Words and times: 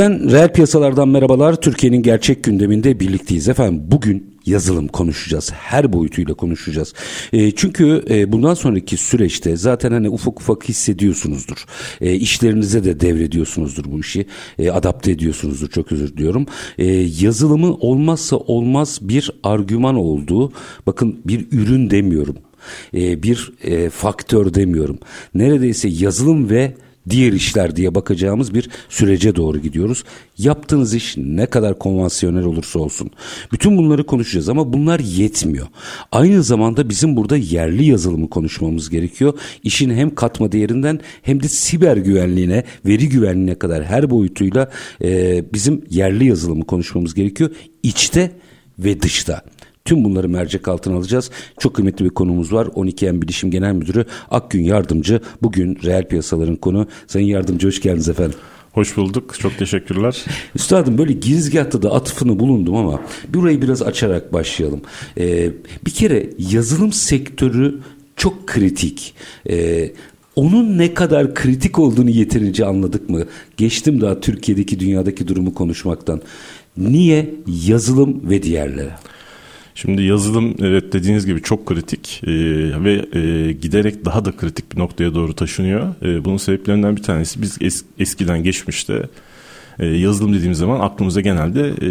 Yeniden 0.00 0.30
reel 0.30 0.52
piyasalardan 0.52 1.08
merhabalar. 1.08 1.60
Türkiye'nin 1.60 2.02
gerçek 2.02 2.44
gündeminde 2.44 3.00
birlikteyiz 3.00 3.48
efendim. 3.48 3.82
Bugün 3.86 4.36
yazılım 4.46 4.88
konuşacağız. 4.88 5.52
Her 5.52 5.92
boyutuyla 5.92 6.34
konuşacağız. 6.34 6.94
E, 7.32 7.50
çünkü 7.50 8.04
e, 8.10 8.32
bundan 8.32 8.54
sonraki 8.54 8.96
süreçte 8.96 9.56
zaten 9.56 9.92
hani 9.92 10.08
ufak 10.08 10.40
ufak 10.40 10.68
hissediyorsunuzdur. 10.68 11.64
E, 12.00 12.14
işlerinize 12.14 12.84
de 12.84 13.00
devrediyorsunuzdur 13.00 13.84
bu 13.84 14.00
işi. 14.00 14.26
E, 14.58 14.70
adapte 14.70 15.10
ediyorsunuzdur 15.10 15.68
çok 15.68 15.92
özür 15.92 16.16
diliyorum. 16.16 16.46
E, 16.78 16.86
yazılımı 17.20 17.74
olmazsa 17.74 18.36
olmaz 18.36 18.98
bir 19.02 19.30
argüman 19.42 19.94
olduğu 19.94 20.52
bakın 20.86 21.20
bir 21.24 21.46
ürün 21.52 21.90
demiyorum. 21.90 22.36
E, 22.94 23.22
bir 23.22 23.52
e, 23.64 23.90
faktör 23.90 24.54
demiyorum. 24.54 24.98
Neredeyse 25.34 25.88
yazılım 25.88 26.50
ve 26.50 26.74
diğer 27.10 27.32
işler 27.32 27.76
diye 27.76 27.94
bakacağımız 27.94 28.54
bir 28.54 28.70
sürece 28.88 29.36
doğru 29.36 29.58
gidiyoruz. 29.58 30.04
Yaptığınız 30.38 30.94
iş 30.94 31.16
ne 31.16 31.46
kadar 31.46 31.78
konvansiyonel 31.78 32.44
olursa 32.44 32.78
olsun. 32.78 33.10
Bütün 33.52 33.76
bunları 33.76 34.06
konuşacağız 34.06 34.48
ama 34.48 34.72
bunlar 34.72 35.00
yetmiyor. 35.00 35.66
Aynı 36.12 36.42
zamanda 36.42 36.88
bizim 36.88 37.16
burada 37.16 37.36
yerli 37.36 37.84
yazılımı 37.84 38.30
konuşmamız 38.30 38.90
gerekiyor. 38.90 39.38
İşin 39.62 39.90
hem 39.90 40.14
katma 40.14 40.52
değerinden 40.52 41.00
hem 41.22 41.42
de 41.42 41.48
siber 41.48 41.96
güvenliğine, 41.96 42.64
veri 42.86 43.08
güvenliğine 43.08 43.54
kadar 43.54 43.84
her 43.84 44.10
boyutuyla 44.10 44.70
e, 45.02 45.44
bizim 45.52 45.84
yerli 45.90 46.24
yazılımı 46.24 46.64
konuşmamız 46.66 47.14
gerekiyor. 47.14 47.50
İçte 47.82 48.30
ve 48.78 49.02
dışta. 49.02 49.42
Tüm 49.84 50.04
bunları 50.04 50.28
mercek 50.28 50.68
altına 50.68 50.96
alacağız. 50.96 51.30
Çok 51.58 51.74
kıymetli 51.74 52.04
bir 52.04 52.10
konumuz 52.10 52.52
var. 52.52 52.66
12M 52.66 53.22
Bilişim 53.22 53.50
Genel 53.50 53.72
Müdürü 53.72 54.04
Akgün 54.30 54.64
Yardımcı. 54.64 55.20
Bugün 55.42 55.78
reel 55.84 56.08
piyasaların 56.08 56.56
konu. 56.56 56.86
Sayın 57.06 57.26
Yardımcı 57.26 57.66
hoş 57.66 57.80
geldiniz 57.80 58.08
efendim. 58.08 58.38
Hoş 58.72 58.96
bulduk. 58.96 59.34
Çok 59.38 59.58
teşekkürler. 59.58 60.24
Üstadım 60.54 60.98
böyle 60.98 61.12
girizgahta 61.12 61.82
da 61.82 61.92
atıfını 61.92 62.38
bulundum 62.38 62.76
ama 62.76 63.00
burayı 63.28 63.62
biraz 63.62 63.82
açarak 63.82 64.32
başlayalım. 64.32 64.80
Ee, 65.18 65.50
bir 65.86 65.90
kere 65.90 66.30
yazılım 66.38 66.92
sektörü 66.92 67.80
çok 68.16 68.46
kritik. 68.46 69.14
Ee, 69.50 69.92
onun 70.36 70.78
ne 70.78 70.94
kadar 70.94 71.34
kritik 71.34 71.78
olduğunu 71.78 72.10
yeterince 72.10 72.64
anladık 72.64 73.10
mı? 73.10 73.24
Geçtim 73.56 74.00
daha 74.00 74.20
Türkiye'deki 74.20 74.80
dünyadaki 74.80 75.28
durumu 75.28 75.54
konuşmaktan. 75.54 76.20
Niye 76.76 77.34
yazılım 77.46 78.30
ve 78.30 78.42
diğerleri? 78.42 78.90
Şimdi 79.80 80.02
yazılım 80.02 80.54
evet 80.62 80.92
dediğiniz 80.92 81.26
gibi 81.26 81.42
çok 81.42 81.66
kritik 81.66 82.22
e, 82.26 82.30
ve 82.84 83.18
e, 83.18 83.52
giderek 83.52 84.04
daha 84.04 84.24
da 84.24 84.32
kritik 84.32 84.72
bir 84.72 84.78
noktaya 84.78 85.14
doğru 85.14 85.34
taşınıyor. 85.34 85.94
E, 86.02 86.24
bunun 86.24 86.36
sebeplerinden 86.36 86.96
bir 86.96 87.02
tanesi 87.02 87.42
biz 87.42 87.58
es, 87.60 87.84
eskiden 87.98 88.42
geçmişte 88.42 89.02
e, 89.78 89.86
yazılım 89.86 90.34
dediğimiz 90.34 90.58
zaman 90.58 90.80
aklımıza 90.80 91.20
genelde 91.20 91.68
e, 91.68 91.90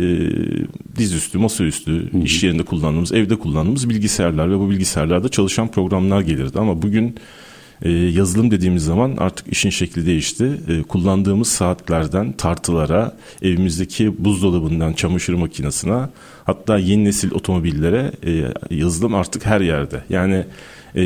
dizüstü, 0.97 1.37
masaüstü, 1.37 1.91
hı 1.91 2.17
hı. 2.17 2.23
iş 2.23 2.43
yerinde 2.43 2.63
kullandığımız, 2.63 3.11
evde 3.11 3.35
kullandığımız 3.35 3.89
bilgisayarlar 3.89 4.51
ve 4.51 4.59
bu 4.59 4.69
bilgisayarlarda 4.69 5.29
çalışan 5.29 5.71
programlar 5.71 6.21
gelirdi. 6.21 6.59
Ama 6.59 6.81
bugün 6.81 7.15
e, 7.81 7.91
yazılım 7.91 8.51
dediğimiz 8.51 8.83
zaman 8.83 9.15
artık 9.17 9.47
işin 9.47 9.69
şekli 9.69 10.05
değişti. 10.05 10.59
E, 10.67 10.83
kullandığımız 10.83 11.47
saatlerden 11.47 12.31
tartılara, 12.31 13.17
evimizdeki 13.41 14.25
buzdolabından 14.25 14.93
çamaşır 14.93 15.33
makinesine, 15.33 16.01
hatta 16.49 16.77
yeni 16.77 17.05
nesil 17.05 17.31
otomobillere 17.31 18.11
e, 18.25 18.43
yazılım 18.75 19.15
artık 19.15 19.45
her 19.45 19.61
yerde. 19.61 20.03
Yani 20.09 20.45
e, 20.95 21.03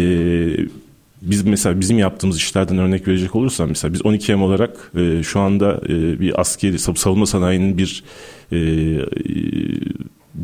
biz 1.22 1.44
mesela 1.46 1.80
bizim 1.80 2.00
yaptığımız 2.00 2.38
işlerden 2.38 2.78
örnek 2.78 3.08
verecek 3.08 3.36
olursam 3.36 3.70
mesela 3.70 3.94
biz 3.94 4.02
12M 4.02 4.42
olarak 4.42 4.92
e, 4.96 5.24
şu 5.24 5.40
anda 5.40 5.82
e, 5.86 6.20
bir 6.20 6.42
askeri 6.42 6.80
savunma 6.80 7.26
sanayinin 7.26 7.78
bir 7.78 8.04
e, 8.52 8.58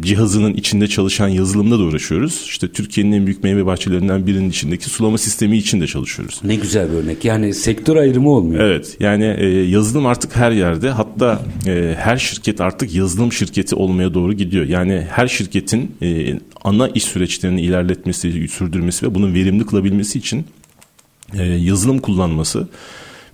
cihazının 0.01 0.53
içinde 0.53 0.88
çalışan 0.88 1.27
yazılımda 1.27 1.79
da 1.79 1.83
uğraşıyoruz. 1.83 2.41
İşte 2.45 2.72
Türkiye'nin 2.72 3.11
en 3.11 3.25
büyük 3.25 3.44
meyve 3.44 3.66
bahçelerinden 3.66 4.27
birinin 4.27 4.50
içindeki 4.50 4.89
sulama 4.89 5.17
sistemi 5.17 5.57
için 5.57 5.81
de 5.81 5.88
çalışıyoruz. 5.88 6.39
Ne 6.44 6.55
güzel 6.55 6.91
bir 6.91 6.95
örnek. 6.97 7.25
Yani 7.25 7.53
sektör 7.53 7.95
ayrımı 7.95 8.29
olmuyor. 8.29 8.63
Evet. 8.63 8.97
Yani 8.99 9.35
e, 9.39 9.45
yazılım 9.47 10.05
artık 10.05 10.35
her 10.35 10.51
yerde. 10.51 10.89
Hatta 10.89 11.41
e, 11.67 11.95
her 11.97 12.17
şirket 12.17 12.61
artık 12.61 12.95
yazılım 12.95 13.33
şirketi 13.33 13.75
olmaya 13.75 14.13
doğru 14.13 14.33
gidiyor. 14.33 14.66
Yani 14.66 15.07
her 15.09 15.28
şirketin 15.28 15.91
e, 16.01 16.39
ana 16.63 16.88
iş 16.89 17.03
süreçlerini 17.03 17.61
ilerletmesi, 17.61 18.47
sürdürmesi 18.47 19.05
ve 19.05 19.16
bunun 19.16 19.33
verimli 19.33 19.66
kılabilmesi 19.66 20.19
için 20.19 20.45
e, 21.33 21.44
yazılım 21.44 21.99
kullanması 21.99 22.67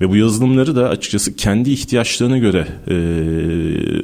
ve 0.02 0.10
bu 0.10 0.16
yazılımları 0.16 0.76
da 0.76 0.90
açıkçası 0.90 1.36
kendi 1.36 1.72
ihtiyaçlarına 1.72 2.38
göre 2.38 2.68
e, 2.88 2.94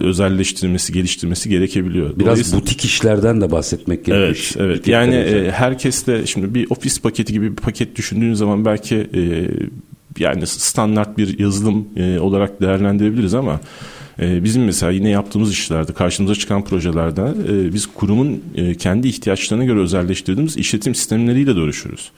özelleştirmesi, 0.03 0.93
geliştirmesi 0.93 1.49
gerekebiliyor. 1.49 2.19
Biraz 2.19 2.53
butik 2.53 2.85
işlerden 2.85 3.41
de 3.41 3.51
bahsetmek 3.51 4.05
gerekiyor. 4.05 4.27
Evet, 4.27 4.55
evet. 4.59 4.87
Yani 4.87 5.15
e, 5.15 5.51
herkes 5.51 6.07
de 6.07 6.25
şimdi 6.25 6.53
bir 6.53 6.67
ofis 6.69 7.01
paketi 7.01 7.33
gibi 7.33 7.51
bir 7.51 7.55
paket 7.55 7.95
düşündüğün 7.95 8.33
zaman 8.33 8.65
belki 8.65 8.95
e, 8.95 9.47
yani 10.19 10.47
standart 10.47 11.17
bir 11.17 11.39
yazılım 11.39 11.87
e, 11.97 12.19
olarak 12.19 12.61
değerlendirebiliriz 12.61 13.33
ama 13.33 13.59
Bizim 14.21 14.63
mesela 14.63 14.91
yine 14.91 15.09
yaptığımız 15.09 15.51
işlerde, 15.51 15.93
karşımıza 15.93 16.35
çıkan 16.35 16.63
projelerde 16.63 17.33
biz 17.73 17.87
kurumun 17.87 18.43
kendi 18.79 19.07
ihtiyaçlarına 19.07 19.65
göre 19.65 19.79
özelleştirdiğimiz 19.79 20.57
işletim 20.57 20.95
sistemleriyle 20.95 21.55
de 21.55 21.59
uğraşıyoruz. 21.59 22.11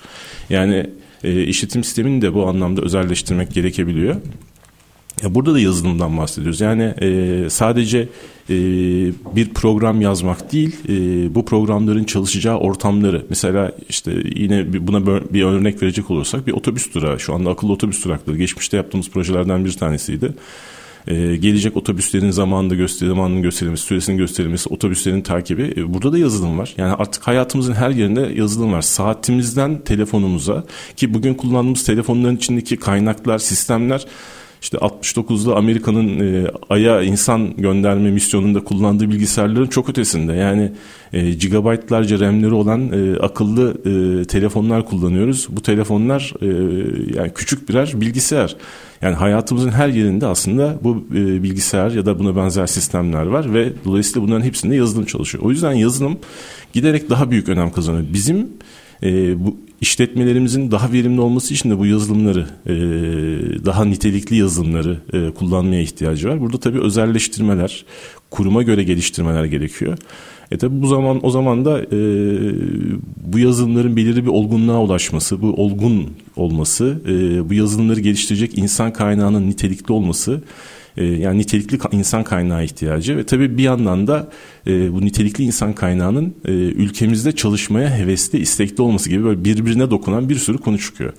Yani 0.49 0.89
e, 1.23 1.43
işletim 1.43 1.83
sistemini 1.83 2.21
de 2.21 2.33
bu 2.33 2.47
anlamda 2.47 2.81
özelleştirmek 2.81 3.53
gerekebiliyor. 3.53 4.15
Ya 5.23 5.35
burada 5.35 5.53
da 5.53 5.59
yazılımdan 5.59 6.17
bahsediyoruz. 6.17 6.61
Yani 6.61 6.83
e, 6.83 7.49
sadece 7.49 8.09
e, 8.49 8.55
bir 9.35 9.49
program 9.49 10.01
yazmak 10.01 10.51
değil, 10.51 10.75
e, 10.89 11.35
bu 11.35 11.45
programların 11.45 12.03
çalışacağı 12.03 12.57
ortamları. 12.57 13.25
Mesela 13.29 13.71
işte 13.89 14.13
yine 14.35 14.87
buna 14.87 15.05
bir 15.33 15.43
örnek 15.43 15.81
verecek 15.81 16.11
olursak 16.11 16.47
bir 16.47 16.51
otobüs 16.51 16.93
durağı. 16.93 17.19
Şu 17.19 17.33
anda 17.33 17.49
akıllı 17.49 17.71
otobüs 17.71 18.05
durakları. 18.05 18.37
Geçmişte 18.37 18.77
yaptığımız 18.77 19.09
projelerden 19.09 19.65
bir 19.65 19.71
tanesiydi 19.71 20.33
e, 21.07 21.35
gelecek 21.35 21.77
otobüslerin 21.77 22.31
zamanında 22.31 22.75
göster 22.75 23.07
zamanının 23.07 23.41
gösterilmesi, 23.41 23.83
süresinin 23.83 24.17
gösterilmesi, 24.17 24.69
otobüslerin 24.69 25.21
takibi. 25.21 25.73
E, 25.77 25.93
burada 25.93 26.13
da 26.13 26.17
yazılım 26.17 26.57
var. 26.57 26.73
Yani 26.77 26.93
artık 26.93 27.27
hayatımızın 27.27 27.73
her 27.73 27.89
yerinde 27.89 28.31
yazılım 28.35 28.73
var. 28.73 28.81
Saatimizden 28.81 29.83
telefonumuza 29.83 30.63
ki 30.95 31.13
bugün 31.13 31.33
kullandığımız 31.33 31.83
telefonların 31.83 32.35
içindeki 32.35 32.77
kaynaklar, 32.77 33.37
sistemler 33.37 34.05
işte 34.63 34.77
69'da 34.77 35.55
Amerika'nın 35.55 36.19
e, 36.19 36.51
Ay'a 36.69 37.01
insan 37.01 37.55
gönderme 37.57 38.11
misyonunda 38.11 38.63
kullandığı 38.63 39.09
bilgisayarların 39.09 39.67
çok 39.67 39.89
ötesinde. 39.89 40.33
Yani 40.33 40.71
e, 41.13 41.31
gigabaytlarca 41.31 42.19
RAM'leri 42.19 42.53
olan 42.53 42.91
e, 42.91 43.19
akıllı 43.19 43.71
e, 43.71 44.25
telefonlar 44.25 44.85
kullanıyoruz. 44.85 45.47
Bu 45.49 45.61
telefonlar 45.61 46.33
e, 46.41 46.47
yani 47.19 47.31
küçük 47.35 47.69
birer 47.69 47.91
bilgisayar. 47.95 48.55
Yani 49.03 49.15
hayatımızın 49.15 49.69
her 49.69 49.87
yerinde 49.87 50.27
aslında 50.27 50.79
bu 50.83 51.05
e, 51.15 51.43
bilgisayar 51.43 51.91
ya 51.91 52.05
da 52.05 52.19
buna 52.19 52.35
benzer 52.35 52.67
sistemler 52.67 53.25
var 53.25 53.53
ve 53.53 53.73
dolayısıyla 53.85 54.27
bunların 54.27 54.45
hepsinde 54.45 54.75
yazılım 54.75 55.05
çalışıyor. 55.05 55.43
O 55.43 55.51
yüzden 55.51 55.73
yazılım 55.73 56.17
giderek 56.73 57.09
daha 57.09 57.31
büyük 57.31 57.49
önem 57.49 57.71
kazanıyor. 57.71 58.05
Bizim 58.13 58.47
e, 59.03 59.39
bu 59.45 59.57
işletmelerimizin 59.81 60.71
daha 60.71 60.91
verimli 60.91 61.21
olması 61.21 61.53
için 61.53 61.69
de 61.69 61.79
bu 61.79 61.85
yazılımları 61.85 62.47
e, 62.65 62.75
daha 63.65 63.85
nitelikli 63.85 64.35
yazılımları 64.35 64.97
e, 65.13 65.31
kullanmaya 65.31 65.81
ihtiyacı 65.81 66.29
var. 66.29 66.41
Burada 66.41 66.57
tabii 66.57 66.79
özelleştirmeler, 66.79 67.85
kuruma 68.31 68.63
göre 68.63 68.83
geliştirmeler 68.83 69.45
gerekiyor. 69.45 69.97
E 70.51 70.57
tabi 70.57 70.81
bu 70.81 70.87
zaman 70.87 71.19
o 71.25 71.29
zaman 71.29 71.65
da 71.65 71.81
e, 71.81 71.97
bu 73.33 73.39
yazılımların 73.39 73.95
belirli 73.95 74.23
bir 74.23 74.29
olgunluğa 74.29 74.81
ulaşması, 74.81 75.41
bu 75.41 75.53
olgun 75.53 76.09
olması, 76.35 77.01
e, 77.07 77.49
bu 77.49 77.53
yazılımları 77.53 77.99
geliştirecek 77.99 78.57
insan 78.57 78.93
kaynağının 78.93 79.49
nitelikli 79.49 79.91
olması 79.91 80.41
E, 80.97 81.05
yani 81.05 81.39
nitelikli 81.39 81.79
insan 81.91 82.23
kaynağı 82.23 82.63
ihtiyacı 82.63 83.17
ve 83.17 83.23
tabii 83.23 83.57
bir 83.57 83.63
yandan 83.63 84.07
da 84.07 84.29
e, 84.67 84.93
bu 84.93 85.01
nitelikli 85.01 85.43
insan 85.43 85.73
kaynağının 85.73 86.33
e, 86.45 86.51
ülkemizde 86.51 87.31
çalışmaya 87.31 87.97
hevesli, 87.97 88.39
istekli 88.39 88.81
olması 88.81 89.09
gibi 89.09 89.23
böyle 89.23 89.43
birbirine 89.43 89.91
dokunan 89.91 90.29
bir 90.29 90.35
sürü 90.35 90.57
konu 90.57 90.79
çıkıyor. 90.79 91.13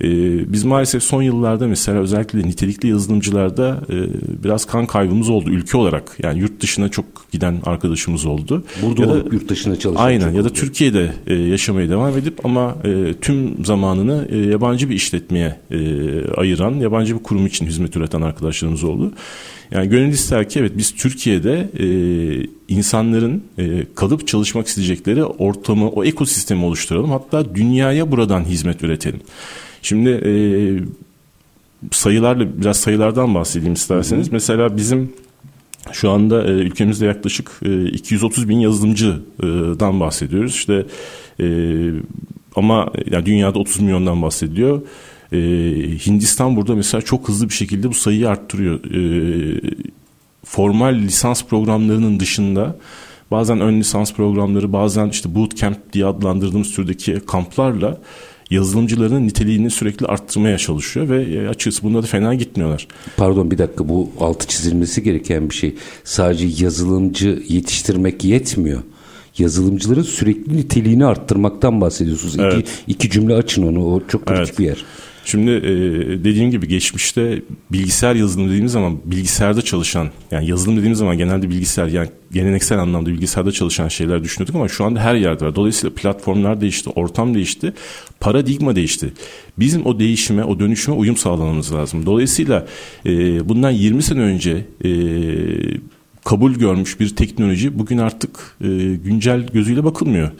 E, 0.00 0.08
biz 0.52 0.64
maalesef 0.64 1.02
son 1.02 1.22
yıllarda 1.22 1.66
mesela 1.66 1.98
özellikle 1.98 2.38
nitelikli 2.38 2.88
yazılımcılarda 2.88 3.80
e, 3.90 3.96
biraz 4.44 4.64
kan 4.64 4.86
kaybımız 4.86 5.28
oldu 5.28 5.50
ülke 5.50 5.76
olarak. 5.76 6.16
Yani 6.22 6.40
yurt 6.40 6.60
dışına 6.60 6.88
çok 6.88 7.04
giden 7.32 7.60
arkadaşımız 7.64 8.26
oldu. 8.26 8.64
Burada 8.82 9.02
ya 9.02 9.08
da, 9.08 9.16
yurt 9.32 9.48
dışına 9.48 9.76
çalışan. 9.76 10.04
Aynen 10.04 10.30
ya 10.30 10.44
da. 10.44 10.50
Türkiye'de 10.52 11.12
e, 11.26 11.34
yaşamaya 11.34 11.90
devam 11.90 12.18
edip 12.18 12.46
ama 12.46 12.76
e, 12.84 13.14
tüm 13.20 13.64
zamanını 13.64 14.28
e, 14.30 14.36
yabancı 14.48 14.90
bir 14.90 14.94
işletmeye 14.94 15.56
e, 15.70 15.78
ayıran, 16.36 16.74
yabancı 16.74 17.18
bir 17.18 17.22
kurum 17.22 17.46
için 17.46 17.66
hizmet 17.66 17.96
üreten 17.96 18.22
arkadaşlarımız 18.22 18.84
oldu. 18.84 19.12
Yani 19.70 19.88
gönül 19.88 20.08
ister 20.08 20.48
ki 20.48 20.58
evet 20.58 20.72
biz 20.76 20.94
Türkiye'de 20.94 21.70
e, 21.78 21.86
insanların 22.68 23.44
e, 23.58 23.86
kalıp 23.94 24.28
çalışmak 24.28 24.66
isteyecekleri 24.66 25.24
ortamı, 25.24 25.88
o 25.88 26.04
ekosistemi 26.04 26.64
oluşturalım. 26.64 27.10
Hatta 27.10 27.54
dünyaya 27.54 28.12
buradan 28.12 28.44
hizmet 28.44 28.84
üretelim. 28.84 29.20
Şimdi 29.82 30.10
e, 30.10 30.32
sayılarla 31.90 32.60
biraz 32.60 32.76
sayılardan 32.76 33.34
bahsedeyim 33.34 33.74
isterseniz. 33.74 34.26
Hı 34.26 34.30
hı. 34.30 34.34
Mesela 34.34 34.76
bizim 34.76 35.12
şu 35.92 36.10
anda 36.10 36.44
e, 36.44 36.50
ülkemizde 36.50 37.06
yaklaşık 37.06 37.50
e, 37.64 37.84
230 37.84 38.48
bin 38.48 38.58
yazılımcıdan 38.58 40.00
bahsediyoruz. 40.00 40.54
İşte 40.54 40.86
e, 41.40 41.46
ama 42.58 42.92
yani 43.10 43.26
dünyada 43.26 43.58
30 43.58 43.80
milyondan 43.80 44.22
bahsediliyor. 44.22 44.82
E, 45.32 45.38
Hindistan 46.06 46.56
burada 46.56 46.74
mesela 46.74 47.02
çok 47.02 47.28
hızlı 47.28 47.48
bir 47.48 47.54
şekilde 47.54 47.88
bu 47.88 47.94
sayıyı 47.94 48.28
arttırıyor. 48.28 48.84
E, 48.84 49.60
formal 50.44 50.94
lisans 50.94 51.44
programlarının 51.44 52.20
dışında 52.20 52.76
bazen 53.30 53.60
ön 53.60 53.80
lisans 53.80 54.12
programları 54.12 54.72
bazen 54.72 55.08
işte 55.08 55.34
bootcamp 55.34 55.92
diye 55.92 56.06
adlandırdığımız 56.06 56.72
türdeki 56.72 57.20
kamplarla 57.26 57.98
yazılımcıların 58.50 59.26
niteliğini 59.26 59.70
sürekli 59.70 60.06
arttırmaya 60.06 60.58
çalışıyor 60.58 61.08
ve 61.08 61.22
e, 61.22 61.48
açıkçası 61.48 61.82
bunda 61.82 62.02
da 62.02 62.06
fena 62.06 62.34
gitmiyorlar. 62.34 62.88
Pardon 63.16 63.50
bir 63.50 63.58
dakika 63.58 63.88
bu 63.88 64.10
altı 64.20 64.46
çizilmesi 64.46 65.02
gereken 65.02 65.50
bir 65.50 65.54
şey. 65.54 65.74
Sadece 66.04 66.64
yazılımcı 66.64 67.42
yetiştirmek 67.48 68.24
yetmiyor 68.24 68.82
yazılımcıların 69.40 70.02
sürekli 70.02 70.56
niteliğini 70.56 71.06
arttırmaktan 71.06 71.80
bahsediyorsunuz. 71.80 72.38
Evet. 72.38 72.54
İki, 72.58 72.70
iki 72.86 73.10
cümle 73.10 73.34
açın 73.34 73.62
onu 73.62 73.94
o 73.94 74.02
çok 74.08 74.26
kritik 74.26 74.46
evet. 74.48 74.58
bir 74.58 74.64
yer. 74.64 74.84
Şimdi 75.30 75.50
e, 75.50 75.70
dediğim 76.24 76.50
gibi 76.50 76.68
geçmişte 76.68 77.42
bilgisayar 77.72 78.14
yazılımı 78.14 78.48
dediğimiz 78.48 78.72
zaman 78.72 78.98
bilgisayarda 79.04 79.62
çalışan 79.62 80.10
yani 80.30 80.50
yazılım 80.50 80.76
dediğimiz 80.76 80.98
zaman 80.98 81.18
genelde 81.18 81.50
bilgisayar 81.50 81.86
yani 81.86 82.08
geleneksel 82.32 82.78
anlamda 82.78 83.10
bilgisayarda 83.10 83.52
çalışan 83.52 83.88
şeyler 83.88 84.24
düşünüyorduk 84.24 84.56
ama 84.56 84.68
şu 84.68 84.84
anda 84.84 85.00
her 85.00 85.14
yerde 85.14 85.44
var. 85.44 85.54
Dolayısıyla 85.54 85.94
platformlar 85.94 86.60
değişti, 86.60 86.90
ortam 86.90 87.34
değişti, 87.34 87.72
paradigma 88.20 88.76
değişti. 88.76 89.12
Bizim 89.58 89.86
o 89.86 89.98
değişime, 89.98 90.44
o 90.44 90.58
dönüşüme 90.58 90.96
uyum 90.96 91.16
sağlamamız 91.16 91.74
lazım. 91.74 92.06
Dolayısıyla 92.06 92.66
e, 93.06 93.48
bundan 93.48 93.70
20 93.70 94.02
sene 94.02 94.20
önce 94.20 94.64
e, 94.84 94.90
kabul 96.24 96.54
görmüş 96.54 97.00
bir 97.00 97.16
teknoloji 97.16 97.78
bugün 97.78 97.98
artık 97.98 98.56
e, 98.60 98.66
güncel 99.04 99.46
gözüyle 99.46 99.84
bakılmıyor 99.84 100.30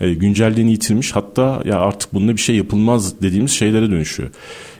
e, 0.00 0.14
güncelliğini 0.14 0.70
yitirmiş 0.70 1.12
hatta 1.12 1.62
ya 1.64 1.80
artık 1.80 2.14
bununla 2.14 2.32
bir 2.32 2.40
şey 2.40 2.56
yapılmaz 2.56 3.22
dediğimiz 3.22 3.50
şeylere 3.50 3.90
dönüşüyor. 3.90 4.30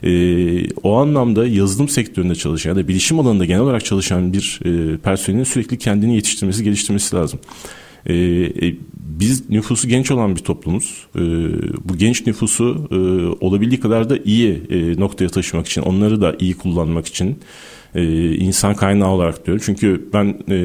E, 0.02 0.70
o 0.82 0.96
anlamda 0.96 1.46
yazılım 1.46 1.88
sektöründe 1.88 2.34
çalışan 2.34 2.70
ya 2.70 2.76
da 2.76 2.88
bilişim 2.88 3.20
alanında 3.20 3.44
genel 3.44 3.60
olarak 3.60 3.84
çalışan 3.84 4.32
bir 4.32 4.60
e, 4.64 4.96
personelin 4.96 5.44
sürekli 5.44 5.78
kendini 5.78 6.14
yetiştirmesi, 6.14 6.64
geliştirmesi 6.64 7.16
lazım. 7.16 7.40
E, 8.06 8.14
e, 8.14 8.76
biz 8.94 9.50
nüfusu 9.50 9.88
genç 9.88 10.10
olan 10.10 10.36
bir 10.36 10.40
toplumuz. 10.40 11.06
E, 11.14 11.20
bu 11.84 11.96
genç 11.96 12.26
nüfusu 12.26 12.88
e, 12.90 12.96
olabildiği 13.44 13.80
kadar 13.80 14.10
da 14.10 14.18
iyi 14.24 14.62
e, 14.70 15.00
noktaya 15.00 15.28
taşımak 15.28 15.66
için, 15.66 15.82
onları 15.82 16.20
da 16.20 16.36
iyi 16.40 16.54
kullanmak 16.54 17.06
için 17.06 17.38
e, 17.94 18.34
insan 18.34 18.74
kaynağı 18.74 19.08
olarak 19.08 19.46
diyorum. 19.46 19.62
Çünkü 19.66 20.08
ben 20.12 20.26
e, 20.48 20.58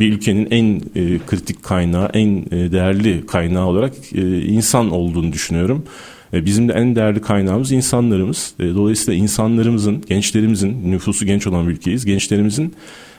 bir 0.00 0.12
ülkenin 0.12 0.48
en 0.50 0.76
e, 0.76 1.18
kritik 1.26 1.62
kaynağı, 1.62 2.10
en 2.14 2.44
e, 2.50 2.72
değerli 2.72 3.26
kaynağı 3.26 3.66
olarak 3.66 3.92
e, 4.14 4.42
insan 4.42 4.90
olduğunu 4.90 5.32
düşünüyorum. 5.32 5.84
E, 6.32 6.44
bizim 6.44 6.68
de 6.68 6.72
en 6.72 6.96
değerli 6.96 7.20
kaynağımız 7.20 7.72
insanlarımız. 7.72 8.54
E, 8.60 8.64
dolayısıyla 8.64 9.20
insanlarımızın, 9.22 10.04
gençlerimizin, 10.08 10.92
nüfusu 10.92 11.26
genç 11.26 11.46
olan 11.46 11.68
bir 11.68 11.72
ülkeyiz, 11.72 12.04
gençlerimizin 12.04 12.74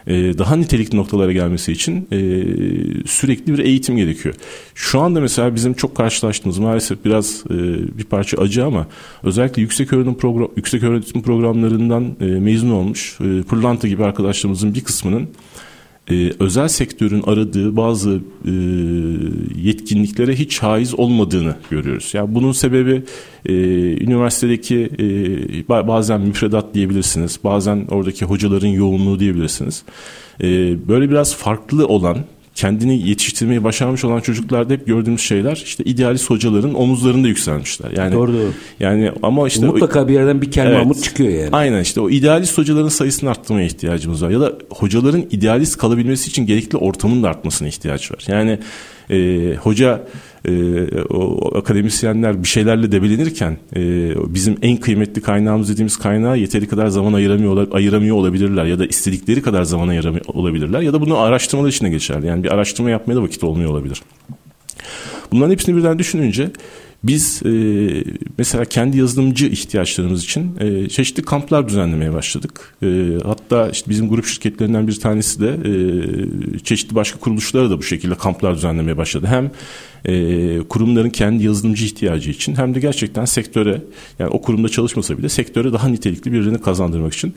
e, 0.08 0.38
daha 0.38 0.56
nitelikli 0.56 0.98
noktalara 0.98 1.32
gelmesi 1.32 1.72
için 1.72 2.08
e, 2.12 2.18
sürekli 3.08 3.54
bir 3.54 3.60
eğitim 3.60 3.98
gerekiyor. 3.98 4.36
Şu 4.76 5.00
anda 5.00 5.22
mesela 5.22 5.56
bizim 5.56 5.74
çok 5.74 5.96
karşılaştığımız 5.96 6.58
maalesef 6.58 7.06
biraz 7.06 7.44
e, 7.50 7.54
bir 7.98 8.04
parça 8.04 8.38
acı 8.38 8.66
ama 8.66 8.88
özellikle 9.24 9.62
yüksek 9.62 9.94
öğretim 9.94 10.16
program 10.16 10.50
yüksek 10.56 10.84
öğretim 10.84 11.22
programlarından 11.22 12.16
mezun 12.20 12.70
olmuş 12.70 13.18
pırlanta 13.50 13.88
gibi 13.88 14.04
arkadaşlarımızın 14.04 14.76
bir 14.76 14.84
kısmının 14.84 15.30
e, 16.12 16.32
özel 16.40 16.68
sektörün 16.68 17.24
aradığı 17.26 17.76
bazı 17.76 18.20
e, 18.46 18.52
yetkinliklere 19.62 20.36
hiç 20.36 20.60
haiz 20.64 21.00
olmadığını 21.00 21.56
görüyoruz. 21.70 22.10
Yani 22.14 22.36
bunun 22.36 22.52
sebebi 22.52 23.04
e, 23.46 23.54
üniversitedeki 24.04 24.90
e, 25.00 25.68
bazen 25.68 26.22
müfredat 26.22 26.74
diyebilirsiniz, 26.74 27.40
bazen 27.44 27.86
oradaki 27.90 28.26
hocaların 28.26 28.68
yoğunluğu 28.68 29.20
diyebilirsiniz. 29.20 29.84
E, 30.42 30.48
böyle 30.88 31.10
biraz 31.10 31.36
farklı 31.36 31.88
olan 31.88 32.18
kendini 32.58 33.10
yetiştirmeyi 33.10 33.64
başarmış 33.64 34.06
olan 34.06 34.20
çocuklarda 34.20 34.74
hep 34.74 34.88
gördüğümüz 34.88 35.22
şeyler 35.22 35.62
işte 35.66 35.84
idealist 35.84 36.30
hocaların 36.30 36.74
omuzlarında 36.74 37.28
yükselmişler. 37.28 37.92
Yani 37.98 38.14
doğru 38.14 38.34
doğru. 38.34 38.52
Yani 38.80 39.12
ama 39.24 39.48
işte 39.48 39.66
mutlaka 39.66 40.04
o, 40.04 40.08
bir 40.08 40.14
yerden 40.14 40.42
bir 40.42 40.52
kelme 40.52 40.84
evet, 40.86 41.04
çıkıyor 41.04 41.30
yani. 41.30 41.50
Aynen 41.52 41.82
işte 41.82 42.02
o 42.02 42.10
idealist 42.10 42.58
hocaların 42.58 42.90
sayısını 42.90 43.30
arttırmaya 43.30 43.66
ihtiyacımız 43.66 44.24
var 44.24 44.30
ya 44.30 44.40
da 44.40 44.54
hocaların 44.70 45.26
idealist 45.32 45.78
kalabilmesi 45.78 46.30
için 46.30 46.46
gerekli 46.46 46.78
ortamın 46.78 47.24
da 47.24 47.30
artmasına 47.30 47.68
ihtiyaç 47.68 48.12
var. 48.12 48.24
Yani 48.28 48.60
e, 49.10 49.56
hoca 49.56 50.08
e, 50.48 50.84
o 51.02 51.52
akademisyenler 51.58 52.44
bir 52.44 52.48
şeylerle 52.48 52.92
debelenirken 52.92 53.58
e, 53.76 54.14
bizim 54.34 54.58
en 54.62 54.78
kıymetli 54.78 55.22
kaynağımız 55.22 55.70
dediğimiz 55.70 55.98
kaynağı 55.98 56.38
yeteri 56.38 56.68
kadar 56.68 56.88
zaman 56.88 57.14
ayıramıyor, 57.14 57.72
ayıramıyor 57.72 58.16
olabilirler 58.16 58.66
ya 58.66 58.80
da 58.80 58.86
istedikleri 58.86 59.42
kadar 59.42 59.64
zaman 59.64 59.88
ayıramıyor 59.88 60.26
olabilirler 60.28 60.82
ya 60.82 60.94
da 60.94 61.02
bunu 61.02 61.18
araştırmalar 61.18 61.70
içine 61.70 61.90
geçer. 61.90 62.24
Yani 62.24 62.44
bir 62.44 62.52
araştırma 62.52 62.90
yapmaya 62.90 63.16
da 63.16 63.24
vakit 63.24 63.44
olmuyor 63.44 63.72
olabilir. 63.72 64.02
Bunların 65.32 65.52
hepsini 65.52 65.76
birden 65.76 66.00
düşününce 66.00 66.52
biz 67.08 67.42
e, 67.46 67.50
mesela 68.38 68.66
kendi 68.66 68.98
yazılımcı 68.98 69.46
ihtiyaçlarımız 69.46 70.24
için 70.24 70.58
e, 70.60 70.90
çeşitli 70.90 71.24
kamplar 71.24 71.68
düzenlemeye 71.68 72.14
başladık. 72.14 72.76
E, 72.84 72.88
hatta 73.24 73.70
işte 73.70 73.90
bizim 73.90 74.10
grup 74.10 74.26
şirketlerinden 74.26 74.88
bir 74.88 75.00
tanesi 75.00 75.40
de 75.40 75.50
e, 75.50 76.60
çeşitli 76.60 76.96
başka 76.96 77.20
kuruluşlara 77.20 77.70
da 77.70 77.78
bu 77.78 77.84
şekilde 77.84 78.16
kamplar 78.16 78.56
düzenlemeye 78.56 78.98
başladı. 78.98 79.28
Hem 79.28 79.52
e, 80.06 80.60
kurumların 80.60 81.10
kendi 81.10 81.44
yazılımcı 81.44 81.86
ihtiyacı 81.86 82.32
için 82.32 82.56
hem 82.56 82.76
de 82.76 82.80
gerçekten 82.80 83.26
sektöre 83.26 83.82
yani 84.20 84.30
o 84.30 84.42
kurumda 84.42 84.70
çalışmasa 84.70 85.18
bile 85.18 85.30
sektöre 85.30 85.74
daha 85.74 85.88
nitelikli 85.88 86.32
birini 86.32 86.62
kazandırmak 86.62 87.14
için. 87.14 87.34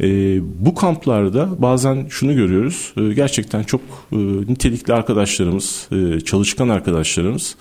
E, 0.00 0.38
bu 0.66 0.74
kamplarda 0.74 1.62
bazen 1.62 2.06
şunu 2.08 2.34
görüyoruz. 2.34 2.92
E, 2.96 3.14
gerçekten 3.14 3.62
çok 3.62 3.80
e, 4.12 4.16
nitelikli 4.48 4.92
arkadaşlarımız, 4.92 5.88
e, 5.92 6.20
çalışkan 6.20 6.68
arkadaşlarımız 6.68 7.56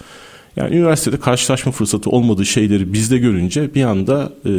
yani 0.56 0.76
üniversitede 0.76 1.20
karşılaşma 1.20 1.72
fırsatı 1.72 2.10
olmadığı 2.10 2.46
şeyleri 2.46 2.94
bizde 2.94 3.18
görünce 3.18 3.76
bir 3.76 3.84
anda 3.84 4.34
e, 4.46 4.52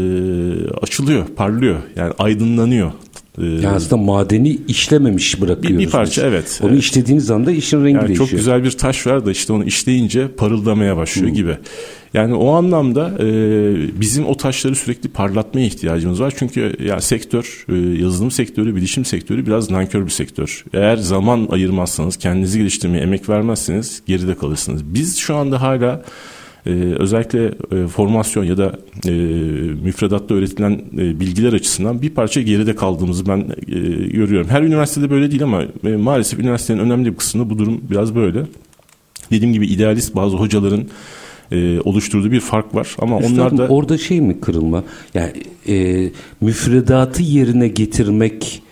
açılıyor, 0.82 1.26
parlıyor. 1.26 1.82
Yani 1.96 2.12
aydınlanıyor. 2.18 2.92
Ee, 3.38 3.44
yani 3.44 3.68
aslında 3.68 3.96
madeni 3.96 4.58
işlememiş 4.68 5.40
bırakıyoruz. 5.40 5.78
Bir, 5.78 5.86
bir 5.86 5.90
parça 5.90 6.22
biz. 6.22 6.28
evet. 6.28 6.60
Onu 6.62 6.70
evet. 6.70 6.82
işlediğiniz 6.82 7.30
anda 7.30 7.52
işin 7.52 7.84
rengi 7.84 7.96
yani 7.96 8.08
değişiyor. 8.08 8.28
Çok 8.28 8.38
güzel 8.38 8.64
bir 8.64 8.70
taş 8.70 9.06
var 9.06 9.26
da 9.26 9.30
işte 9.30 9.52
onu 9.52 9.64
işleyince 9.64 10.28
parıldamaya 10.28 10.96
başlıyor 10.96 11.28
hmm. 11.28 11.36
gibi. 11.36 11.56
Yani 12.14 12.34
o 12.34 12.50
anlamda 12.50 13.12
e, 13.20 13.26
bizim 14.00 14.26
o 14.26 14.36
taşları 14.36 14.74
sürekli 14.74 15.08
parlatmaya 15.08 15.66
ihtiyacımız 15.66 16.20
var. 16.20 16.34
Çünkü 16.36 16.76
ya 16.84 17.00
sektör, 17.00 17.64
e, 17.68 18.02
yazılım 18.02 18.30
sektörü, 18.30 18.76
bilişim 18.76 19.04
sektörü 19.04 19.46
biraz 19.46 19.70
nankör 19.70 20.04
bir 20.04 20.10
sektör. 20.10 20.64
Eğer 20.72 20.96
zaman 20.96 21.48
ayırmazsanız, 21.50 22.16
kendinizi 22.16 22.58
geliştirmeye 22.58 23.02
emek 23.02 23.28
vermezseniz 23.28 24.02
geride 24.06 24.34
kalırsınız. 24.34 24.94
Biz 24.94 25.16
şu 25.16 25.36
anda 25.36 25.62
hala 25.62 26.02
e, 26.66 26.70
özellikle 26.98 27.54
e, 27.72 27.86
formasyon 27.86 28.44
ya 28.44 28.56
da 28.56 28.78
e, 29.06 29.10
müfredatta 29.84 30.34
öğretilen 30.34 30.82
e, 30.98 31.20
bilgiler 31.20 31.52
açısından 31.52 32.02
bir 32.02 32.10
parça 32.10 32.40
geride 32.40 32.76
kaldığımızı 32.76 33.26
ben 33.26 33.38
e, 33.38 33.74
görüyorum. 34.08 34.48
Her 34.48 34.62
üniversitede 34.62 35.10
böyle 35.10 35.30
değil 35.30 35.42
ama 35.42 35.62
e, 35.84 35.88
maalesef 35.88 36.38
üniversitenin 36.38 36.78
önemli 36.78 37.12
bir 37.12 37.16
kısmında 37.16 37.50
bu 37.50 37.58
durum 37.58 37.80
biraz 37.90 38.14
böyle. 38.14 38.42
Dediğim 39.30 39.52
gibi 39.52 39.66
idealist 39.66 40.14
bazı 40.16 40.36
hocaların 40.36 40.86
e, 41.52 41.80
oluşturduğu 41.80 42.32
bir 42.32 42.40
fark 42.40 42.74
var. 42.74 42.96
Ama 42.98 43.20
Üstadım, 43.20 43.38
onlar 43.38 43.58
da 43.58 43.68
orada 43.68 43.98
şey 43.98 44.20
mi 44.20 44.40
kırılma? 44.40 44.84
Yani 45.14 45.32
e, 45.68 46.10
müfredatı 46.40 47.22
yerine 47.22 47.68
getirmek 47.68 48.62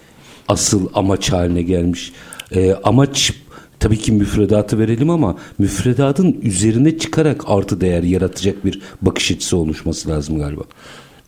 asıl 0.48 0.88
amaç 0.94 1.32
haline 1.32 1.62
gelmiş. 1.62 2.12
E, 2.54 2.72
amaç 2.72 3.32
tabii 3.80 3.98
ki 3.98 4.12
müfredatı 4.12 4.78
verelim 4.78 5.10
ama 5.10 5.36
müfredatın 5.58 6.40
üzerine 6.42 6.98
çıkarak 6.98 7.44
artı 7.46 7.80
değer 7.80 8.02
yaratacak 8.02 8.64
bir 8.64 8.80
bakış 9.02 9.30
açısı 9.30 9.56
oluşması 9.56 10.08
lazım 10.08 10.38
galiba. 10.38 10.62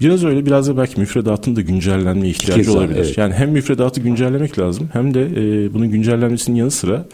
Biraz 0.00 0.24
öyle 0.24 0.46
biraz 0.46 0.68
da 0.68 0.76
belki 0.76 1.00
müfredatın 1.00 1.56
da 1.56 1.60
güncellenme 1.60 2.28
ihtiyacı 2.28 2.62
Keza, 2.62 2.72
olabilir. 2.72 2.98
Evet. 2.98 3.18
Yani 3.18 3.34
hem 3.34 3.50
müfredatı 3.50 4.00
güncellemek 4.00 4.58
lazım 4.58 4.88
hem 4.92 5.14
de 5.14 5.22
e, 5.22 5.74
bunun 5.74 5.90
güncellenmesinin 5.90 6.56
yanı 6.56 6.70
sıra 6.70 7.06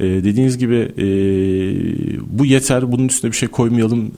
e, 0.00 0.04
dediğiniz 0.04 0.58
gibi 0.58 0.76
e, 0.98 1.06
bu 2.38 2.44
yeter 2.44 2.92
bunun 2.92 3.08
üstüne 3.08 3.30
bir 3.30 3.36
şey 3.36 3.48
koymayalım 3.48 4.12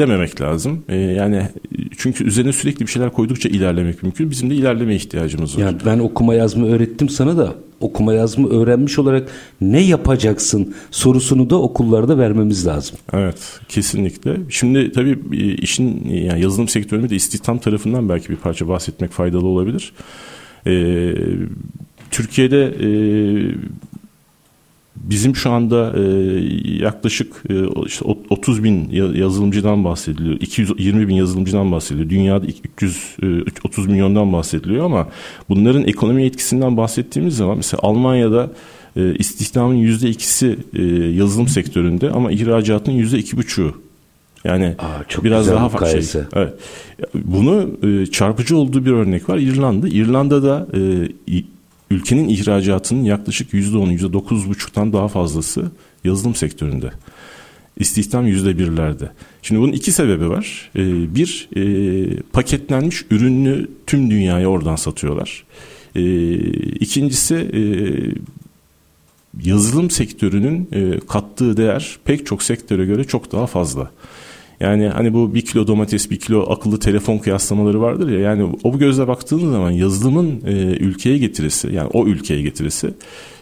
dememek 0.00 0.40
lazım. 0.40 0.84
E, 0.88 0.96
yani 0.96 1.48
çünkü 1.96 2.24
üzerine 2.24 2.52
sürekli 2.52 2.86
bir 2.86 2.90
şeyler 2.90 3.12
koydukça 3.12 3.48
ilerlemek 3.48 4.02
mümkün. 4.02 4.30
Bizim 4.30 4.50
de 4.50 4.54
ilerleme 4.54 4.94
ihtiyacımız 4.94 5.56
var. 5.56 5.62
Yani 5.62 5.78
ben 5.86 5.98
okuma 5.98 6.34
yazma 6.34 6.66
öğrettim 6.66 7.08
sana 7.08 7.36
da 7.36 7.54
okuma 7.80 8.14
yazma 8.14 8.48
öğrenmiş 8.48 8.98
olarak 8.98 9.28
ne 9.60 9.80
yapacaksın 9.80 10.74
sorusunu 10.90 11.50
da 11.50 11.62
okullarda 11.62 12.18
vermemiz 12.18 12.66
lazım. 12.66 12.96
Evet 13.12 13.60
kesinlikle. 13.68 14.36
Şimdi 14.48 14.92
tabii 14.92 15.18
e, 15.32 15.54
işin 15.54 16.10
yani 16.10 16.40
yazılım 16.40 16.68
sektöründe 16.68 17.10
de 17.10 17.16
istihdam 17.16 17.58
tarafından 17.58 18.08
belki 18.08 18.28
bir 18.28 18.36
parça 18.36 18.68
bahsetmek 18.68 19.10
faydalı 19.10 19.46
olabilir. 19.46 19.92
Ee, 20.66 21.14
Türkiye'de 22.10 22.64
e, 22.64 22.88
Bizim 25.00 25.36
şu 25.36 25.50
anda 25.50 25.92
e, 25.96 26.02
yaklaşık 26.64 27.42
e, 27.50 27.54
işte 27.86 28.04
30 28.30 28.64
bin 28.64 28.90
yazılımcıdan 29.14 29.84
bahsediliyor. 29.84 30.36
220 30.40 31.08
bin 31.08 31.14
yazılımcıdan 31.14 31.72
bahsediliyor. 31.72 32.10
Dünyada 32.10 32.46
330 32.46 33.86
e, 33.86 33.90
milyondan 33.90 34.32
bahsediliyor 34.32 34.84
ama 34.84 35.08
bunların 35.48 35.84
ekonomi 35.84 36.24
etkisinden 36.24 36.76
bahsettiğimiz 36.76 37.36
zaman 37.36 37.56
mesela 37.56 37.80
Almanya'da 37.82 38.50
istihdamın 39.18 39.74
yüzde 39.74 40.08
ikisi 40.08 40.58
e, 40.74 40.82
yazılım 40.92 41.48
sektöründe 41.48 42.10
ama 42.10 42.32
ihracatın 42.32 42.92
yüzde 42.92 43.18
iki 43.18 43.36
buçuğu. 43.36 43.74
Yani 44.44 44.74
Aa, 44.78 45.04
çok 45.08 45.24
biraz 45.24 45.48
daha 45.48 45.68
farklı 45.68 46.02
şey. 46.02 46.22
Evet. 46.32 46.54
Bunu 47.14 47.70
e, 47.82 48.06
çarpıcı 48.06 48.56
olduğu 48.56 48.84
bir 48.84 48.90
örnek 48.90 49.28
var 49.28 49.38
İrlanda. 49.38 49.88
İrlanda'da 49.88 50.66
e, 50.74 50.80
ülkenin 51.90 52.28
ihracatının 52.28 53.04
yaklaşık 53.04 53.52
%10, 53.54 53.98
%9,5'tan 53.98 54.92
daha 54.92 55.08
fazlası 55.08 55.70
yazılım 56.04 56.34
sektöründe. 56.34 56.90
İstihdam 57.76 58.26
%1'lerde. 58.26 59.08
Şimdi 59.42 59.60
bunun 59.60 59.72
iki 59.72 59.92
sebebi 59.92 60.28
var. 60.28 60.70
Ee, 60.76 61.14
bir, 61.14 61.48
e, 61.56 62.16
paketlenmiş 62.32 63.04
ürünü 63.10 63.68
tüm 63.86 64.10
dünyaya 64.10 64.48
oradan 64.48 64.76
satıyorlar. 64.76 65.44
Ee, 65.96 66.34
ikincisi, 66.60 67.34
e, 67.34 67.62
yazılım 69.44 69.90
sektörünün 69.90 70.68
e, 70.72 71.00
kattığı 71.08 71.56
değer 71.56 71.98
pek 72.04 72.26
çok 72.26 72.42
sektöre 72.42 72.84
göre 72.84 73.04
çok 73.04 73.32
daha 73.32 73.46
fazla. 73.46 73.90
Yani 74.60 74.88
hani 74.88 75.14
bu 75.14 75.34
bir 75.34 75.42
kilo 75.42 75.66
domates, 75.66 76.10
bir 76.10 76.18
kilo 76.18 76.50
akıllı 76.52 76.80
telefon 76.80 77.18
kıyaslamaları 77.18 77.80
vardır 77.80 78.08
ya. 78.10 78.18
Yani 78.18 78.48
o 78.62 78.72
bu 78.72 78.78
gözle 78.78 79.08
baktığınız 79.08 79.52
zaman 79.52 79.70
yazılımın 79.70 80.40
e, 80.46 80.52
ülkeye 80.62 81.18
getirisi, 81.18 81.72
yani 81.72 81.88
o 81.92 82.06
ülkeye 82.06 82.42
getirisi 82.42 82.94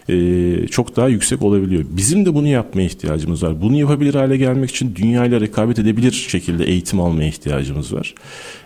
e, 0.09 0.67
çok 0.67 0.97
daha 0.97 1.09
yüksek 1.09 1.43
olabiliyor. 1.43 1.85
Bizim 1.91 2.27
de 2.27 2.35
bunu 2.35 2.47
yapmaya 2.47 2.85
ihtiyacımız 2.85 3.43
var. 3.43 3.63
Bunu 3.63 3.77
yapabilir 3.77 4.15
hale 4.15 4.37
gelmek 4.37 4.71
için 4.71 4.95
dünyayla 4.97 5.41
rekabet 5.41 5.79
edebilir 5.79 6.13
şekilde 6.13 6.65
eğitim 6.65 7.01
almaya 7.01 7.29
ihtiyacımız 7.29 7.93
var. 7.93 8.15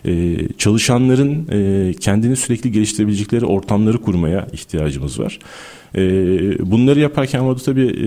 E, 0.04 0.36
çalışanların 0.58 1.48
e, 1.52 1.92
kendini 2.00 2.36
sürekli 2.36 2.72
geliştirebilecekleri 2.72 3.44
ortamları 3.44 3.98
kurmaya 3.98 4.46
ihtiyacımız 4.52 5.20
var. 5.20 5.38
E, 5.94 6.00
bunları 6.70 7.00
yaparken 7.00 7.44
burada 7.44 7.62
tabii 7.62 7.86
e, 7.86 8.04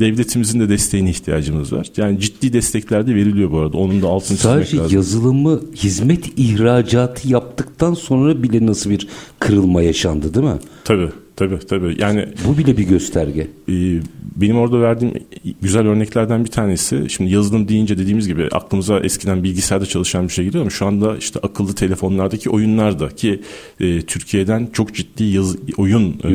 devletimizin 0.00 0.60
de 0.60 0.68
desteğine 0.68 1.10
ihtiyacımız 1.10 1.72
var. 1.72 1.86
Yani 1.96 2.20
ciddi 2.20 2.52
destekler 2.52 3.06
de 3.06 3.14
veriliyor 3.14 3.50
bu 3.50 3.58
arada. 3.58 3.76
Onun 3.76 4.02
da 4.02 4.08
altını 4.08 4.36
çizmek 4.36 4.56
lazım. 4.56 4.78
Sadece 4.78 4.96
yazılımı 4.96 5.60
hizmet 5.76 6.38
ihracatı 6.38 7.28
yaptıktan 7.28 7.94
sonra 7.94 8.42
bile 8.42 8.66
nasıl 8.66 8.90
bir 8.90 9.08
kırılma 9.38 9.82
yaşandı 9.82 10.34
değil 10.34 10.46
mi? 10.46 10.58
Tabii. 10.84 11.08
Tabii 11.36 11.58
tabii. 11.58 11.96
Yani 11.98 12.28
bu 12.46 12.58
bile 12.58 12.76
bir 12.76 12.82
gösterge. 12.82 13.40
E, 13.68 13.74
benim 14.36 14.58
orada 14.58 14.80
verdiğim 14.80 15.12
güzel 15.62 15.86
örneklerden 15.86 16.44
bir 16.44 16.50
tanesi. 16.50 17.04
Şimdi 17.08 17.30
yazılım 17.30 17.68
deyince 17.68 17.98
dediğimiz 17.98 18.28
gibi 18.28 18.48
aklımıza 18.52 19.00
eskiden 19.00 19.42
bilgisayarda 19.42 19.86
çalışan 19.86 20.28
bir 20.28 20.32
şey 20.32 20.44
geliyor 20.44 20.62
ama 20.62 20.70
şu 20.70 20.86
anda 20.86 21.16
işte 21.16 21.40
akıllı 21.42 21.74
telefonlardaki 21.74 22.50
oyunlarda 22.50 23.08
ki 23.08 23.40
e, 23.80 24.02
Türkiye'den 24.02 24.68
çok 24.72 24.94
ciddi 24.94 25.24
yaz, 25.24 25.56
oyun 25.76 26.20
e, 26.24 26.28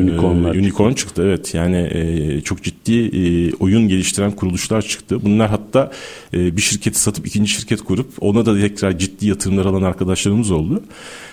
unicorn 0.58 0.92
çıktı. 0.92 1.22
Evet 1.24 1.54
yani 1.54 1.88
e, 1.92 2.40
çok 2.40 2.62
ciddi 2.62 2.98
e, 2.98 3.52
oyun 3.52 3.88
geliştiren 3.88 4.30
kuruluşlar 4.30 4.82
çıktı. 4.82 5.22
Bunlar 5.24 5.50
hatta 5.50 5.92
e, 6.34 6.56
bir 6.56 6.62
şirketi 6.62 7.00
satıp 7.00 7.26
ikinci 7.26 7.50
şirket 7.50 7.82
kurup 7.82 8.10
ona 8.20 8.46
da 8.46 8.60
tekrar 8.60 8.98
ciddi 8.98 9.26
yatırımlar 9.26 9.66
alan 9.66 9.82
arkadaşlarımız 9.82 10.50
oldu. 10.50 10.82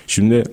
Şimdi 0.08 0.44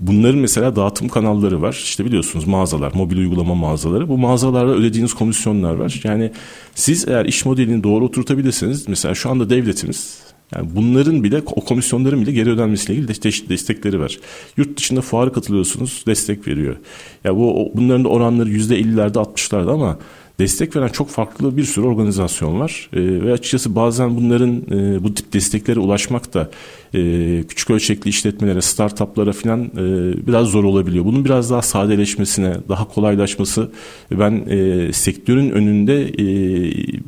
Bunların 0.00 0.38
mesela 0.38 0.76
dağıtım 0.76 1.08
kanalları 1.08 1.62
var. 1.62 1.72
İşte 1.72 2.04
biliyorsunuz 2.04 2.46
mağazalar, 2.46 2.92
mobil 2.94 3.16
uygulama 3.16 3.54
mağazaları. 3.54 4.08
Bu 4.08 4.18
mağazalarda 4.18 4.72
ödediğiniz 4.72 5.14
komisyonlar 5.14 5.74
var. 5.74 6.00
Yani 6.04 6.32
siz 6.74 7.08
eğer 7.08 7.24
iş 7.24 7.44
modelini 7.44 7.84
doğru 7.84 8.04
oturtabilirseniz 8.04 8.88
mesela 8.88 9.14
şu 9.14 9.30
anda 9.30 9.50
devletimiz 9.50 10.22
yani 10.54 10.68
bunların 10.74 11.24
bile 11.24 11.42
o 11.46 11.60
komisyonların 11.64 12.20
bile 12.22 12.32
geri 12.32 12.50
ödenmesiyle 12.50 13.00
ilgili 13.00 13.48
destekleri 13.48 14.00
var. 14.00 14.18
Yurt 14.56 14.78
dışında 14.78 15.00
fuara 15.00 15.32
katılıyorsunuz 15.32 16.04
destek 16.06 16.48
veriyor. 16.48 16.76
Ya 17.24 17.36
bu 17.36 17.72
bunların 17.74 18.04
da 18.04 18.08
oranları 18.08 18.50
%50'lerde 18.50 19.18
60'larda 19.18 19.70
ama 19.72 19.98
destek 20.42 20.76
veren 20.76 20.88
çok 20.88 21.08
farklı 21.08 21.56
bir 21.56 21.64
sürü 21.64 21.86
organizasyon 21.86 22.60
var. 22.60 22.88
E, 22.92 23.00
ve 23.00 23.32
açıkçası 23.32 23.74
bazen 23.74 24.16
bunların 24.16 24.56
e, 24.70 25.04
bu 25.04 25.14
tip 25.14 25.32
desteklere 25.32 25.80
ulaşmak 25.80 26.34
da 26.34 26.50
e, 26.94 27.44
küçük 27.48 27.70
ölçekli 27.70 28.08
işletmelere, 28.08 28.60
startuplara 28.60 29.32
falan 29.32 29.60
e, 29.60 30.26
biraz 30.26 30.46
zor 30.46 30.64
olabiliyor. 30.64 31.04
Bunun 31.04 31.24
biraz 31.24 31.50
daha 31.50 31.62
sadeleşmesine, 31.62 32.56
daha 32.68 32.88
kolaylaşması 32.88 33.70
ben 34.10 34.32
e, 34.48 34.92
sektörün 34.92 35.50
önünde 35.50 36.02
e, 36.02 36.26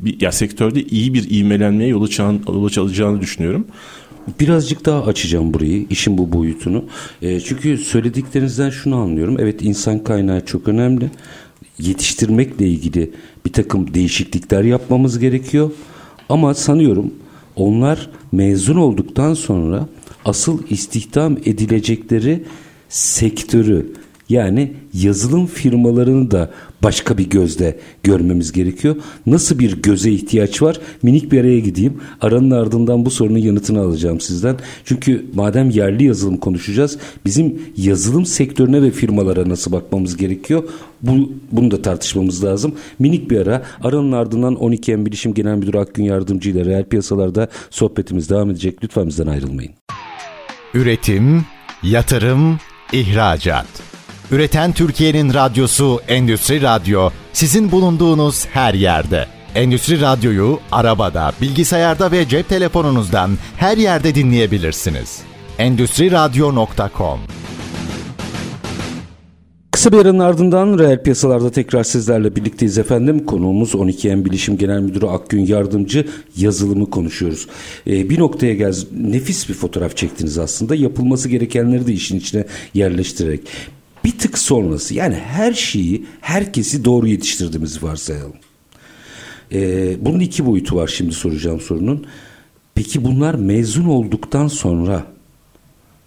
bir, 0.05 0.21
ya 0.21 0.31
sektörde 0.31 0.83
iyi 0.83 1.13
bir 1.13 1.29
ivmelenmeye 1.29 1.89
yol, 1.89 2.03
açan, 2.03 2.39
yol 2.47 2.65
açacağını 2.65 3.21
düşünüyorum. 3.21 3.67
Birazcık 4.39 4.85
daha 4.85 5.03
açacağım 5.03 5.53
burayı, 5.53 5.85
işin 5.89 6.17
bu 6.17 6.31
boyutunu. 6.31 6.85
E, 7.21 7.39
çünkü 7.39 7.77
söylediklerinizden 7.77 8.69
şunu 8.69 8.95
anlıyorum. 8.95 9.37
Evet 9.39 9.61
insan 9.61 10.03
kaynağı 10.03 10.45
çok 10.45 10.67
önemli 10.67 11.09
yetiştirmekle 11.79 12.67
ilgili 12.67 13.11
bir 13.45 13.53
takım 13.53 13.93
değişiklikler 13.93 14.63
yapmamız 14.63 15.19
gerekiyor. 15.19 15.71
Ama 16.29 16.53
sanıyorum 16.53 17.13
onlar 17.55 18.09
mezun 18.31 18.75
olduktan 18.75 19.33
sonra 19.33 19.87
asıl 20.25 20.59
istihdam 20.69 21.37
edilecekleri 21.45 22.43
sektörü 22.89 23.93
yani 24.29 24.73
yazılım 24.93 25.45
firmalarını 25.47 26.31
da 26.31 26.51
başka 26.83 27.17
bir 27.17 27.29
gözle 27.29 27.79
görmemiz 28.03 28.51
gerekiyor. 28.51 28.95
Nasıl 29.25 29.59
bir 29.59 29.81
göze 29.81 30.11
ihtiyaç 30.11 30.61
var? 30.61 30.79
Minik 31.03 31.31
bir 31.31 31.39
araya 31.39 31.59
gideyim. 31.59 32.01
Aranın 32.21 32.51
ardından 32.51 33.05
bu 33.05 33.11
sorunun 33.11 33.37
yanıtını 33.37 33.79
alacağım 33.81 34.21
sizden. 34.21 34.55
Çünkü 34.85 35.25
madem 35.33 35.69
yerli 35.69 36.03
yazılım 36.03 36.37
konuşacağız, 36.37 36.97
bizim 37.25 37.61
yazılım 37.77 38.25
sektörüne 38.25 38.81
ve 38.81 38.91
firmalara 38.91 39.49
nasıl 39.49 39.71
bakmamız 39.71 40.17
gerekiyor? 40.17 40.63
Bu, 41.01 41.31
bunu 41.51 41.71
da 41.71 41.81
tartışmamız 41.81 42.43
lazım. 42.43 42.75
Minik 42.99 43.31
bir 43.31 43.37
ara. 43.37 43.63
Aranın 43.83 44.11
ardından 44.11 44.53
12M 44.53 45.05
Bilişim 45.05 45.33
Genel 45.33 45.55
Müdürü 45.55 45.77
Akgün 45.77 46.03
Yardımcı 46.03 46.49
ile 46.49 46.65
reel 46.65 46.85
piyasalarda 46.85 47.47
sohbetimiz 47.69 48.29
devam 48.29 48.49
edecek. 48.49 48.83
Lütfen 48.83 49.07
bizden 49.07 49.27
ayrılmayın. 49.27 49.71
Üretim, 50.73 51.45
yatırım, 51.83 52.59
ihracat. 52.93 53.94
Üreten 54.31 54.71
Türkiye'nin 54.71 55.33
radyosu 55.33 55.99
Endüstri 56.07 56.61
Radyo 56.61 57.09
sizin 57.33 57.71
bulunduğunuz 57.71 58.45
her 58.45 58.73
yerde. 58.73 59.25
Endüstri 59.55 60.01
Radyo'yu 60.01 60.59
arabada, 60.71 61.31
bilgisayarda 61.41 62.11
ve 62.11 62.27
cep 62.27 62.49
telefonunuzdan 62.49 63.31
her 63.57 63.77
yerde 63.77 64.15
dinleyebilirsiniz. 64.15 65.21
Endüstri 65.57 66.11
Radyo.com 66.11 67.19
Kısa 69.71 69.91
bir 69.91 69.97
aranın 69.97 70.19
ardından 70.19 70.79
reel 70.79 71.03
piyasalarda 71.03 71.51
tekrar 71.51 71.83
sizlerle 71.83 72.35
birlikteyiz 72.35 72.77
efendim. 72.77 73.25
Konuğumuz 73.25 73.73
12M 73.73 74.25
Bilişim 74.25 74.57
Genel 74.57 74.79
Müdürü 74.79 75.05
Akgün 75.05 75.45
Yardımcı 75.45 76.07
yazılımı 76.37 76.89
konuşuyoruz. 76.89 77.47
Ee, 77.87 78.09
bir 78.09 78.19
noktaya 78.19 78.53
gel 78.53 78.75
nefis 78.97 79.49
bir 79.49 79.53
fotoğraf 79.53 79.97
çektiniz 79.97 80.37
aslında. 80.37 80.75
Yapılması 80.75 81.29
gerekenleri 81.29 81.87
de 81.87 81.93
işin 81.93 82.17
içine 82.17 82.45
yerleştirerek 82.73 83.41
bir 84.05 84.17
tık 84.19 84.37
sonrası 84.37 84.93
yani 84.93 85.15
her 85.15 85.53
şeyi 85.53 86.05
herkesi 86.21 86.85
doğru 86.85 87.07
yetiştirdiğimizi 87.07 87.83
varsayalım. 87.83 88.35
Ee, 89.51 89.95
bunun 90.05 90.19
iki 90.19 90.45
boyutu 90.45 90.75
var 90.75 90.87
şimdi 90.87 91.11
soracağım 91.11 91.61
sorunun. 91.61 92.05
Peki 92.75 93.03
bunlar 93.03 93.35
mezun 93.35 93.85
olduktan 93.85 94.47
sonra 94.47 95.15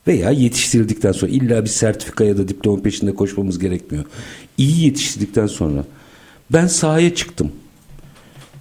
Veya 0.09 0.31
yetiştirildikten 0.31 1.12
sonra 1.12 1.33
illa 1.33 1.64
bir 1.64 1.71
sertifika 1.71 2.25
ya 2.25 2.38
da 2.38 2.49
diploma 2.49 2.83
peşinde 2.83 3.14
koşmamız 3.14 3.59
gerekmiyor. 3.59 4.05
İyi 4.59 4.85
yetiştirdikten 4.85 5.47
sonra 5.47 5.85
ben 6.50 6.67
sahaya 6.67 7.14
çıktım. 7.14 7.52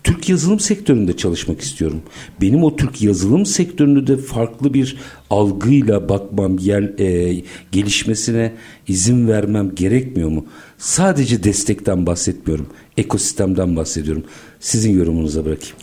Türk 0.08 0.30
yazılım 0.30 0.60
sektöründe 0.60 1.18
çalışmak 1.18 1.62
istiyorum. 1.62 2.02
Benim 2.42 2.64
o 2.64 2.76
Türk 2.76 3.02
yazılım 3.02 3.46
sektöründe 3.46 4.08
de 4.08 4.18
farklı 4.18 4.74
bir 4.74 4.98
algıyla 5.30 6.10
bakmam, 6.10 6.58
yer, 6.58 7.00
e, 7.00 7.42
gelişmesine 7.72 8.54
izin 8.88 9.28
vermem 9.28 9.76
gerekmiyor 9.76 10.30
mu? 10.30 10.46
Sadece 10.78 11.44
destekten 11.44 12.06
bahsetmiyorum. 12.06 12.68
Ekosistemden 12.98 13.76
bahsediyorum. 13.76 14.24
Sizin 14.60 15.00
yorumunuza 15.00 15.46
bırakayım. 15.46 15.76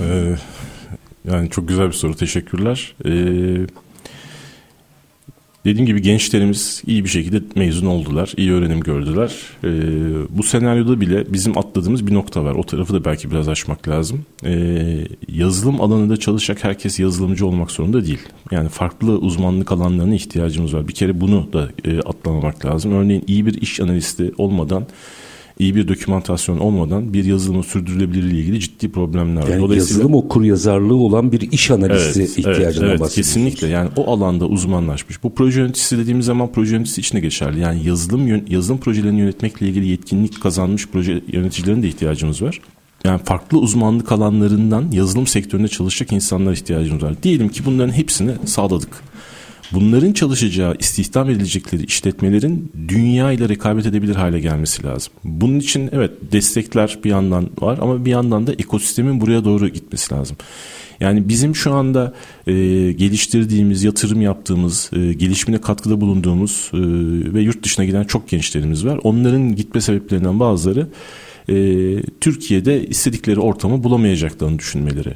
Ee, 0.00 0.36
yani 1.30 1.50
çok 1.50 1.68
güzel 1.68 1.86
bir 1.86 1.92
soru. 1.92 2.16
Teşekkürler. 2.16 2.94
Ee, 3.06 3.66
Dediğim 5.66 5.86
gibi 5.86 6.02
gençlerimiz 6.02 6.82
iyi 6.86 7.04
bir 7.04 7.08
şekilde 7.08 7.42
mezun 7.54 7.86
oldular, 7.86 8.32
iyi 8.36 8.52
öğrenim 8.52 8.80
gördüler. 8.80 9.32
Ee, 9.64 9.68
bu 10.30 10.42
senaryoda 10.42 11.00
bile 11.00 11.32
bizim 11.32 11.58
atladığımız 11.58 12.06
bir 12.06 12.14
nokta 12.14 12.44
var. 12.44 12.54
O 12.54 12.62
tarafı 12.62 12.94
da 12.94 13.04
belki 13.04 13.30
biraz 13.30 13.48
açmak 13.48 13.88
lazım. 13.88 14.24
Ee, 14.44 15.08
yazılım 15.28 15.80
alanında 15.80 16.16
çalışacak 16.16 16.64
herkes 16.64 17.00
yazılımcı 17.00 17.46
olmak 17.46 17.70
zorunda 17.70 18.06
değil. 18.06 18.18
Yani 18.50 18.68
farklı 18.68 19.18
uzmanlık 19.18 19.72
alanlarına 19.72 20.14
ihtiyacımız 20.14 20.74
var. 20.74 20.88
Bir 20.88 20.92
kere 20.92 21.20
bunu 21.20 21.52
da 21.52 21.68
e, 21.84 21.98
atlamamak 21.98 22.66
lazım. 22.66 22.92
Örneğin 22.92 23.24
iyi 23.26 23.46
bir 23.46 23.62
iş 23.62 23.80
analisti 23.80 24.32
olmadan 24.38 24.86
iyi 25.58 25.74
bir 25.74 25.88
dokümantasyon 25.88 26.58
olmadan 26.58 27.12
bir 27.12 27.24
yazılımın 27.24 27.62
sürdürülebilirliği 27.62 28.42
ilgili 28.42 28.60
ciddi 28.60 28.92
problemler 28.92 29.42
var. 29.42 29.48
Yani 29.48 29.62
Dolayısıyla... 29.62 29.98
yazılım 29.98 30.14
okur 30.14 30.42
yazarlığı 30.42 30.96
olan 30.96 31.32
bir 31.32 31.52
iş 31.52 31.70
analisti 31.70 32.20
evet, 32.20 32.38
ihtiyacından 32.38 32.88
evet, 32.88 33.00
evet, 33.00 33.12
Kesinlikle 33.12 33.68
yani 33.68 33.90
o 33.96 34.12
alanda 34.12 34.46
uzmanlaşmış. 34.46 35.22
Bu 35.22 35.34
proje 35.34 35.60
yöneticisi 35.60 35.98
dediğimiz 35.98 36.26
zaman 36.26 36.52
proje 36.52 36.74
yöneticisi 36.74 37.00
içine 37.00 37.20
geçerli. 37.20 37.60
Yani 37.60 37.86
yazılım 37.86 38.42
yazılım 38.48 38.78
projelerini 38.78 39.20
yönetmekle 39.20 39.68
ilgili 39.68 39.88
yetkinlik 39.88 40.42
kazanmış 40.42 40.88
proje 40.88 41.22
yöneticilerine 41.32 41.82
de 41.82 41.88
ihtiyacımız 41.88 42.42
var. 42.42 42.60
Yani 43.04 43.20
farklı 43.24 43.58
uzmanlık 43.58 44.12
alanlarından 44.12 44.90
yazılım 44.92 45.26
sektöründe 45.26 45.68
çalışacak 45.68 46.12
insanlar 46.12 46.52
ihtiyacımız 46.52 47.02
var. 47.02 47.22
Diyelim 47.22 47.48
ki 47.48 47.62
bunların 47.66 47.92
hepsini 47.92 48.30
sağladık. 48.44 49.02
Bunların 49.72 50.12
çalışacağı, 50.12 50.76
istihdam 50.78 51.30
edilecekleri 51.30 51.84
işletmelerin 51.84 52.72
dünya 52.88 53.32
ile 53.32 53.48
rekabet 53.48 53.86
edebilir 53.86 54.14
hale 54.14 54.40
gelmesi 54.40 54.84
lazım. 54.84 55.12
Bunun 55.24 55.58
için 55.58 55.90
evet 55.92 56.10
destekler 56.32 56.98
bir 57.04 57.10
yandan 57.10 57.50
var 57.60 57.78
ama 57.82 58.04
bir 58.04 58.10
yandan 58.10 58.46
da 58.46 58.52
ekosistemin 58.52 59.20
buraya 59.20 59.44
doğru 59.44 59.68
gitmesi 59.68 60.14
lazım. 60.14 60.36
Yani 61.00 61.28
bizim 61.28 61.56
şu 61.56 61.74
anda 61.74 62.14
e, 62.46 62.52
geliştirdiğimiz, 62.92 63.84
yatırım 63.84 64.20
yaptığımız, 64.20 64.90
e, 64.92 65.12
gelişimine 65.12 65.60
katkıda 65.60 66.00
bulunduğumuz 66.00 66.70
e, 66.72 66.78
ve 67.34 67.40
yurt 67.40 67.62
dışına 67.62 67.84
giden 67.84 68.04
çok 68.04 68.28
gençlerimiz 68.28 68.86
var. 68.86 69.00
Onların 69.02 69.56
gitme 69.56 69.80
sebeplerinden 69.80 70.40
bazıları 70.40 70.88
e, 71.48 71.54
Türkiye'de 72.20 72.86
istedikleri 72.86 73.40
ortamı 73.40 73.84
bulamayacaklarını 73.84 74.58
düşünmeleri 74.58 75.14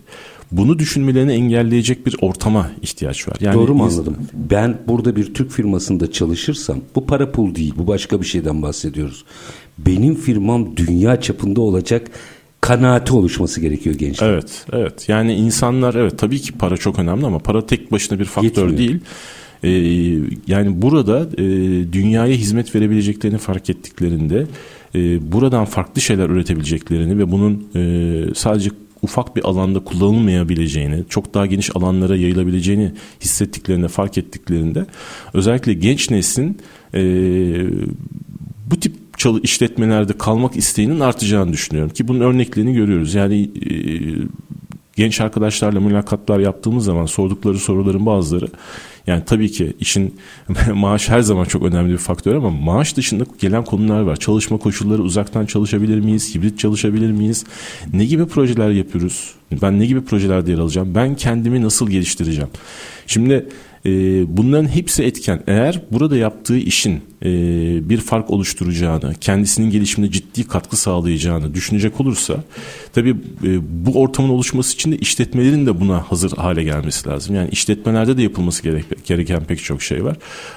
bunu 0.53 0.79
düşünmelerini 0.79 1.33
engelleyecek 1.33 2.07
bir 2.07 2.17
ortama 2.21 2.71
ihtiyaç 2.83 3.29
var. 3.29 3.37
Yani 3.41 3.55
Doğru 3.55 3.75
mu 3.75 3.85
anladım? 3.85 4.17
Ben 4.33 4.79
burada 4.89 5.17
bir 5.17 5.35
Türk 5.35 5.51
firmasında 5.51 6.13
çalışırsam 6.13 6.81
bu 6.95 7.07
para 7.07 7.33
pul 7.33 7.55
değil 7.55 7.75
bu 7.77 7.87
başka 7.87 8.21
bir 8.21 8.27
şeyden 8.27 8.63
bahsediyoruz. 8.63 9.25
Benim 9.79 10.15
firmam 10.15 10.77
dünya 10.77 11.21
çapında 11.21 11.61
olacak 11.61 12.11
kanaati 12.61 13.13
oluşması 13.13 13.61
gerekiyor 13.61 13.95
gençler. 13.95 14.29
Evet, 14.29 14.67
evet. 14.73 15.09
Yani 15.09 15.35
insanlar 15.35 15.95
evet 15.95 16.19
tabii 16.19 16.41
ki 16.41 16.53
para 16.53 16.77
çok 16.77 16.99
önemli 16.99 17.27
ama 17.27 17.39
para 17.39 17.67
tek 17.67 17.93
başına 17.93 18.19
bir 18.19 18.25
faktör 18.25 18.69
Yetmiyor. 18.69 18.79
değil. 18.79 19.01
Ee, 19.63 19.71
yani 20.47 20.83
burada 20.83 21.29
e, 21.39 21.43
dünyaya 21.93 22.35
hizmet 22.35 22.75
verebileceklerini 22.75 23.39
fark 23.39 23.71
ettiklerinde 23.71 24.47
e, 24.95 25.33
buradan 25.33 25.65
farklı 25.65 26.01
şeyler 26.01 26.29
üretebileceklerini 26.29 27.19
ve 27.19 27.33
bunun 27.33 27.69
e, 27.75 28.35
sadece 28.35 28.71
ufak 29.03 29.37
bir 29.37 29.45
alanda 29.45 29.81
kullanılmayabileceğini, 29.81 31.05
çok 31.09 31.35
daha 31.35 31.47
geniş 31.47 31.77
alanlara 31.77 32.17
yayılabileceğini 32.17 32.93
hissettiklerinde, 33.21 33.89
fark 33.89 34.19
ettiklerinde 34.19 34.87
özellikle 35.35 35.73
genç 35.73 36.11
neslin 36.11 36.59
e, 36.95 37.01
bu 38.71 38.81
tip 38.81 38.95
işletmelerde 39.43 40.13
kalmak 40.13 40.57
isteğinin 40.57 41.01
artacağını 41.01 41.53
düşünüyorum 41.53 41.93
ki 41.93 42.09
bunun 42.09 42.21
örneklerini 42.21 42.73
görüyoruz. 42.73 43.15
Yani 43.15 43.43
e, 43.43 43.73
genç 44.97 45.21
arkadaşlarla 45.21 45.81
mülakatlar 45.81 46.39
yaptığımız 46.39 46.85
zaman 46.85 47.07
sordukları 47.07 47.59
soruların 47.59 48.07
bazıları 48.07 48.47
yani 49.07 49.23
tabii 49.27 49.51
ki 49.51 49.73
işin 49.81 50.15
maaş 50.75 51.09
her 51.09 51.21
zaman 51.21 51.45
çok 51.45 51.63
önemli 51.63 51.93
bir 51.93 51.99
faktör 51.99 52.35
ama 52.35 52.51
maaş 52.51 52.97
dışında 52.97 53.25
gelen 53.41 53.65
konular 53.65 54.01
var. 54.01 54.17
Çalışma 54.17 54.59
koşulları 54.59 55.03
uzaktan 55.03 55.47
çalışabilir 55.47 56.01
miyiz? 56.01 56.35
Hibrit 56.35 56.59
çalışabilir 56.59 57.11
miyiz? 57.11 57.45
Ne 57.93 58.05
gibi 58.05 58.27
projeler 58.27 58.71
yapıyoruz? 58.71 59.35
Ben 59.63 59.81
ne 59.81 59.87
gibi 59.87 60.01
projelerde 60.01 60.51
yer 60.51 60.59
alacağım? 60.59 60.95
Ben 60.95 61.15
kendimi 61.15 61.63
nasıl 61.63 61.91
geliştireceğim? 61.91 62.51
Şimdi 63.07 63.49
e, 63.87 63.91
bunların 64.37 64.69
hepsi 64.69 65.03
etken. 65.03 65.43
Eğer 65.47 65.83
burada 65.91 66.17
yaptığı 66.17 66.57
işin 66.57 67.01
e, 67.25 67.29
bir 67.89 67.99
fark 67.99 68.31
oluşturacağını, 68.31 69.15
kendisinin 69.21 69.71
gelişimine 69.71 70.11
ciddi 70.11 70.49
katkı 70.49 70.77
sağlayacağını 70.77 71.55
düşünecek 71.55 72.01
olursa 72.01 72.45
tabii 72.93 73.17
e, 73.45 73.59
bu 73.87 74.01
ortamın 74.01 74.29
oluşması 74.29 74.75
için 74.75 74.93
de 74.93 74.97
işletmelerin 74.99 75.67
de 75.67 75.81
buna 75.81 76.03
hazır 76.11 76.33
hale 76.33 76.65
gelmesi 76.65 77.09
lazım. 77.09 77.35
Yani 77.35 77.49
işletmelerde 77.51 78.17
de 78.17 78.23
yapılması 78.23 78.63
gerek, 78.63 78.85
gereken 79.05 79.45
pek 79.45 79.65
çok 79.65 79.83
şey 79.83 80.05
var. 80.05 80.17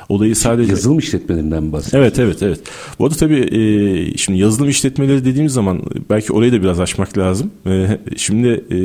Olayı 0.09 0.35
sadece... 0.35 0.71
Yazılım 0.71 0.99
işletmelerinden 0.99 1.71
bahsediyoruz. 1.71 2.07
Evet, 2.07 2.19
evet, 2.19 2.43
evet. 2.43 2.59
Bu 2.99 3.05
arada 3.05 3.15
tabii 3.15 3.39
e, 3.39 4.17
şimdi 4.17 4.39
yazılım 4.39 4.69
işletmeleri 4.69 5.25
dediğimiz 5.25 5.53
zaman 5.53 5.81
belki 6.09 6.33
orayı 6.33 6.51
da 6.51 6.61
biraz 6.61 6.79
açmak 6.79 7.17
lazım. 7.17 7.51
E, 7.67 7.99
şimdi 8.17 8.47
e, 8.47 8.77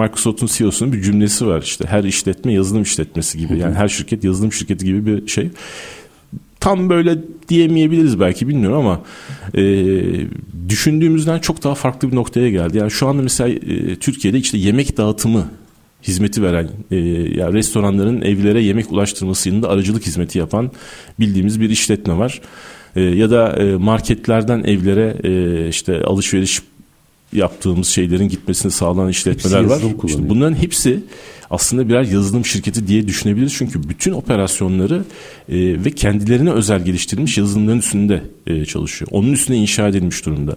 Microsoft'un 0.00 0.46
CEO'sunun 0.46 0.92
bir 0.92 1.02
cümlesi 1.02 1.46
var 1.46 1.62
işte 1.62 1.84
her 1.88 2.04
işletme 2.04 2.52
yazılım 2.52 2.82
işletmesi 2.82 3.38
gibi. 3.38 3.58
Yani 3.58 3.74
her 3.74 3.88
şirket 3.88 4.24
yazılım 4.24 4.52
şirketi 4.52 4.84
gibi 4.84 5.06
bir 5.06 5.28
şey 5.28 5.50
tam 6.60 6.88
böyle 6.88 7.18
diyemeyebiliriz 7.48 8.20
belki 8.20 8.48
bilmiyorum 8.48 8.78
ama 8.78 9.00
e, 9.54 9.84
düşündüğümüzden 10.68 11.38
çok 11.38 11.64
daha 11.64 11.74
farklı 11.74 12.10
bir 12.10 12.16
noktaya 12.16 12.50
geldi. 12.50 12.78
Yani 12.78 12.90
şu 12.90 13.08
anda 13.08 13.22
mesela 13.22 13.48
e, 13.48 13.96
Türkiye'de 13.96 14.38
işte 14.38 14.58
yemek 14.58 14.96
dağıtımı 14.96 15.46
hizmeti 16.02 16.42
veren 16.42 16.68
e, 16.90 16.96
yani 17.40 17.52
restoranların 17.52 18.22
evlere 18.22 18.62
yemek 18.62 18.92
ulaştırması 18.92 19.48
yanında 19.48 19.68
aracılık 19.68 20.06
hizmeti 20.06 20.38
yapan 20.38 20.70
bildiğimiz 21.20 21.60
bir 21.60 21.70
işletme 21.70 22.18
var. 22.18 22.40
E, 22.96 23.00
ya 23.00 23.30
da 23.30 23.52
e, 23.52 23.76
marketlerden 23.76 24.62
evlere 24.64 25.16
e, 25.24 25.68
işte 25.68 26.02
alışveriş 26.02 26.62
yaptığımız 27.32 27.88
şeylerin 27.88 28.28
gitmesini 28.28 28.72
sağlayan 28.72 29.08
işletmeler 29.08 29.64
var. 29.64 29.80
İşte 30.04 30.28
bunların 30.28 30.54
hepsi 30.54 31.02
aslında 31.50 31.88
birer 31.88 32.02
yazılım 32.02 32.44
şirketi 32.44 32.86
diye 32.86 33.08
düşünebiliriz. 33.08 33.54
Çünkü 33.54 33.88
bütün 33.88 34.12
operasyonları 34.12 35.04
e, 35.48 35.84
ve 35.84 35.90
kendilerine 35.90 36.50
özel 36.50 36.84
geliştirilmiş 36.84 37.38
yazılımların 37.38 37.78
üstünde 37.78 38.22
e, 38.46 38.64
çalışıyor. 38.64 39.08
Onun 39.12 39.32
üstüne 39.32 39.56
inşa 39.56 39.88
edilmiş 39.88 40.26
durumda. 40.26 40.54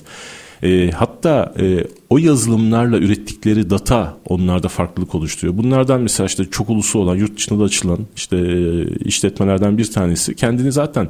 E, 0.64 0.92
hatta 0.92 1.54
e, 1.60 1.84
o 2.10 2.18
yazılımlarla 2.18 2.98
ürettikleri 2.98 3.70
data 3.70 4.18
onlarda 4.26 4.68
farklılık 4.68 5.16
oluşturuyor. 5.16 5.58
Bunlardan 5.58 6.02
mesela 6.02 6.28
işte 6.28 6.46
çok 6.46 6.70
ulusu 6.70 7.00
olan 7.00 7.16
yurt 7.16 7.38
dışında 7.38 7.60
da 7.60 7.64
açılan 7.64 8.00
işte 8.16 8.38
e, 8.38 8.84
işletmelerden 9.06 9.78
bir 9.78 9.92
tanesi 9.92 10.36
kendini 10.36 10.72
zaten 10.72 11.10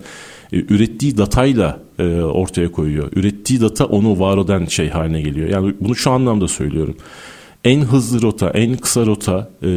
e, 0.53 0.57
ürettiği 0.57 1.17
datayla 1.17 1.79
e, 1.99 2.03
ortaya 2.21 2.71
koyuyor. 2.71 3.09
Ürettiği 3.15 3.61
data 3.61 3.85
onu 3.85 4.19
var 4.19 4.37
eden 4.37 4.65
şey 4.65 4.89
haline 4.89 5.21
geliyor. 5.21 5.49
Yani 5.49 5.73
bunu 5.79 5.95
şu 5.95 6.11
anlamda 6.11 6.47
söylüyorum 6.47 6.95
en 7.69 7.82
hızlı 7.82 8.21
rota, 8.21 8.49
en 8.49 8.77
kısa 8.77 9.05
rota, 9.05 9.49
e, 9.62 9.69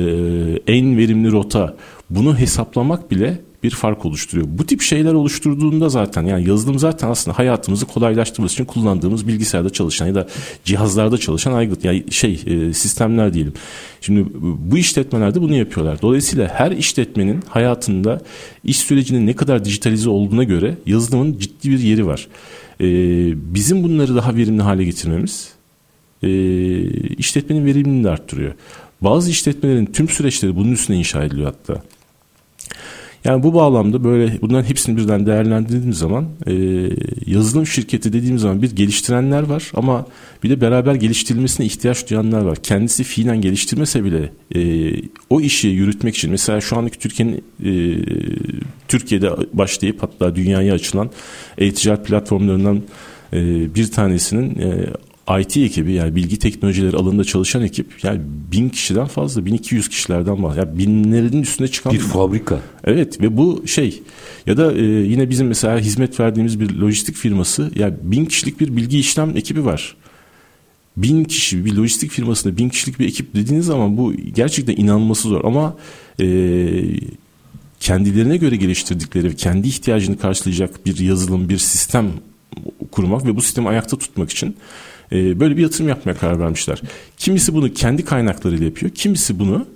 en 0.67 0.99
verimli 0.99 1.33
rota 1.33 1.77
bunu 2.11 2.39
hesaplamak 2.39 3.11
bile 3.11 3.41
bir 3.63 3.71
fark 3.71 4.05
oluşturuyor. 4.05 4.49
Bu 4.51 4.67
tip 4.67 4.83
şeyler 4.83 5.13
oluşturduğunda 5.13 5.89
zaten 5.89 6.23
yani 6.23 6.49
yazılım 6.49 6.79
zaten 6.79 7.09
aslında 7.09 7.39
hayatımızı 7.39 7.87
kolaylaştırması 7.87 8.55
için 8.55 8.65
kullandığımız 8.65 9.29
bilgisayarda 9.29 9.71
çalışan 9.71 10.07
ya 10.07 10.15
da 10.15 10.27
cihazlarda 10.65 11.19
çalışan 11.19 11.53
aygıt 11.53 11.85
yani 11.85 12.05
şey 12.11 12.43
e, 12.47 12.73
sistemler 12.73 13.35
diyelim. 13.35 13.53
Şimdi 14.01 14.27
bu 14.71 14.79
işletmelerde 14.79 15.41
bunu 15.41 15.55
yapıyorlar. 15.55 16.03
Dolayısıyla 16.03 16.49
her 16.49 16.71
işletmenin 16.71 17.41
hayatında 17.49 18.21
iş 18.65 18.77
sürecinin 18.77 19.27
ne 19.27 19.37
kadar 19.37 19.65
dijitalize 19.65 20.11
olduğuna 20.11 20.45
göre 20.45 20.79
yazılımın 20.87 21.39
ciddi 21.39 21.71
bir 21.71 21.79
yeri 21.79 22.07
var. 22.07 22.29
E, 22.81 22.87
bizim 23.55 23.83
bunları 23.83 24.17
daha 24.17 24.37
verimli 24.37 24.63
hale 24.63 24.85
getirmemiz 24.85 25.62
işletmenin 27.19 27.67
verimliliğini 27.67 28.09
arttırıyor. 28.09 28.53
Bazı 29.01 29.31
işletmelerin 29.31 29.87
tüm 29.87 30.09
süreçleri 30.09 30.57
bunun 30.57 30.73
üstüne 30.73 30.97
inşa 30.97 31.25
ediliyor 31.25 31.47
hatta. 31.47 31.83
Yani 33.25 33.43
bu 33.43 33.55
bağlamda 33.55 34.05
böyle 34.05 34.41
bunların 34.41 34.69
hepsini 34.69 34.97
birden 34.97 35.27
değerlendirdiğimiz 35.27 35.99
zaman 35.99 36.27
e, 36.47 36.55
yazılım 37.27 37.67
şirketi 37.67 38.13
dediğimiz 38.13 38.43
zaman 38.43 38.63
bir 38.63 38.77
geliştirenler 38.77 39.43
var 39.43 39.73
ama 39.75 40.07
bir 40.43 40.51
de 40.51 40.61
beraber 40.61 40.95
geliştirilmesine 40.95 41.67
ihtiyaç 41.67 42.11
duyanlar 42.11 42.43
var. 42.43 42.59
Kendisi 42.63 43.05
fiilen 43.05 43.41
geliştirmese 43.41 44.05
bile 44.05 44.33
e, 44.55 44.93
o 45.31 45.41
işi 45.41 45.69
yürütmek 45.69 46.17
için 46.17 46.31
mesela 46.31 46.61
şu 46.61 46.77
andaki 46.79 46.99
Türkiye'nin 46.99 47.45
e, 47.65 47.73
Türkiye'de 48.89 49.31
başlayıp 49.53 50.03
hatta 50.03 50.37
dünyaya 50.37 50.75
açılan 50.75 51.11
e-ticaret 51.59 52.07
platformlarından 52.07 52.83
e, 53.33 53.75
bir 53.75 53.91
tanesinin 53.91 54.59
e, 54.59 54.87
IT 55.31 55.57
ekibi 55.57 55.93
yani 55.93 56.17
bilgi 56.17 56.39
teknolojileri 56.39 56.97
alanında 56.97 57.25
çalışan 57.25 57.63
ekip 57.63 58.05
yani 58.05 58.21
bin 58.53 58.69
kişiden 58.69 59.07
fazla 59.07 59.45
1200 59.45 59.89
kişilerden 59.89 60.43
var. 60.43 60.57
Yani 60.57 60.79
binlerin 60.79 61.43
üstüne 61.43 61.69
çıkan 61.69 61.93
bir 61.93 61.99
fabrika. 61.99 62.61
Evet 62.85 63.21
ve 63.21 63.37
bu 63.37 63.63
şey 63.67 64.03
ya 64.47 64.57
da 64.57 64.73
e, 64.73 64.83
yine 64.85 65.31
bizim 65.31 65.47
mesela 65.47 65.79
hizmet 65.79 66.21
verdiğimiz 66.21 66.61
bir 66.61 66.75
lojistik 66.75 67.17
firması 67.17 67.71
yani 67.75 67.95
bin 68.03 68.25
kişilik 68.25 68.61
bir 68.61 68.77
bilgi 68.77 68.99
işlem 68.99 69.37
ekibi 69.37 69.65
var. 69.65 69.97
Bin 70.97 71.25
kişi 71.25 71.65
bir 71.65 71.75
lojistik 71.75 72.11
firmasında 72.11 72.57
bin 72.57 72.69
kişilik 72.69 72.99
bir 72.99 73.07
ekip 73.07 73.35
dediğiniz 73.35 73.67
zaman 73.67 73.97
bu 73.97 74.15
gerçekten 74.15 74.77
inanılması 74.77 75.29
zor 75.29 75.45
ama 75.45 75.77
e, 76.21 76.27
kendilerine 77.81 78.37
göre 78.37 78.57
geliştirdikleri 78.57 79.37
kendi 79.37 79.69
ihtiyacını 79.69 80.19
karşılayacak 80.19 80.87
bir 80.87 80.99
yazılım 80.99 81.49
bir 81.49 81.59
sistem 81.59 82.11
kurmak 82.93 83.27
ve 83.27 83.37
bu 83.37 83.43
sistemi 83.43 83.69
ayakta 83.69 83.99
tutmak 83.99 84.31
için 84.31 84.57
e, 85.13 85.41
böyle 85.41 85.57
bir 85.57 85.63
yatırım 85.63 85.89
yapmaya 85.89 86.15
karar 86.15 86.39
vermişler. 86.41 86.83
Kimisi 87.17 87.55
bunu 87.55 87.73
kendi 87.73 88.05
kaynaklarıyla 88.05 88.65
yapıyor. 88.65 88.93
Kimisi 88.93 89.39
bunu 89.39 89.67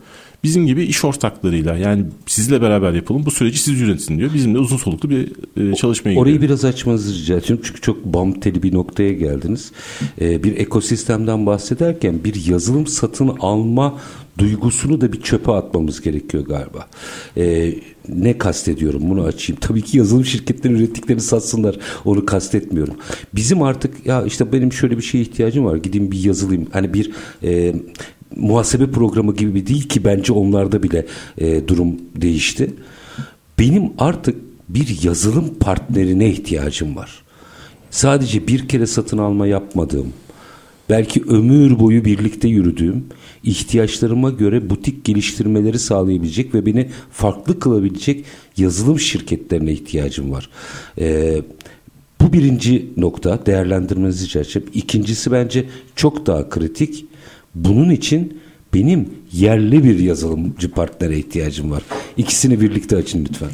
bizim 0.44 0.66
gibi 0.66 0.85
iş 0.85 1.05
ortaklarıyla 1.05 1.77
yani 1.77 2.05
sizle 2.27 2.62
beraber 2.62 2.92
yapalım 2.92 3.27
bu 3.27 3.31
süreci 3.31 3.59
siz 3.59 3.81
yönetin 3.81 4.18
diyor. 4.18 4.31
Bizim 4.35 4.55
de 4.55 4.59
uzun 4.59 4.77
soluklu 4.77 5.11
bir 5.11 5.33
e, 5.57 5.75
çalışmaya 5.75 6.18
Orayı 6.18 6.35
gidiyor. 6.35 6.49
biraz 6.51 6.64
açmanızı 6.64 7.14
rica 7.14 7.37
ediyorum 7.37 7.64
çünkü 7.66 7.81
çok 7.81 8.05
bam 8.05 8.40
teli 8.40 8.62
bir 8.62 8.75
noktaya 8.75 9.12
geldiniz. 9.12 9.72
Ee, 10.20 10.42
bir 10.42 10.57
ekosistemden 10.57 11.46
bahsederken 11.46 12.25
bir 12.25 12.46
yazılım 12.46 12.87
satın 12.87 13.29
alma 13.40 13.99
duygusunu 14.38 15.01
da 15.01 15.12
bir 15.12 15.20
çöpe 15.20 15.53
atmamız 15.53 16.01
gerekiyor 16.01 16.44
galiba. 16.44 16.87
Ee, 17.37 17.75
ne 18.09 18.38
kastediyorum 18.38 19.03
bunu 19.11 19.23
açayım. 19.23 19.61
Tabii 19.61 19.83
ki 19.83 19.99
yazılım 19.99 20.25
şirketleri 20.25 20.75
ürettiklerini 20.75 21.23
satsınlar. 21.23 21.79
Onu 22.05 22.27
kastetmiyorum. 22.27 22.95
Bizim 23.35 23.62
artık 23.62 24.07
ya 24.07 24.25
işte 24.25 24.53
benim 24.53 24.73
şöyle 24.73 24.97
bir 24.97 25.03
şeye 25.03 25.21
ihtiyacım 25.21 25.64
var. 25.64 25.77
Gideyim 25.77 26.11
bir 26.11 26.25
yazılayım. 26.25 26.66
Hani 26.73 26.95
bir 26.95 27.11
e, 27.42 27.75
muhasebe 28.37 28.90
programı 28.90 29.35
gibi 29.35 29.66
değil 29.66 29.88
ki 29.88 30.05
bence 30.05 30.33
onlarda 30.33 30.83
bile 30.83 31.07
e, 31.38 31.69
durum 31.69 31.97
değişti. 32.16 32.75
Benim 33.59 33.92
artık 33.99 34.37
bir 34.69 35.03
yazılım 35.03 35.55
partnerine 35.55 36.31
ihtiyacım 36.31 36.97
var. 36.97 37.23
Sadece 37.90 38.49
bir 38.49 38.69
kere 38.69 38.87
satın 38.87 39.19
alma 39.19 39.47
yapmadığım, 39.47 40.12
belki 40.90 41.23
ömür 41.23 41.79
boyu 41.79 42.05
birlikte 42.05 42.49
yürüdüğüm, 42.49 43.05
ihtiyaçlarıma 43.44 44.31
göre 44.31 44.70
butik 44.70 45.05
geliştirmeleri 45.05 45.79
sağlayabilecek 45.79 46.55
ve 46.55 46.66
beni 46.66 46.88
farklı 47.11 47.59
kılabilecek 47.61 48.25
yazılım 48.57 49.01
şirketlerine 49.01 49.72
ihtiyacım 49.72 50.33
var. 50.33 50.51
Ee, 50.99 51.42
bu 52.20 52.33
birinci 52.33 52.88
nokta 52.96 53.46
değerlendirmenizi 53.46 54.25
edeceğim. 54.25 54.68
İkincisi 54.75 55.33
bence 55.33 55.64
çok 55.96 56.27
daha 56.27 56.49
kritik. 56.49 57.05
Bunun 57.55 57.90
için 57.90 58.38
benim 58.75 59.09
yerli 59.33 59.85
bir 59.85 59.99
yazılımcı 59.99 60.70
partnere 60.70 61.18
ihtiyacım 61.18 61.70
var. 61.70 61.83
İkisini 62.16 62.61
birlikte 62.61 62.96
açın 62.96 63.25
lütfen. 63.25 63.51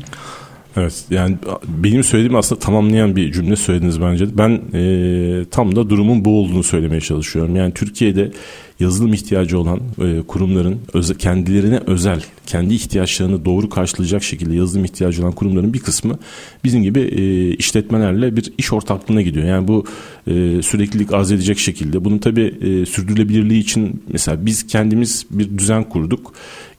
Evet 0.77 1.05
yani 1.11 1.37
benim 1.69 2.05
söylediğim 2.05 2.37
aslında 2.37 2.59
tamamlayan 2.59 3.17
bir 3.17 3.33
cümle 3.33 3.57
söylediniz 3.57 4.01
bence. 4.01 4.39
Ben 4.39 4.61
e, 4.75 5.45
tam 5.51 5.77
da 5.77 5.91
durumun 5.91 6.25
bu 6.25 6.41
olduğunu 6.41 6.63
söylemeye 6.63 7.01
çalışıyorum. 7.01 7.57
Yani 7.57 7.75
Türkiye'de 7.75 8.33
yazılım 8.81 9.13
ihtiyacı 9.13 9.59
olan 9.59 9.81
e, 10.01 10.23
kurumların 10.23 10.81
öze, 10.93 11.15
kendilerine 11.15 11.81
özel, 11.87 12.23
kendi 12.47 12.75
ihtiyaçlarını 12.75 13.45
doğru 13.45 13.69
karşılayacak 13.69 14.23
şekilde 14.23 14.57
yazılım 14.57 14.85
ihtiyacı 14.85 15.23
olan 15.23 15.33
kurumların 15.33 15.75
bir 15.75 15.79
kısmı 15.79 16.19
bizim 16.65 16.83
gibi 16.83 17.01
e, 17.01 17.51
işletmelerle 17.55 18.37
bir 18.37 18.53
iş 18.59 18.73
ortaklığına 18.73 19.23
gidiyor. 19.23 19.47
Yani 19.47 19.69
bu 19.69 19.85
e, 20.27 20.63
süreklilik 20.63 21.13
arz 21.13 21.33
edecek 21.33 21.59
şekilde. 21.59 22.05
Bunun 22.05 22.19
tabii 22.19 22.55
e, 22.61 22.87
sürdürülebilirliği 22.87 23.61
için 23.61 24.03
mesela 24.13 24.47
biz 24.47 24.67
kendimiz 24.67 25.27
bir 25.31 25.59
düzen 25.59 25.85
kurduk 25.85 26.33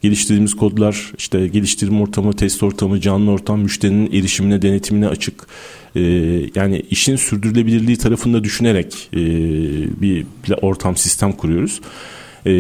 geliştirdiğimiz 0.03 0.53
kodlar 0.55 1.11
işte 1.17 1.47
geliştirme 1.47 2.01
ortamı, 2.01 2.33
test 2.33 2.63
ortamı, 2.63 3.01
canlı 3.01 3.31
ortam, 3.31 3.59
müşterinin 3.59 4.11
erişimine, 4.11 4.61
denetimine 4.61 5.07
açık. 5.07 5.47
Ee, 5.95 6.01
yani 6.55 6.83
işin 6.89 7.15
sürdürülebilirliği 7.15 7.97
tarafında 7.97 8.43
düşünerek 8.43 9.09
e, 9.13 9.17
bir 10.01 10.25
ortam 10.61 10.97
sistem 10.97 11.31
kuruyoruz. 11.31 11.81
E, 12.45 12.53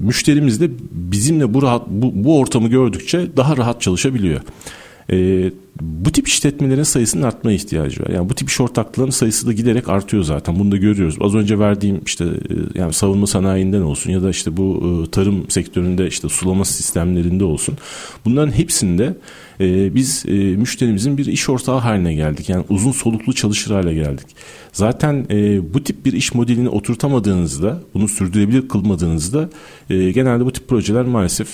müşterimiz 0.00 0.60
de 0.60 0.70
bizimle 0.90 1.54
bu 1.54 1.62
rahat 1.62 1.88
bu, 1.88 2.24
bu 2.24 2.38
ortamı 2.38 2.68
gördükçe 2.68 3.36
daha 3.36 3.56
rahat 3.56 3.80
çalışabiliyor. 3.80 4.40
E, 5.10 5.50
bu 5.80 6.12
tip 6.12 6.28
işletmelerin 6.28 6.82
sayısının 6.82 7.22
artma 7.22 7.52
ihtiyacı 7.52 8.02
var. 8.02 8.08
Yani 8.08 8.28
bu 8.28 8.34
tip 8.34 8.48
iş 8.48 8.60
ortaklarının 8.60 9.10
sayısı 9.10 9.46
da 9.46 9.52
giderek 9.52 9.88
artıyor 9.88 10.22
zaten. 10.22 10.58
Bunu 10.58 10.72
da 10.72 10.76
görüyoruz. 10.76 11.16
Az 11.20 11.34
önce 11.34 11.58
verdiğim 11.58 12.00
işte 12.06 12.24
e, 12.24 12.78
yani 12.78 12.92
savunma 12.92 13.26
sanayinden 13.26 13.80
olsun 13.80 14.10
ya 14.10 14.22
da 14.22 14.30
işte 14.30 14.56
bu 14.56 14.82
e, 15.06 15.10
tarım 15.10 15.50
sektöründe 15.50 16.06
işte 16.06 16.28
sulama 16.28 16.64
sistemlerinde 16.64 17.44
olsun. 17.44 17.74
Bunların 18.24 18.52
hepsinde 18.52 19.16
e, 19.60 19.94
biz 19.94 20.24
müşterimizin 20.56 21.18
bir 21.18 21.26
iş 21.26 21.48
ortağı 21.48 21.78
haline 21.78 22.14
geldik. 22.14 22.48
Yani 22.48 22.64
uzun 22.68 22.92
soluklu 22.92 23.32
çalışır 23.32 23.70
hale 23.70 23.94
geldik. 23.94 24.26
Zaten 24.72 25.26
bu 25.74 25.84
tip 25.84 26.04
bir 26.04 26.12
iş 26.12 26.34
modelini 26.34 26.68
oturtamadığınızda, 26.68 27.80
bunu 27.94 28.08
sürdürebilir 28.08 28.68
kılmadığınızda 28.68 29.50
genelde 29.88 30.44
bu 30.44 30.52
tip 30.52 30.68
projeler 30.68 31.04
maalesef 31.04 31.48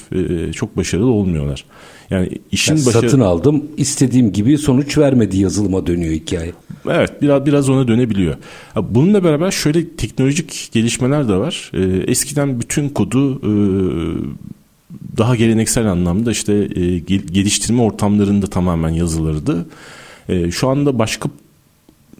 çok 0.54 0.76
başarılı 0.76 1.10
olmuyorlar. 1.10 1.64
Yani 2.10 2.28
işin 2.52 2.76
yani 2.76 2.86
başarı... 2.86 3.10
Satın 3.10 3.20
aldım 3.20 3.64
istediğim 3.76 4.09
gibi 4.10 4.58
sonuç 4.58 4.98
vermedi 4.98 5.38
yazılıma 5.38 5.86
dönüyor 5.86 6.14
hikaye. 6.14 6.52
Evet 6.86 7.22
biraz 7.22 7.46
biraz 7.46 7.68
ona 7.68 7.88
dönebiliyor. 7.88 8.34
Bununla 8.76 9.24
beraber 9.24 9.50
şöyle 9.50 9.88
teknolojik 9.88 10.68
gelişmeler 10.72 11.28
de 11.28 11.36
var. 11.36 11.70
Ee, 11.74 11.80
eskiden 12.06 12.60
bütün 12.60 12.88
kodu 12.88 13.38
e, 13.38 13.52
daha 15.18 15.36
geleneksel 15.36 15.86
anlamda 15.86 16.30
işte 16.30 16.52
e, 16.54 16.98
geliştirme 17.18 17.82
ortamlarında 17.82 18.46
tamamen 18.46 18.90
yazılırdı. 18.90 19.66
E, 20.28 20.50
şu 20.50 20.68
anda 20.68 20.98
başka 20.98 21.30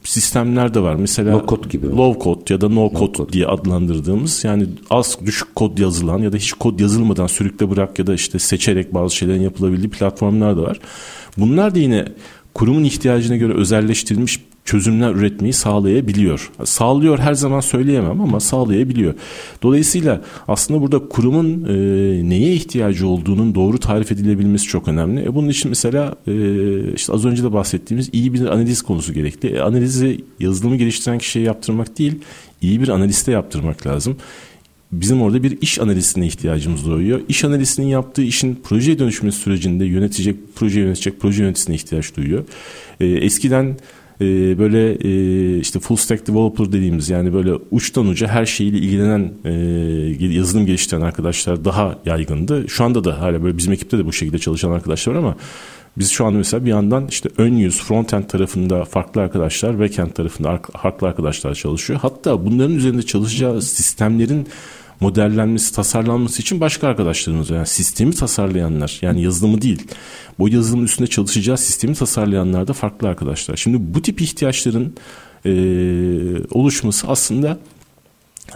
sistemler 0.05 0.74
de 0.74 0.81
var. 0.81 0.94
Mesela 0.94 1.33
no 1.33 1.46
code 1.46 1.68
gibi. 1.68 1.87
low 1.87 2.24
code 2.24 2.55
ya 2.55 2.61
da 2.61 2.68
no, 2.68 2.85
no 2.85 2.90
code, 2.98 3.12
code 3.12 3.33
diye 3.33 3.46
adlandırdığımız 3.46 4.44
yani 4.44 4.66
az 4.90 5.18
düşük 5.26 5.55
kod 5.55 5.79
yazılan 5.79 6.18
ya 6.18 6.33
da 6.33 6.37
hiç 6.37 6.53
kod 6.53 6.81
yazılmadan 6.81 7.26
sürükle 7.26 7.70
bırak 7.70 7.98
ya 7.98 8.07
da 8.07 8.14
işte 8.14 8.38
seçerek 8.38 8.94
bazı 8.94 9.16
şeylerin 9.16 9.42
yapılabildiği 9.42 9.90
platformlar 9.90 10.57
da 10.57 10.62
var. 10.62 10.81
Bunlar 11.40 11.74
da 11.74 11.79
yine 11.79 12.05
kurumun 12.55 12.85
ihtiyacına 12.85 13.37
göre 13.37 13.55
özelleştirilmiş 13.55 14.40
çözümler 14.64 15.11
üretmeyi 15.14 15.53
sağlayabiliyor. 15.53 16.50
Sağlıyor 16.64 17.18
her 17.18 17.35
zaman 17.35 17.61
söyleyemem 17.61 18.20
ama 18.20 18.40
sağlayabiliyor. 18.40 19.14
Dolayısıyla 19.62 20.22
aslında 20.48 20.81
burada 20.81 21.09
kurumun 21.09 21.64
e, 21.64 21.74
neye 22.29 22.53
ihtiyacı 22.53 23.07
olduğunun 23.07 23.55
doğru 23.55 23.79
tarif 23.79 24.12
edilebilmesi 24.12 24.66
çok 24.66 24.88
önemli. 24.88 25.24
E, 25.24 25.35
bunun 25.35 25.48
için 25.48 25.68
mesela 25.68 26.14
e, 26.26 26.35
işte 26.94 27.12
az 27.12 27.24
önce 27.24 27.42
de 27.42 27.53
bahsettiğimiz 27.53 28.09
iyi 28.12 28.33
bir 28.35 28.46
analiz 28.46 28.83
konusu 28.83 29.12
gerekli. 29.12 29.48
E, 29.48 29.61
analizi 29.61 30.24
yazılımı 30.40 30.76
geliştiren 30.76 31.18
kişiye 31.18 31.44
yaptırmak 31.44 31.98
değil, 31.98 32.18
iyi 32.62 32.83
bir 32.83 32.88
analiste 32.88 33.33
yaptırmak 33.33 33.87
lazım 33.87 34.16
bizim 34.92 35.22
orada 35.22 35.42
bir 35.42 35.59
iş 35.61 35.79
analistine 35.79 36.26
ihtiyacımız 36.26 36.87
doğuyor. 36.87 37.20
İş 37.29 37.44
analistinin 37.44 37.87
yaptığı 37.87 38.22
işin 38.22 38.61
projeye 38.64 38.98
dönüşmesi 38.98 39.38
sürecinde 39.38 39.85
yönetecek, 39.85 40.37
proje 40.55 40.81
yönetecek 40.81 41.20
proje 41.20 41.42
yöneticisine 41.42 41.74
ihtiyaç 41.74 42.16
duyuyor. 42.16 42.44
Ee, 43.00 43.07
eskiden 43.07 43.76
e, 44.20 44.59
böyle 44.59 44.92
e, 44.92 45.59
işte 45.59 45.81
full 45.81 45.96
stack 45.96 46.29
developer 46.29 46.72
dediğimiz 46.72 47.11
yani 47.11 47.33
böyle 47.33 47.53
uçtan 47.70 48.07
uca 48.07 48.29
her 48.29 48.46
şeyiyle 48.46 48.79
ilgilenen 48.79 49.33
e, 49.44 49.53
yazılım 50.26 50.66
geliştiren 50.66 51.00
arkadaşlar 51.00 51.64
daha 51.64 51.98
yaygındı. 52.07 52.68
Şu 52.68 52.85
anda 52.85 53.05
da 53.05 53.20
hala 53.20 53.42
böyle 53.42 53.57
bizim 53.57 53.72
ekipte 53.72 53.98
de 53.98 54.07
bu 54.07 54.12
şekilde 54.12 54.38
çalışan 54.38 54.70
arkadaşlar 54.70 55.12
var 55.12 55.18
ama 55.18 55.37
biz 55.98 56.11
şu 56.11 56.26
anda 56.26 56.38
mesela 56.38 56.64
bir 56.64 56.70
yandan 56.70 57.07
işte 57.07 57.29
ön 57.38 57.57
yüz, 57.57 57.83
frontend 57.83 58.24
tarafında 58.24 58.85
farklı 58.85 59.20
arkadaşlar, 59.20 59.81
backend 59.81 60.11
tarafında 60.11 60.61
farklı 60.83 61.07
arkadaşlar 61.07 61.55
çalışıyor. 61.55 61.98
Hatta 62.03 62.46
bunların 62.46 62.76
üzerinde 62.76 63.03
çalışacağı 63.03 63.62
sistemlerin 63.62 64.48
modellenmesi, 65.00 65.74
tasarlanması 65.74 66.42
için 66.42 66.61
başka 66.61 66.88
arkadaşlarımız 66.88 67.50
var. 67.50 67.57
Yani 67.57 67.66
sistemi 67.66 68.14
tasarlayanlar 68.14 68.98
yani 69.03 69.22
yazılımı 69.22 69.62
değil. 69.62 69.83
Bu 70.38 70.48
yazılımın 70.48 70.85
üstünde 70.85 71.09
çalışacağı 71.09 71.59
sistemi 71.59 71.94
tasarlayanlar 71.94 72.68
da 72.68 72.72
farklı 72.72 73.09
arkadaşlar. 73.09 73.57
Şimdi 73.57 73.94
bu 73.94 74.03
tip 74.03 74.20
ihtiyaçların 74.20 74.94
e, 75.44 75.53
oluşması 76.50 77.09
aslında 77.09 77.59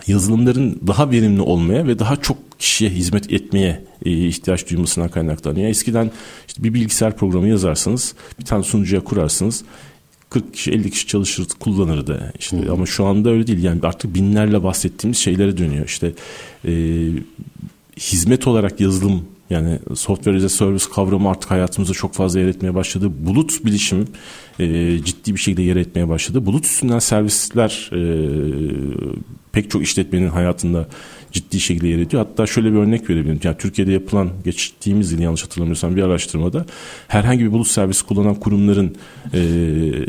yazılımların 0.07 0.81
daha 0.87 1.11
verimli 1.11 1.41
olmaya 1.41 1.87
ve 1.87 1.99
daha 1.99 2.17
çok 2.17 2.44
kişiye 2.59 2.91
hizmet 2.91 3.33
etmeye 3.33 3.85
e, 4.05 4.11
ihtiyaç 4.11 4.71
duymasından 4.71 5.09
kaynaklanıyor. 5.09 5.69
Eskiden 5.69 6.11
işte 6.49 6.65
bir 6.65 6.75
bilgisayar 6.75 7.17
programı 7.17 7.49
yazarsanız 7.49 8.15
bir 8.39 8.45
tane 8.45 8.63
sunucuya 8.63 9.05
kurarsınız 9.05 9.65
40 10.31 10.55
kişi 10.55 10.71
50 10.73 10.91
kişi 10.91 11.07
çalışır 11.07 11.47
kullanırdı 11.61 12.33
işte 12.39 12.63
hmm. 12.63 12.71
ama 12.71 12.87
şu 12.87 13.07
anda 13.07 13.31
öyle 13.31 13.47
değil 13.47 13.63
yani 13.63 13.81
artık 13.83 14.15
binlerle 14.15 14.63
bahsettiğimiz 14.63 15.19
şeylere 15.19 15.57
dönüyor 15.57 15.87
işte 15.87 16.13
e, 16.69 16.73
hizmet 17.97 18.47
olarak 18.47 18.81
yazılım 18.81 19.25
yani 19.51 19.79
software 19.95 20.37
as 20.37 20.45
a 20.45 20.49
service 20.49 20.85
kavramı 20.95 21.31
artık 21.31 21.51
hayatımızda 21.51 21.93
çok 21.95 22.15
fazla 22.15 22.41
yer 22.41 22.47
etmeye 22.47 22.75
başladı. 22.75 23.13
Bulut 23.19 23.65
bilişim 23.65 24.09
e, 24.59 24.99
ciddi 25.05 25.35
bir 25.35 25.41
şekilde 25.41 25.63
yer 25.63 25.77
etmeye 25.77 26.09
başladı. 26.09 26.47
Bulut 26.47 26.65
üstünden 26.65 26.99
servisler 26.99 27.91
e, 27.93 28.01
pek 29.53 29.71
çok 29.71 29.83
işletmenin 29.83 30.29
hayatında 30.29 30.89
ciddi 31.35 31.61
şekilde 31.61 31.89
yer 31.89 31.99
ediyor. 31.99 32.27
Hatta 32.27 32.47
şöyle 32.47 32.73
bir 32.73 32.77
örnek 32.77 33.11
verebilirim. 33.11 33.41
Yani 33.43 33.57
Türkiye'de 33.59 33.93
yapılan 33.93 34.31
geçtiğimiz 34.45 35.13
yıl 35.13 35.19
yanlış 35.19 35.45
hatırlamıyorsam 35.45 35.97
bir 35.97 36.03
araştırmada 36.03 36.67
herhangi 37.09 37.45
bir 37.45 37.53
bulut 37.53 37.67
servisi 37.67 38.07
kullanan 38.07 38.35
kurumların 38.35 38.97
e, 39.33 39.39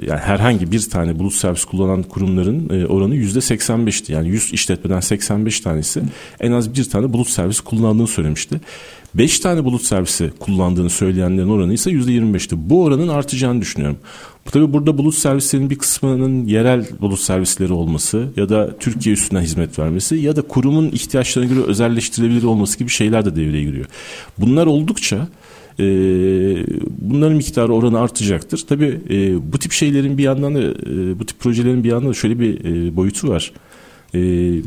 yani 0.08 0.20
herhangi 0.20 0.72
bir 0.72 0.90
tane 0.90 1.20
bulut 1.20 1.34
servisi 1.34 1.66
kullanan 1.66 2.04
kurumların 2.04 2.70
e, 2.70 2.86
oranı 2.86 3.16
yüzde 3.16 3.40
85'ti. 3.40 4.12
Yani 4.12 4.30
100 4.30 4.54
işletmeden 4.54 5.00
85 5.00 5.60
tanesi 5.60 6.02
en 6.40 6.52
az 6.52 6.76
bir 6.76 6.90
tane 6.90 7.14
bulut 7.14 7.30
servisi 7.30 7.64
kullandığını 7.64 8.08
söylemişti. 8.08 8.60
5 9.16 9.40
tane 9.40 9.66
bulut 9.66 9.84
servisi 9.84 10.32
kullandığını 10.40 10.90
söyleyenlerin 10.90 11.50
oranı 11.50 11.74
ise 11.74 11.92
%25'ti. 11.92 12.56
Bu 12.58 12.84
oranın 12.84 13.08
artacağını 13.08 13.62
düşünüyorum. 13.62 13.98
Tabii 14.52 14.74
burada 14.74 14.98
bulut 14.98 15.16
servislerinin 15.16 15.70
bir 15.70 15.76
kısmının 15.76 16.46
yerel 16.46 16.86
bulut 17.02 17.20
servisleri 17.20 17.74
olması 17.74 18.28
ya 18.38 18.50
da 18.50 18.78
Türkiye 18.80 19.14
üstünden 19.14 19.42
hizmet 19.42 19.80
vermesi 19.80 20.16
ya 20.16 20.36
da 20.36 20.42
kurumun 20.42 20.88
ihtiyaçlarına 20.88 21.54
göre 21.54 21.64
özelleştirilebilir 21.64 22.44
olması 22.44 22.80
gibi 22.80 22.90
şeyler 22.90 23.26
de 23.26 23.36
devreye 23.36 23.64
giriyor. 23.64 23.86
Bunlar 24.38 24.66
oldukça 24.66 25.28
e, 25.80 25.86
bunların 27.02 27.38
miktarı 27.38 27.74
oranı 27.74 28.00
artacaktır. 28.00 28.64
Tabii 28.70 29.00
e, 29.10 29.52
bu 29.54 29.60
tip 29.60 29.72
şeylerin 29.72 30.18
bir 30.18 30.24
yandan 30.24 30.56
da 30.56 30.62
e, 30.62 31.20
bu 31.20 31.26
tip 31.26 31.40
projelerin 31.40 31.84
bir 31.84 31.90
yandan 31.90 32.10
da 32.10 32.14
şöyle 32.14 32.40
bir 32.40 32.66
e, 32.66 32.96
boyutu 32.96 33.28
var. 33.28 33.52
E, 34.14 34.20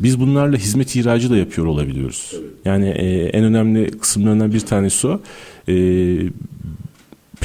biz 0.03 0.19
bunlarla 0.19 0.57
hizmet 0.57 0.95
ihracı 0.95 1.29
da 1.29 1.37
yapıyor 1.37 1.67
olabiliyoruz. 1.67 2.33
Yani 2.65 2.87
e, 2.89 3.23
en 3.25 3.43
önemli 3.43 3.91
kısımlarından 3.91 4.53
bir 4.53 4.59
tanesi 4.59 5.07
o. 5.07 5.21
E, 5.67 5.75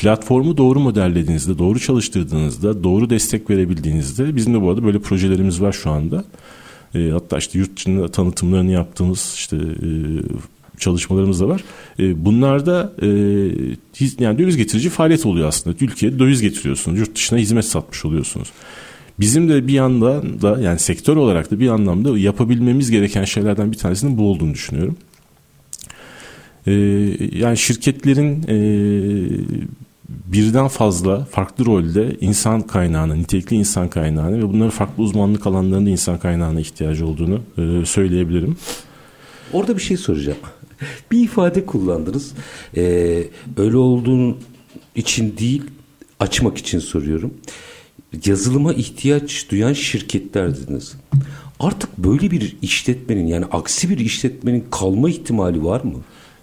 platformu 0.05 0.57
doğru 0.57 0.81
modellediğinizde, 0.81 1.59
doğru 1.59 1.79
çalıştırdığınızda, 1.79 2.85
doğru 2.85 3.11
destek 3.11 3.51
verebildiğinizde 3.51 4.37
bizim 4.37 4.55
de 4.55 4.63
bu 4.63 4.71
arada 4.71 4.85
böyle 4.85 4.99
projelerimiz 4.99 5.61
var 5.61 5.73
şu 5.73 5.91
anda. 5.91 6.25
E, 6.95 7.11
hatta 7.13 7.39
işte 7.39 7.59
yurt 7.59 7.77
dışında 7.77 8.09
tanıtımlarını 8.09 8.71
yaptığımız 8.71 9.33
işte 9.35 9.57
e, 9.57 9.89
çalışmalarımız 10.79 11.41
da 11.41 11.49
var. 11.49 11.65
E, 11.99 12.25
bunlarda 12.25 12.93
e, 13.03 13.07
yani 14.19 14.39
döviz 14.39 14.57
getirici 14.57 14.91
faaliyet 14.91 15.27
oluyor 15.27 15.49
aslında. 15.49 15.77
Ülkeye 15.81 16.19
döviz 16.19 16.43
getiriyorsunuz. 16.43 16.99
Yurt 16.99 17.15
dışına 17.15 17.39
hizmet 17.39 17.65
satmış 17.65 18.05
oluyorsunuz. 18.05 18.49
Bizim 19.21 19.49
de 19.49 19.67
bir 19.67 19.73
yandan 19.73 20.43
da 20.43 20.61
yani 20.61 20.79
sektör 20.79 21.17
olarak 21.17 21.51
da 21.51 21.61
bir 21.61 21.69
anlamda 21.69 22.19
yapabilmemiz 22.19 22.91
gereken 22.91 23.25
şeylerden 23.25 23.73
bir 23.73 23.79
tanesinin 23.79 24.19
bu 24.19 24.31
olduğunu 24.31 24.55
düşünüyorum. 24.55 24.97
Ee, 26.67 26.73
yani 27.33 27.57
şirketlerin 27.57 28.45
e, 28.49 28.57
birden 30.09 30.69
fazla 30.69 31.25
farklı 31.25 31.67
rolde 31.67 32.17
insan 32.21 32.63
kaynağına, 32.63 33.15
nitelikli 33.15 33.55
insan 33.57 33.89
kaynağına 33.89 34.39
ve 34.39 34.43
bunların 34.43 34.71
farklı 34.71 35.03
uzmanlık 35.03 35.47
alanlarında 35.47 35.91
insan 35.91 36.19
kaynağına 36.19 36.61
ihtiyacı 36.61 37.07
olduğunu 37.07 37.41
e, 37.59 37.87
söyleyebilirim. 37.87 38.57
Orada 39.53 39.77
bir 39.77 39.83
şey 39.83 39.97
soracağım. 39.97 40.39
Bir 41.11 41.25
ifade 41.25 41.67
kullandınız. 41.67 42.33
Ee, 42.77 43.25
öyle 43.57 43.77
olduğun 43.77 44.37
için 44.95 45.37
değil, 45.39 45.63
açmak 46.21 46.59
için 46.59 46.79
soruyorum. 46.79 47.35
Yazılıma 48.25 48.75
ihtiyaç 48.75 49.51
duyan 49.51 49.73
şirketler 49.73 50.57
dediniz. 50.57 50.97
Artık 51.61 51.99
böyle 51.99 52.31
bir 52.31 52.57
işletmenin 52.63 53.27
yani 53.27 53.45
aksi 53.45 53.91
bir 53.91 53.99
işletmenin 53.99 54.65
kalma 54.71 55.11
ihtimali 55.11 55.65
var 55.65 55.81
mı? 55.81 56.01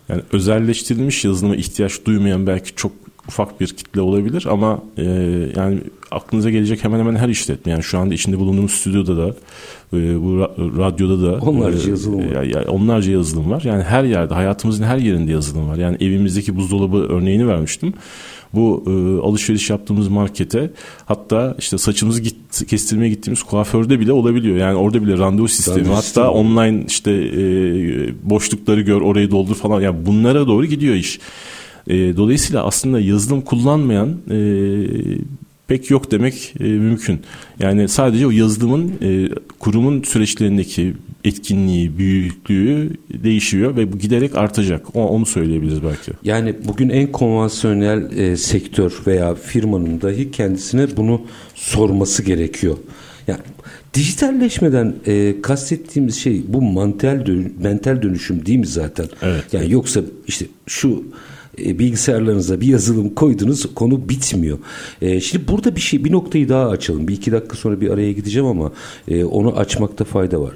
Yani 0.10 0.22
özelleştirilmiş 0.32 1.26
yazılıma 1.26 1.56
ihtiyaç 1.56 2.06
duymayan 2.06 2.48
belki 2.48 2.76
çok 2.76 2.92
ufak 3.28 3.62
bir 3.62 3.68
kitle 3.68 4.02
olabilir 4.02 4.48
ama 4.50 4.80
e, 4.98 5.04
yani 5.56 5.80
aklınıza 6.12 6.50
gelecek 6.50 6.84
hemen 6.84 7.00
hemen 7.00 7.16
her 7.16 7.30
işletme 7.30 7.72
yani 7.72 7.84
şu 7.84 8.00
anda 8.00 8.14
içinde 8.14 8.40
bulunduğumuz 8.40 8.72
stüdyoda 8.72 9.18
da 9.18 9.36
e, 9.94 10.22
bu 10.22 10.38
radyoda 10.78 11.22
da 11.22 11.46
onlarca 11.46 11.88
e, 11.88 11.90
yazılım 11.90 12.36
var. 12.36 12.44
Yani 12.44 12.66
onlarca 12.68 13.12
yazılım 13.12 13.52
var. 13.52 13.62
Yani 13.62 13.84
her 13.84 14.04
yerde 14.04 14.34
hayatımızın 14.34 14.84
her 14.84 14.98
yerinde 14.98 15.32
yazılım 15.32 15.70
var. 15.70 15.78
Yani 15.78 15.98
evimizdeki 16.00 16.56
buzdolabı 16.56 16.98
örneğini 16.98 17.48
vermiştim 17.48 17.94
bu 18.54 18.84
e, 18.88 19.28
alışveriş 19.28 19.70
yaptığımız 19.70 20.08
markete 20.08 20.72
hatta 21.06 21.56
işte 21.60 21.78
saçımızı 21.78 22.22
git, 22.22 22.68
kestirmeye 22.68 23.10
gittiğimiz 23.10 23.44
kuaförde 23.44 24.00
bile 24.00 24.12
olabiliyor. 24.12 24.58
Yani 24.58 24.76
orada 24.76 25.04
bile 25.04 25.18
randevu 25.18 25.48
sistemi 25.48 25.78
randevu 25.78 25.94
hatta 25.94 26.02
sistemi. 26.02 26.28
online 26.28 26.84
işte 26.88 27.12
e, 27.12 27.44
boşlukları 28.30 28.82
gör 28.82 29.02
orayı 29.02 29.32
doldur 29.32 29.56
falan 29.56 29.82
yani 29.82 30.06
bunlara 30.06 30.48
doğru 30.48 30.66
gidiyor 30.66 30.96
iş. 30.96 31.20
E, 31.88 32.18
dolayısıyla 32.18 32.66
aslında 32.66 33.00
yazılım 33.00 33.42
kullanmayan 33.42 34.18
e, 34.32 34.38
pek 35.68 35.92
yok 35.92 36.12
demek 36.12 36.54
e, 36.60 36.64
mümkün. 36.64 37.22
Yani 37.60 37.88
sadece 37.88 38.28
o 38.28 38.32
yazılımın 38.32 38.94
e, 39.02 39.30
kurumun 39.60 40.04
süreçlerindeki 40.04 40.94
etkinliği, 41.24 41.98
büyüklüğü 41.98 42.90
değişiyor 43.14 43.76
ve 43.76 43.94
bu 43.94 43.98
giderek 43.98 44.38
artacak. 44.38 44.96
O, 44.96 45.08
onu 45.08 45.26
söyleyebiliriz 45.26 45.84
belki. 45.84 46.12
Yani 46.24 46.56
bugün 46.68 46.90
en 46.90 47.12
konvansiyonel 47.12 48.18
e, 48.18 48.38
sektör 48.38 48.94
veya 49.08 49.36
firmanın 49.36 50.02
dahi 50.02 50.32
kendisine 50.32 50.98
bunu 50.98 51.22
sorması 51.56 52.24
gerekiyor. 52.24 52.78
Yani 53.28 53.40
dijitalleşmeden 53.94 54.96
e, 55.08 55.42
kastettiğimiz 55.42 56.16
şey 56.16 56.42
bu 56.48 56.62
mental 56.62 57.26
dön 57.26 57.54
mental 57.64 58.02
dönüşüm 58.02 58.46
değil 58.46 58.60
mi 58.60 58.68
zaten? 58.68 59.06
Evet. 59.22 59.44
Yani 59.52 59.72
yoksa 59.72 60.02
işte 60.28 60.46
şu 60.68 61.04
e, 61.60 61.80
bilgisayarlarınıza 61.80 62.62
bir 62.62 62.68
yazılım 62.68 63.10
koydunuz 63.10 63.66
konu 63.76 64.10
bitmiyor. 64.10 64.58
E, 65.02 65.22
şimdi 65.22 65.48
burada 65.48 65.76
bir 65.76 65.82
şey 65.82 66.06
bir 66.06 66.12
noktayı 66.12 66.50
daha 66.50 66.70
açalım. 66.70 67.08
Bir 67.08 67.14
iki 67.14 67.32
dakika 67.32 67.58
sonra 67.58 67.82
bir 67.82 67.90
araya 67.90 68.12
gideceğim 68.12 68.48
ama 68.48 68.72
e, 69.08 69.24
onu 69.24 69.58
açmakta 69.58 70.04
fayda 70.04 70.42
var. 70.42 70.54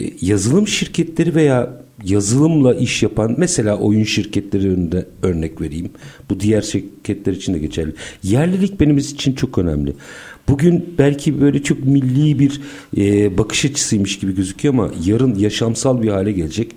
E, 0.00 0.04
yazılım 0.20 0.68
şirketleri 0.68 1.34
veya 1.34 1.80
yazılımla 2.04 2.74
iş 2.74 3.02
yapan 3.02 3.34
mesela 3.38 3.78
oyun 3.78 4.04
şirketleri 4.04 4.68
önünde 4.68 5.06
örnek 5.22 5.60
vereyim. 5.60 5.90
Bu 6.30 6.40
diğer 6.40 6.62
şirketler 6.62 7.32
için 7.32 7.54
de 7.54 7.58
geçerli. 7.58 7.92
Yerlilik 8.22 8.80
benim 8.80 8.98
için 8.98 9.32
çok 9.32 9.58
önemli. 9.58 9.92
Bugün 10.48 10.94
belki 10.98 11.40
böyle 11.40 11.62
çok 11.62 11.84
milli 11.84 12.38
bir 12.38 12.60
e, 12.96 13.38
bakış 13.38 13.64
açısıymış 13.64 14.18
gibi 14.18 14.34
gözüküyor 14.34 14.74
ama 14.74 14.90
yarın 15.04 15.34
yaşamsal 15.34 16.02
bir 16.02 16.08
hale 16.08 16.32
gelecek. 16.32 16.72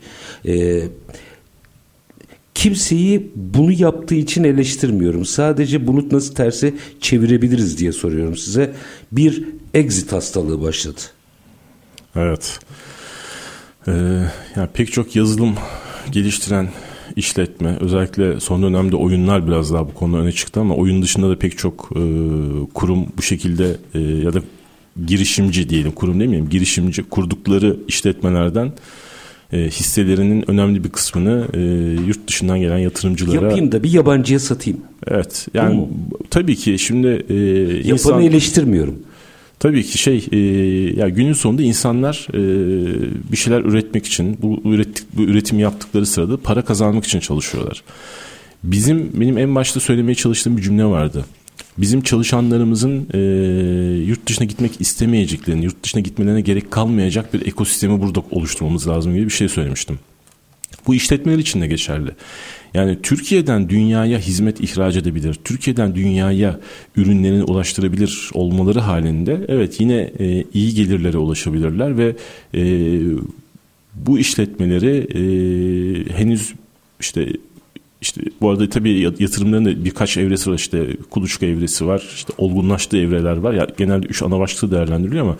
E, 0.47 0.83
kimseyi 2.55 3.31
bunu 3.35 3.71
yaptığı 3.71 4.15
için 4.15 4.43
eleştirmiyorum. 4.43 5.25
Sadece 5.25 5.87
bunu 5.87 6.05
nasıl 6.11 6.35
terse 6.35 6.73
çevirebiliriz 6.99 7.77
diye 7.77 7.91
soruyorum 7.91 8.37
size. 8.37 8.73
Bir 9.11 9.43
exit 9.73 10.11
hastalığı 10.11 10.61
başladı. 10.61 10.99
Evet. 12.15 12.59
Ee, 13.87 13.91
yani 14.55 14.69
pek 14.73 14.91
çok 14.91 15.15
yazılım 15.15 15.55
geliştiren 16.11 16.69
işletme 17.15 17.77
özellikle 17.79 18.39
son 18.39 18.63
dönemde 18.63 18.95
oyunlar 18.95 19.47
biraz 19.47 19.73
daha 19.73 19.87
bu 19.87 19.93
konuda 19.93 20.17
öne 20.17 20.31
çıktı 20.31 20.59
ama 20.59 20.75
oyun 20.75 21.01
dışında 21.01 21.29
da 21.29 21.39
pek 21.39 21.57
çok 21.57 21.89
e, 21.95 22.01
kurum 22.73 23.05
bu 23.17 23.21
şekilde 23.21 23.77
e, 23.93 23.99
ya 23.99 24.33
da 24.33 24.41
girişimci 25.05 25.69
diyelim 25.69 25.91
kurum 25.91 26.19
demeyeyim 26.19 26.49
girişimci 26.49 27.03
kurdukları 27.03 27.77
işletmelerden 27.87 28.71
e, 29.53 29.57
hisselerinin 29.57 30.51
önemli 30.51 30.83
bir 30.83 30.89
kısmını 30.89 31.47
e, 31.53 31.59
yurt 32.07 32.27
dışından 32.27 32.59
gelen 32.59 32.77
yatırımcılara... 32.77 33.45
Yapayım 33.45 33.71
da 33.71 33.83
bir 33.83 33.91
yabancıya 33.91 34.39
satayım. 34.39 34.79
Evet. 35.07 35.47
Yani 35.53 35.87
tabii 36.29 36.55
ki 36.55 36.79
şimdi... 36.79 37.25
E, 37.29 37.33
Yapanı 37.33 37.93
insan, 37.93 38.21
eleştirmiyorum. 38.21 38.99
Tabii 39.59 39.83
ki 39.83 39.97
şey 39.97 40.27
e, 40.31 40.37
ya 40.99 41.09
günün 41.09 41.33
sonunda 41.33 41.61
insanlar 41.61 42.27
e, 42.33 42.41
bir 43.31 43.37
şeyler 43.37 43.61
üretmek 43.61 44.05
için 44.05 44.37
bu, 44.41 44.61
ürettik, 44.65 45.05
bu 45.13 45.21
üretim 45.21 45.59
yaptıkları 45.59 46.05
sırada 46.05 46.37
para 46.37 46.61
kazanmak 46.65 47.05
için 47.05 47.19
çalışıyorlar. 47.19 47.83
Bizim 48.63 49.11
benim 49.13 49.37
en 49.37 49.55
başta 49.55 49.79
söylemeye 49.79 50.15
çalıştığım 50.15 50.57
bir 50.57 50.61
cümle 50.61 50.85
vardı 50.85 51.25
bizim 51.77 52.01
çalışanlarımızın 52.01 53.07
e, 53.13 53.19
yurt 54.05 54.27
dışına 54.27 54.45
gitmek 54.45 54.81
istemeyeceklerini, 54.81 55.65
yurt 55.65 55.83
dışına 55.83 56.01
gitmelerine 56.01 56.41
gerek 56.41 56.71
kalmayacak 56.71 57.33
bir 57.33 57.47
ekosistemi 57.47 58.01
burada 58.01 58.23
oluşturmamız 58.31 58.87
lazım 58.87 59.13
gibi 59.15 59.25
bir 59.25 59.29
şey 59.29 59.49
söylemiştim. 59.49 59.99
Bu 60.87 60.95
işletmeler 60.95 61.37
için 61.37 61.61
de 61.61 61.67
geçerli. 61.67 62.11
Yani 62.73 62.97
Türkiye'den 63.03 63.69
dünyaya 63.69 64.19
hizmet 64.19 64.61
ihraç 64.61 64.95
edebilir, 64.95 65.39
Türkiye'den 65.43 65.95
dünyaya 65.95 66.59
ürünlerini 66.95 67.43
ulaştırabilir 67.43 68.29
olmaları 68.33 68.79
halinde 68.79 69.45
evet 69.47 69.81
yine 69.81 70.11
e, 70.19 70.43
iyi 70.53 70.73
gelirlere 70.73 71.17
ulaşabilirler 71.17 71.97
ve 71.97 72.15
e, 72.53 72.63
bu 73.95 74.19
işletmeleri 74.19 74.97
e, 74.97 75.23
henüz 76.17 76.53
işte 76.99 77.27
işte 78.03 78.21
bu 78.41 78.49
arada 78.49 78.69
tabii 78.69 78.99
yatırımların 78.99 79.65
da 79.65 79.85
birkaç 79.85 80.17
evresi 80.17 80.49
var. 80.49 80.55
İşte 80.55 80.87
kuluçka 81.09 81.45
evresi 81.45 81.87
var. 81.87 82.03
işte 82.15 82.33
olgunlaştığı 82.37 82.97
evreler 82.97 83.37
var. 83.37 83.53
Ya 83.53 83.67
genelde 83.77 84.07
üç 84.07 84.23
ana 84.23 84.39
başlığı 84.39 84.71
değerlendiriliyor 84.71 85.25
ama 85.25 85.37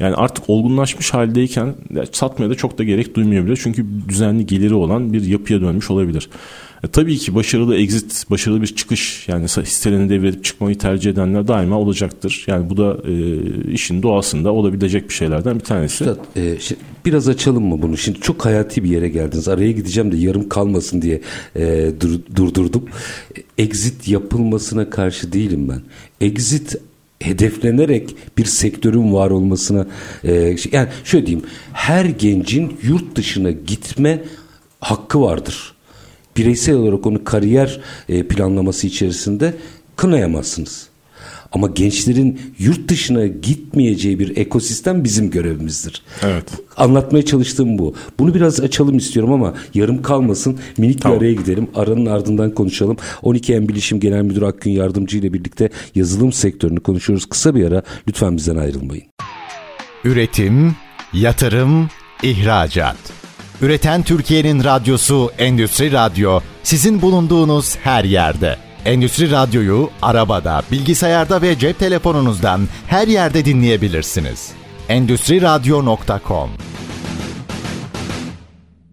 yani 0.00 0.14
artık 0.14 0.50
olgunlaşmış 0.50 1.14
haldeyken 1.14 1.74
satmaya 2.12 2.50
da 2.50 2.54
çok 2.54 2.78
da 2.78 2.84
gerek 2.84 3.14
duymuyor 3.14 3.46
bile. 3.46 3.56
Çünkü 3.56 3.86
düzenli 4.08 4.46
geliri 4.46 4.74
olan 4.74 5.12
bir 5.12 5.24
yapıya 5.24 5.60
dönmüş 5.60 5.90
olabilir. 5.90 6.28
E, 6.84 6.88
tabii 6.88 7.18
ki 7.18 7.34
başarılı 7.34 7.76
exit, 7.76 8.30
başarılı 8.30 8.62
bir 8.62 8.66
çıkış 8.66 9.28
yani 9.28 9.44
hisselerini 9.44 10.08
devredip 10.08 10.44
çıkmayı 10.44 10.78
tercih 10.78 11.10
edenler 11.10 11.48
daima 11.48 11.78
olacaktır. 11.78 12.44
Yani 12.46 12.70
bu 12.70 12.76
da 12.76 12.98
e, 13.08 13.72
işin 13.72 14.02
doğasında 14.02 14.52
olabilecek 14.52 15.08
bir 15.08 15.14
şeylerden 15.14 15.54
bir 15.54 15.64
tanesi. 15.64 16.04
Üstad, 16.04 16.36
e, 16.36 16.60
şimdi 16.60 16.80
biraz 17.06 17.28
açalım 17.28 17.64
mı 17.64 17.82
bunu? 17.82 17.96
Şimdi 17.96 18.20
çok 18.20 18.44
hayati 18.44 18.84
bir 18.84 18.88
yere 18.88 19.08
geldiniz. 19.08 19.48
Araya 19.48 19.72
gideceğim 19.72 20.12
de 20.12 20.16
yarım 20.16 20.48
kalmasın 20.48 21.02
diye 21.02 21.20
e, 21.56 21.92
dur, 22.00 22.20
durdurdum. 22.36 22.84
Exit 23.58 24.08
yapılmasına 24.08 24.90
karşı 24.90 25.32
değilim 25.32 25.68
ben. 25.68 25.82
Exit 26.20 26.76
hedeflenerek 27.20 28.14
bir 28.38 28.44
sektörün 28.44 29.12
var 29.12 29.30
olmasına 29.30 29.86
e, 30.24 30.56
yani 30.72 30.88
şöyle 31.04 31.26
diyeyim 31.26 31.46
her 31.72 32.04
gencin 32.04 32.76
yurt 32.82 33.16
dışına 33.16 33.50
gitme 33.50 34.22
hakkı 34.80 35.20
vardır 35.20 35.71
bireysel 36.36 36.74
olarak 36.74 37.06
onu 37.06 37.24
kariyer 37.24 37.80
e, 38.08 38.22
planlaması 38.22 38.86
içerisinde 38.86 39.54
kınayamazsınız. 39.96 40.92
Ama 41.52 41.66
gençlerin 41.66 42.40
yurt 42.58 42.88
dışına 42.88 43.26
gitmeyeceği 43.26 44.18
bir 44.18 44.36
ekosistem 44.36 45.04
bizim 45.04 45.30
görevimizdir. 45.30 46.02
Evet. 46.22 46.44
Anlatmaya 46.76 47.24
çalıştığım 47.24 47.78
bu. 47.78 47.94
Bunu 48.18 48.34
biraz 48.34 48.60
açalım 48.60 48.96
istiyorum 48.96 49.32
ama 49.32 49.54
yarım 49.74 50.02
kalmasın. 50.02 50.58
Minik 50.78 51.02
tamam. 51.02 51.20
bir 51.20 51.24
araya 51.24 51.34
gidelim. 51.34 51.68
Aranın 51.74 52.06
ardından 52.06 52.54
konuşalım. 52.54 52.96
12M 53.22 53.68
Bilişim 53.68 54.00
Genel 54.00 54.22
Müdürü 54.22 54.46
Akgün 54.46 54.70
Yardımcı 54.70 55.18
ile 55.18 55.32
birlikte 55.32 55.70
yazılım 55.94 56.32
sektörünü 56.32 56.80
konuşuyoruz. 56.80 57.26
Kısa 57.26 57.54
bir 57.54 57.64
ara 57.66 57.82
lütfen 58.08 58.36
bizden 58.36 58.56
ayrılmayın. 58.56 59.04
Üretim, 60.04 60.76
yatırım, 61.12 61.88
ihracat. 62.22 63.21
Üreten 63.62 64.02
Türkiye'nin 64.02 64.64
radyosu 64.64 65.30
Endüstri 65.38 65.92
Radyo 65.92 66.40
sizin 66.62 67.02
bulunduğunuz 67.02 67.76
her 67.76 68.04
yerde. 68.04 68.56
Endüstri 68.84 69.30
Radyo'yu 69.30 69.90
arabada, 70.02 70.62
bilgisayarda 70.72 71.42
ve 71.42 71.58
cep 71.58 71.78
telefonunuzdan 71.78 72.60
her 72.86 73.08
yerde 73.08 73.44
dinleyebilirsiniz. 73.44 74.52
Endüstri 74.88 75.42
Radyo.com 75.42 76.50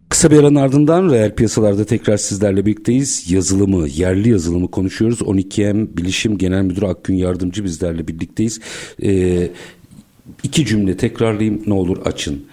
Kısa 0.09 0.31
bir 0.31 0.39
aranın 0.39 0.55
ardından 0.55 1.09
reel 1.09 1.35
piyasalarda 1.35 1.85
tekrar 1.85 2.17
sizlerle 2.17 2.65
birlikteyiz. 2.65 3.31
Yazılımı, 3.31 3.87
yerli 3.87 4.29
yazılımı 4.29 4.71
konuşuyoruz. 4.71 5.21
12M 5.21 5.97
Bilişim 5.97 6.37
Genel 6.37 6.61
Müdürü 6.61 6.85
Akgün 6.85 7.15
Yardımcı 7.15 7.63
bizlerle 7.63 8.07
birlikteyiz. 8.07 8.59
Ee, 9.03 9.51
iki 10.43 10.65
cümle 10.65 10.97
tekrarlayayım 10.97 11.63
ne 11.67 11.73
olur 11.73 11.97
açın 12.05 12.45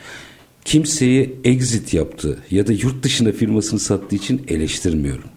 kimseyi 0.66 1.37
exit 1.44 1.94
yaptı 1.94 2.38
ya 2.50 2.66
da 2.66 2.72
yurt 2.72 3.02
dışında 3.02 3.33
firmasını 3.33 3.81
sattığı 3.81 4.16
için 4.16 4.42
eleştirmiyorum. 4.48 5.31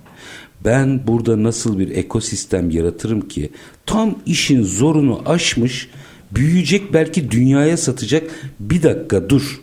Ben 0.65 1.07
burada 1.07 1.43
nasıl 1.43 1.79
bir 1.79 1.89
ekosistem 1.89 2.69
yaratırım 2.69 3.27
ki 3.27 3.49
tam 3.85 4.15
işin 4.25 4.63
zorunu 4.63 5.21
aşmış, 5.25 5.89
büyüyecek 6.31 6.93
belki 6.93 7.31
dünyaya 7.31 7.77
satacak 7.77 8.51
bir 8.59 8.83
dakika 8.83 9.29
dur 9.29 9.61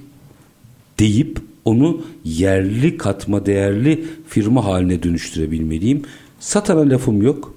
deyip 0.99 1.39
onu 1.65 2.05
yerli 2.25 2.97
katma 2.97 3.47
değerli 3.47 4.05
firma 4.29 4.65
haline 4.65 5.03
dönüştürebilmeliyim. 5.03 6.03
Satana 6.41 6.91
lafım 6.91 7.23
yok. 7.23 7.55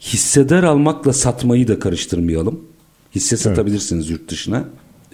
Hissedar 0.00 0.62
almakla 0.62 1.12
satmayı 1.12 1.68
da 1.68 1.78
karıştırmayalım. 1.78 2.60
Hisse 3.14 3.36
satabilirsiniz 3.36 4.10
evet. 4.10 4.20
yurt 4.20 4.30
dışına. 4.30 4.64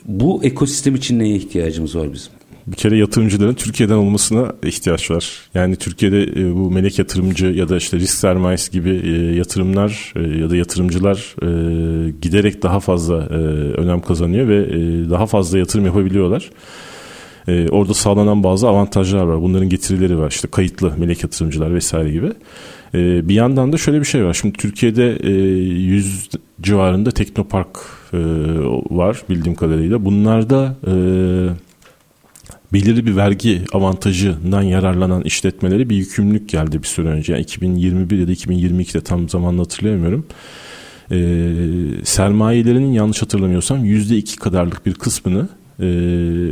Bu 0.05 0.45
ekosistem 0.45 0.95
için 0.95 1.19
neye 1.19 1.37
ihtiyacımız 1.37 1.97
var 1.97 2.13
bizim? 2.13 2.33
bir 2.67 2.77
kere 2.77 2.97
yatırımcıların 2.97 3.55
Türkiye'den 3.55 3.95
olmasına 3.95 4.53
ihtiyaç 4.63 5.11
var. 5.11 5.41
Yani 5.55 5.77
Türkiye'de 5.77 6.23
e, 6.23 6.55
bu 6.55 6.71
melek 6.71 6.99
yatırımcı 6.99 7.47
ya 7.47 7.69
da 7.69 7.77
işte 7.77 7.99
risk 7.99 8.15
sermayesi 8.15 8.73
gibi 8.73 8.91
e, 9.05 9.35
yatırımlar 9.35 10.13
e, 10.17 10.39
ya 10.39 10.51
da 10.51 10.57
yatırımcılar 10.57 11.35
giderek 12.21 12.63
daha 12.63 12.81
fazla 12.81 13.15
önem 13.77 14.01
kazanıyor 14.01 14.49
ve 14.49 14.71
daha 15.11 15.27
fazla 15.27 15.59
yatırım 15.59 15.87
yapabiliyorlar. 15.87 16.51
Orada 17.71 17.95
sağlanan 17.95 18.45
bazı 18.45 18.69
avantajlar 18.69 19.25
var. 19.25 19.43
Bunların 19.43 19.69
getirileri 19.69 20.19
var. 20.19 20.31
İşte 20.31 20.49
kayıtlı 20.49 20.93
melek 20.99 21.23
yatırımcılar 21.23 21.75
vesaire 21.75 22.11
gibi. 22.13 22.33
Bir 23.29 23.35
yandan 23.35 23.73
da 23.73 23.77
şöyle 23.77 24.01
bir 24.01 24.05
şey 24.05 24.25
var. 24.25 24.35
Şimdi 24.35 24.59
Türkiye'de 24.59 25.29
100 25.29 26.29
civarında 26.63 27.11
teknopark 27.11 27.79
var 28.91 29.23
bildiğim 29.29 29.55
kadarıyla. 29.57 30.05
Bunlarda 30.05 30.77
belirli 32.75 33.07
bir 33.07 33.17
vergi 33.17 33.63
avantajından 33.73 34.63
yararlanan 34.63 35.23
işletmelere 35.23 35.91
bir 35.91 35.97
yükümlülük 35.97 36.49
geldi 36.49 36.83
bir 36.83 36.87
süre 36.87 37.09
önce. 37.09 37.33
Yani 37.33 37.43
2021 37.43 38.19
ya 38.19 38.29
da 38.29 38.33
2022'de 38.33 39.01
tam 39.01 39.29
zamanını 39.29 39.61
hatırlayamıyorum. 39.61 40.27
Ee, 41.11 41.55
sermayelerinin 42.05 42.93
yanlış 42.93 43.23
hatırlamıyorsam 43.23 43.85
%2 43.85 44.37
kadarlık 44.37 44.87
bir 44.87 44.95
kısmını 44.95 45.49
e, 45.81 45.87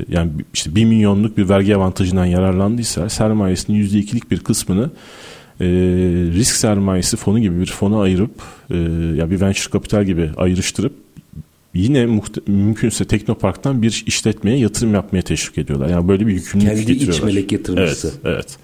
yani 0.08 0.30
işte 0.54 0.74
1 0.74 0.84
milyonluk 0.84 1.36
bir 1.36 1.48
vergi 1.48 1.76
avantajından 1.76 2.24
yararlandıysa 2.24 3.08
sermayesinin 3.08 3.82
%2'lik 3.82 4.30
bir 4.30 4.40
kısmını 4.40 4.90
e, 5.60 5.66
risk 6.34 6.56
sermayesi 6.56 7.16
fonu 7.16 7.38
gibi 7.38 7.60
bir 7.60 7.66
fona 7.66 8.00
ayırıp 8.00 8.42
e, 8.70 8.76
ya 9.16 9.30
bir 9.30 9.40
venture 9.40 9.70
kapital 9.70 10.04
gibi 10.04 10.30
ayrıştırıp 10.36 10.92
yine 11.74 12.20
mümkünse 12.46 13.04
Teknopark'tan 13.04 13.82
bir 13.82 14.04
işletmeye 14.06 14.58
yatırım 14.58 14.94
yapmaya 14.94 15.22
teşvik 15.22 15.58
ediyorlar. 15.58 15.88
Yani 15.88 16.08
böyle 16.08 16.26
bir 16.26 16.32
yükümlülük 16.32 16.70
Kendi 16.70 16.86
getiriyorlar. 16.86 17.20
Kendi 17.20 17.30
iç 17.30 17.36
melek 17.36 17.52
yatırımcısı. 17.52 18.08
Evet, 18.24 18.34
evet. 18.34 18.58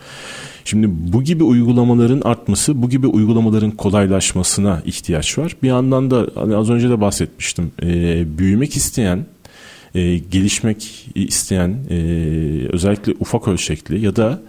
Şimdi 0.65 0.89
bu 0.91 1.23
gibi 1.23 1.45
uygulamaların 1.45 2.21
artması, 2.21 2.83
bu 2.83 2.91
gibi 2.91 3.07
uygulamaların 3.07 3.71
kolaylaşmasına 3.71 4.83
ihtiyaç 4.87 5.39
var. 5.39 5.57
Bir 5.63 5.69
yandan 5.69 6.11
da 6.11 6.27
hani 6.35 6.57
az 6.57 6.71
önce 6.71 6.91
de 6.91 7.01
bahsetmiştim. 7.01 7.73
E, 7.83 8.25
büyümek 8.39 8.77
isteyen, 8.77 9.27
e, 9.95 10.19
gelişmek 10.19 11.09
isteyen, 11.15 11.77
e, 11.91 11.97
özellikle 12.73 13.15
ufak 13.21 13.49
ölçekli 13.49 14.01
ya 14.05 14.17
da 14.17 14.43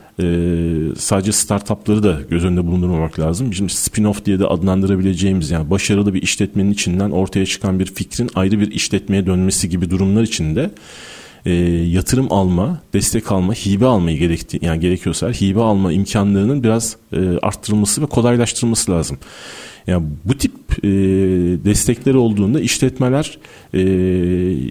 sadece 0.98 1.32
startupları 1.32 2.04
da 2.04 2.18
göz 2.30 2.46
önünde 2.46 2.68
bulundurmamak 2.68 3.20
lazım. 3.20 3.54
Şimdi 3.54 3.72
spin-off 3.72 4.26
diye 4.26 4.40
de 4.40 4.46
adlandırabileceğimiz 4.46 5.52
yani 5.52 5.70
başarılı 5.70 6.14
bir 6.14 6.22
işletmenin 6.22 6.72
içinden 6.72 7.12
ortaya 7.12 7.46
çıkan 7.46 7.80
bir 7.80 7.86
fikrin 7.86 8.30
ayrı 8.36 8.60
bir 8.60 8.72
işletmeye 8.72 9.26
dönmesi 9.26 9.70
gibi 9.70 9.90
durumlar 9.90 10.24
içinde 10.24 10.72
e, 11.46 11.54
yatırım 11.86 12.28
alma, 12.30 12.82
destek 12.94 13.32
alma, 13.32 13.54
hibe 13.54 13.86
almayı 13.86 14.18
gerekti 14.18 14.60
yani 14.62 14.80
gerekiyorsa 14.80 15.30
hibe 15.30 15.62
alma 15.62 15.92
imkanlarının 15.92 16.64
biraz 16.64 16.96
e, 17.14 17.38
arttırılması 17.42 18.02
ve 18.02 18.06
kolaylaştırılması 18.06 18.92
lazım. 18.92 19.18
Yani 19.88 20.06
bu 20.26 20.38
tip 20.38 20.54
e, 20.84 20.90
destekleri 21.66 22.18
olduğunda 22.18 22.60
işletmeler 22.60 23.38
e, 23.74 23.80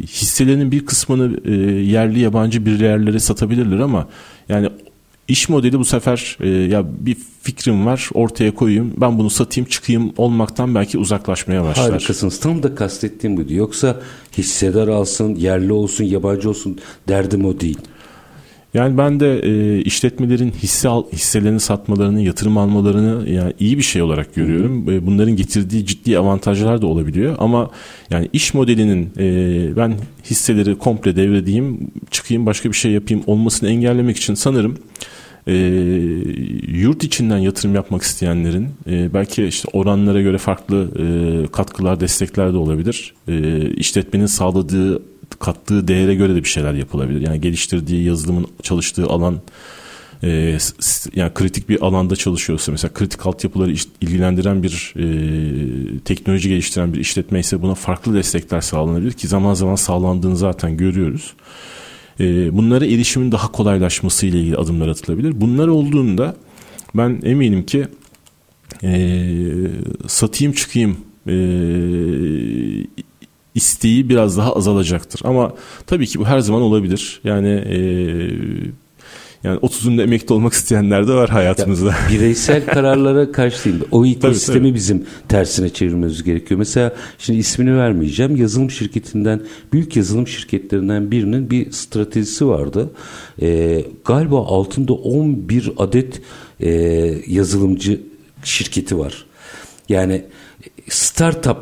hisselerinin 0.03 0.73
bir 0.73 0.87
kısmını 0.87 1.41
e, 1.45 1.53
yerli 1.81 2.21
yabancı 2.21 2.67
bir 2.67 2.81
yerlere 2.81 3.19
satabilirler 3.19 3.79
ama 3.79 4.09
yani 4.49 4.69
İş 5.29 5.49
modeli 5.49 5.79
bu 5.79 5.85
sefer 5.85 6.37
e, 6.41 6.49
ya 6.49 6.85
bir 7.01 7.17
fikrim 7.43 7.87
var 7.87 8.11
ortaya 8.15 8.55
koyayım 8.55 8.95
ben 8.97 9.19
bunu 9.19 9.31
satayım 9.31 9.69
çıkayım 9.69 10.13
olmaktan 10.17 10.75
belki 10.75 10.99
uzaklaşmaya 10.99 11.65
başlar. 11.65 11.91
Harikasınız 11.91 12.41
tam 12.41 12.63
da 12.63 12.75
kastettiğim 12.75 13.37
buydu 13.37 13.55
yoksa 13.55 14.01
hissedar 14.39 14.89
alsın 14.89 15.35
yerli 15.35 15.73
olsun 15.73 16.05
yabancı 16.05 16.51
olsun 16.51 16.79
derdim 17.09 17.45
o 17.45 17.61
değil. 17.61 17.79
Yani 18.75 18.99
ben 18.99 19.21
de 19.21 19.39
e, 19.39 19.81
işletmelerin 19.83 20.51
hisse 20.51 20.89
al, 20.89 21.05
hisselerini 21.13 21.61
satmalarını, 21.61 22.21
yatırım 22.21 22.59
almalarını 22.59 23.31
yani 23.31 23.53
iyi 23.61 23.79
bir 23.79 23.83
şey 23.83 24.03
olarak 24.03 24.35
görüyorum. 24.35 24.87
Hı 24.87 24.91
hı. 24.91 24.95
E, 24.95 25.07
bunların 25.07 25.37
getirdiği 25.37 25.87
ciddi 25.87 26.19
avantajlar 26.19 26.83
da 26.83 26.87
olabiliyor 26.87 27.37
ama 27.39 27.71
yani 28.11 28.29
iş 28.33 28.55
modelinin 28.55 29.13
e, 29.19 29.77
ben 29.77 29.95
hisseleri 30.25 30.79
komple 30.79 31.17
devredeyim, 31.17 31.91
çıkayım 32.11 32.47
başka 32.47 32.69
bir 32.69 32.77
şey 32.77 32.93
yapayım 32.93 33.23
olmasını 33.27 33.69
engellemek 33.69 34.17
için 34.17 34.35
sanırım 34.35 34.79
e, 35.47 35.55
yurt 36.69 37.05
içinden 37.05 37.39
yatırım 37.39 37.75
yapmak 37.75 38.03
isteyenlerin 38.03 38.69
e, 38.87 39.15
belki 39.15 39.45
işte 39.45 39.69
oranlara 39.73 40.23
göre 40.23 40.39
farklı 40.39 40.91
e, 40.99 41.07
katkılar, 41.53 42.01
destekler 42.01 42.53
de 42.53 42.57
olabilir. 42.57 43.15
E, 43.29 43.61
işletmenin 43.71 44.27
sağladığı, 44.27 45.03
kattığı 45.39 45.89
değere 45.89 46.15
göre 46.15 46.35
de 46.35 46.45
bir 46.45 46.49
şeyler 46.49 46.75
yapılabilir. 46.75 47.21
Yani 47.21 47.41
geliştirdiği 47.41 48.05
yazılımın 48.05 48.47
çalıştığı 48.63 49.07
alan 49.07 49.41
e, 50.23 50.59
yani 51.15 51.35
kritik 51.35 51.69
bir 51.69 51.87
alanda 51.87 52.17
çalışıyorsa 52.17 52.73
mesela 52.73 52.93
kritik 52.93 53.27
altyapıları 53.27 53.71
ilgilendiren 54.01 54.63
bir 54.63 54.95
e, 54.97 55.99
teknoloji 55.99 56.49
geliştiren 56.49 56.95
bir 56.95 56.99
işletme 56.99 57.41
ise 57.41 57.63
buna 57.63 57.75
farklı 57.75 58.15
destekler 58.15 58.61
sağlanabilir 58.61 59.13
ki 59.13 59.29
zaman 59.29 59.55
zaman 59.55 59.75
sağlandığını 59.75 60.37
zaten 60.37 60.77
görüyoruz. 60.77 61.35
E, 62.21 62.57
bunlara 62.57 62.87
erişimin 62.87 63.33
daha 63.33 63.53
kolaylaşması 63.53 64.27
ile 64.27 64.41
ilgili 64.41 64.57
adımlar 64.57 64.89
atılabilir. 64.89 65.41
Bunlar 65.41 65.69
olduğunda 65.69 66.37
ben 66.95 67.21
eminim 67.25 67.67
ki 67.67 67.87
e, 68.83 69.15
satayım 70.07 70.53
çıkayım 70.53 70.97
e, 71.27 71.35
isteği 73.55 74.09
biraz 74.09 74.37
daha 74.37 74.53
azalacaktır. 74.53 75.21
Ama 75.25 75.53
tabii 75.87 76.07
ki 76.07 76.19
bu 76.19 76.27
her 76.27 76.41
zaman 76.41 76.63
olabilir. 76.63 77.21
Yani 77.25 77.49
e, 77.49 77.79
yani 79.45 79.59
30'unda 79.59 80.03
emekli 80.03 80.35
olmak 80.35 80.53
isteyenler 80.53 81.09
de 81.09 81.13
var 81.13 81.31
hayatımızda. 81.31 81.89
Ya, 81.89 81.97
bireysel 82.11 82.67
kararlara 82.75 83.33
karşı 83.33 83.65
değil. 83.65 83.85
O 83.91 84.07
ekosistemi 84.07 84.59
tabii, 84.59 84.69
tabii. 84.69 84.75
bizim 84.75 85.07
tersine 85.29 85.69
çevirmemiz 85.69 86.23
gerekiyor. 86.23 86.59
Mesela 86.59 86.95
şimdi 87.19 87.39
ismini 87.39 87.77
vermeyeceğim. 87.77 88.37
Yazılım 88.37 88.71
şirketinden, 88.71 89.41
büyük 89.73 89.97
yazılım 89.97 90.27
şirketlerinden 90.27 91.11
birinin 91.11 91.51
bir 91.51 91.73
stratejisi 91.73 92.47
vardı. 92.47 92.91
Ee, 93.43 93.85
galiba 94.05 94.47
altında 94.47 94.93
11 94.93 95.73
adet 95.77 96.21
e, 96.61 96.71
yazılımcı 97.27 98.01
şirketi 98.45 98.99
var. 98.99 99.27
Yani 99.89 100.25
startup 100.89 101.57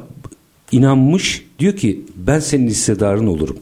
inanmış 0.72 1.46
diyor 1.58 1.76
ki 1.76 2.04
ben 2.16 2.40
senin 2.40 2.68
hissedarın 2.68 3.26
olurum. 3.26 3.56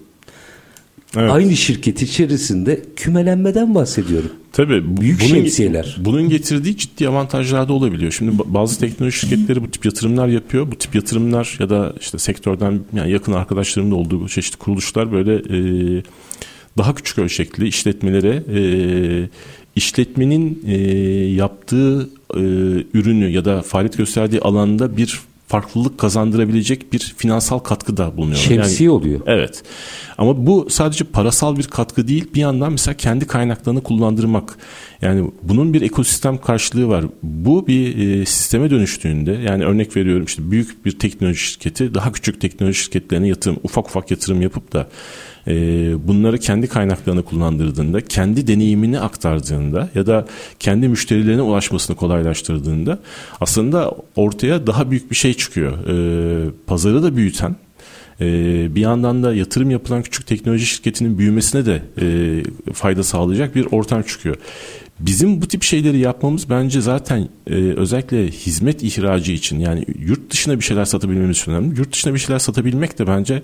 Evet. 1.17 1.31
Aynı 1.31 1.57
şirket 1.57 2.03
içerisinde 2.03 2.83
kümelenmeden 2.97 3.75
bahsediyorum. 3.75 4.31
Tabii. 4.53 4.97
Büyük 5.01 5.21
bunun, 5.21 5.29
şemsiyeler. 5.29 5.97
Bunun 6.01 6.29
getirdiği 6.29 6.77
ciddi 6.77 7.09
avantajlar 7.09 7.69
da 7.69 7.73
olabiliyor. 7.73 8.13
Şimdi 8.13 8.33
bazı 8.45 8.81
teknoloji 8.81 9.19
şirketleri 9.19 9.63
bu 9.63 9.71
tip 9.71 9.85
yatırımlar 9.85 10.29
yapıyor. 10.29 10.71
Bu 10.71 10.77
tip 10.77 10.95
yatırımlar 10.95 11.57
ya 11.61 11.71
da 11.71 11.95
işte 12.01 12.19
sektörden 12.19 12.81
yani 12.97 13.11
yakın 13.11 13.33
arkadaşlarımın 13.33 13.93
da 13.93 13.97
olduğu 13.97 14.29
çeşitli 14.29 14.59
kuruluşlar 14.59 15.13
böyle 15.13 15.35
e, 15.35 16.03
daha 16.79 16.95
küçük 16.95 17.19
ölçekli 17.19 17.69
işletmelere 17.69 18.43
e, 18.55 18.61
işletmenin 19.77 20.63
e, 20.67 20.77
yaptığı 21.35 22.11
e, 22.35 22.41
ürünü 22.95 23.29
ya 23.29 23.45
da 23.45 23.63
faaliyet 23.63 23.97
gösterdiği 23.97 24.41
alanda 24.41 24.97
bir 24.97 25.21
farklılık 25.49 25.99
kazandırabilecek 25.99 26.93
bir 26.93 27.15
finansal 27.17 27.59
katkı 27.59 27.97
da 27.97 28.17
bulunuyor. 28.17 28.39
Şemsiye 28.39 28.89
yani, 28.89 28.99
oluyor. 28.99 29.21
Evet. 29.27 29.63
Ama 30.19 30.47
bu 30.47 30.67
sadece 30.71 31.05
parasal 31.05 31.57
bir 31.57 31.63
katkı 31.63 32.09
değil. 32.09 32.27
Bir 32.35 32.41
yandan 32.41 32.73
mesela 32.73 32.97
kendi 32.97 33.27
kaynaklarını 33.27 33.83
kullandırmak. 33.83 34.57
Yani 35.03 35.31
bunun 35.43 35.75
bir 35.75 35.83
ekosistem 35.83 36.39
karşılığı 36.39 36.89
var. 36.89 37.05
Bu 37.23 37.67
bir 37.67 37.99
e, 37.99 38.27
sisteme 38.27 38.71
dönüştüğünde 38.71 39.33
yani 39.33 39.65
örnek 39.65 39.97
veriyorum 39.97 40.25
işte 40.25 40.51
büyük 40.51 40.85
bir 40.85 40.99
teknoloji 40.99 41.39
şirketi 41.39 41.95
daha 41.95 42.13
küçük 42.13 42.41
teknoloji 42.41 42.79
şirketlerine 42.79 43.29
yatırım 43.29 43.57
ufak 43.63 43.87
ufak 43.87 44.11
yatırım 44.11 44.43
yapıp 44.43 44.73
da 44.73 44.89
e, 45.47 45.53
bunları 46.09 46.39
kendi 46.39 46.67
kaynaklarını 46.67 47.23
kullandırdığında, 47.23 48.01
kendi 48.01 48.47
deneyimini 48.47 49.01
aktardığında 49.01 49.89
ya 49.95 50.07
da 50.07 50.27
kendi 50.59 50.89
müşterilerine 50.89 51.43
ulaşmasını 51.43 51.97
kolaylaştırdığında 51.97 52.99
aslında 53.41 53.93
ortaya 54.17 54.67
daha 54.67 54.91
büyük 54.91 55.11
bir 55.11 55.17
şey 55.17 55.35
çıkıyor. 55.35 55.89
E, 55.89 56.51
pazarı 56.67 57.03
da 57.03 57.17
büyüten, 57.17 57.57
e, 58.21 58.27
bir 58.75 58.81
yandan 58.81 59.23
da 59.23 59.35
yatırım 59.35 59.71
yapılan 59.71 60.03
küçük 60.03 60.27
teknoloji 60.27 60.67
şirketinin 60.67 61.19
büyümesine 61.19 61.67
de 61.67 61.83
e, 62.01 62.73
fayda 62.73 63.03
sağlayacak 63.03 63.55
bir 63.55 63.67
ortam 63.71 64.03
çıkıyor. 64.03 64.37
Bizim 65.01 65.43
bu 65.43 65.49
tip 65.49 65.63
şeyleri 65.63 65.99
yapmamız 65.99 66.51
bence 66.51 66.81
zaten 66.81 67.29
e, 67.47 67.55
özellikle 67.55 68.27
hizmet 68.27 68.83
ihracı 68.83 69.33
için 69.33 69.59
yani 69.59 69.85
yurt 69.99 70.31
dışına 70.31 70.59
bir 70.59 70.65
şeyler 70.65 70.85
satabilmemiz 70.85 71.49
önemli. 71.49 71.79
Yurt 71.79 71.93
dışına 71.93 72.15
bir 72.15 72.19
şeyler 72.19 72.39
satabilmek 72.39 72.99
de 72.99 73.07
bence 73.07 73.43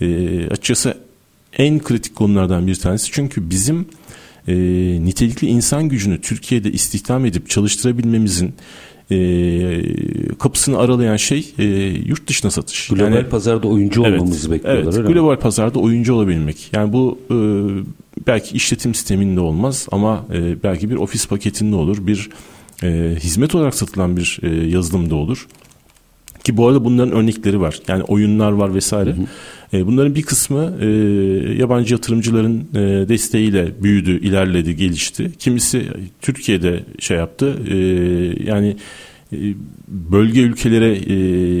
e, 0.00 0.46
açıkçası 0.46 0.94
en 1.58 1.78
kritik 1.78 2.16
konulardan 2.16 2.66
bir 2.66 2.74
tanesi. 2.74 3.12
Çünkü 3.12 3.50
bizim 3.50 3.86
e, 4.48 4.54
nitelikli 5.04 5.46
insan 5.46 5.88
gücünü 5.88 6.20
Türkiye'de 6.20 6.72
istihdam 6.72 7.26
edip 7.26 7.50
çalıştırabilmemizin 7.50 8.54
e, 9.10 9.18
kapısını 10.38 10.78
aralayan 10.78 11.16
şey 11.16 11.54
e, 11.58 11.64
yurt 12.06 12.28
dışına 12.28 12.50
satış. 12.50 12.88
Global 12.88 13.14
yani, 13.14 13.28
pazarda 13.28 13.68
oyuncu 13.68 14.02
evet, 14.06 14.20
olmamızı 14.20 14.50
bekliyorlar. 14.50 15.00
Evet, 15.00 15.08
global 15.08 15.32
mi? 15.32 15.38
pazarda 15.38 15.78
oyuncu 15.78 16.14
olabilmek. 16.14 16.70
Yani 16.72 16.92
bu 16.92 17.18
e, 17.30 17.36
belki 18.26 18.56
işletim 18.56 18.94
sisteminde 18.94 19.40
olmaz 19.40 19.86
ama 19.92 20.26
e, 20.34 20.62
belki 20.62 20.90
bir 20.90 20.96
ofis 20.96 21.28
paketinde 21.28 21.76
olur, 21.76 22.06
bir 22.06 22.30
e, 22.82 23.16
hizmet 23.20 23.54
olarak 23.54 23.74
satılan 23.74 24.16
bir 24.16 24.38
e, 24.42 24.68
yazılımda 24.68 25.14
olur. 25.14 25.46
Ki 26.46 26.56
bu 26.56 26.68
arada 26.68 26.84
bunların 26.84 27.12
örnekleri 27.12 27.60
var. 27.60 27.80
Yani 27.88 28.02
oyunlar 28.02 28.52
var 28.52 28.74
vesaire. 28.74 29.10
Hı 29.10 29.16
hı. 29.70 29.76
E, 29.76 29.86
bunların 29.86 30.14
bir 30.14 30.22
kısmı 30.22 30.76
e, 30.80 30.86
yabancı 31.58 31.94
yatırımcıların 31.94 32.68
e, 32.74 33.08
desteğiyle 33.08 33.82
büyüdü, 33.82 34.20
ilerledi, 34.20 34.76
gelişti. 34.76 35.32
Kimisi 35.38 35.86
Türkiye'de 36.22 36.84
şey 36.98 37.16
yaptı. 37.16 37.56
E, 37.68 37.76
yani 38.50 38.76
e, 39.32 39.38
bölge 39.88 40.40
ülkelere 40.40 40.96
e, 40.96 41.14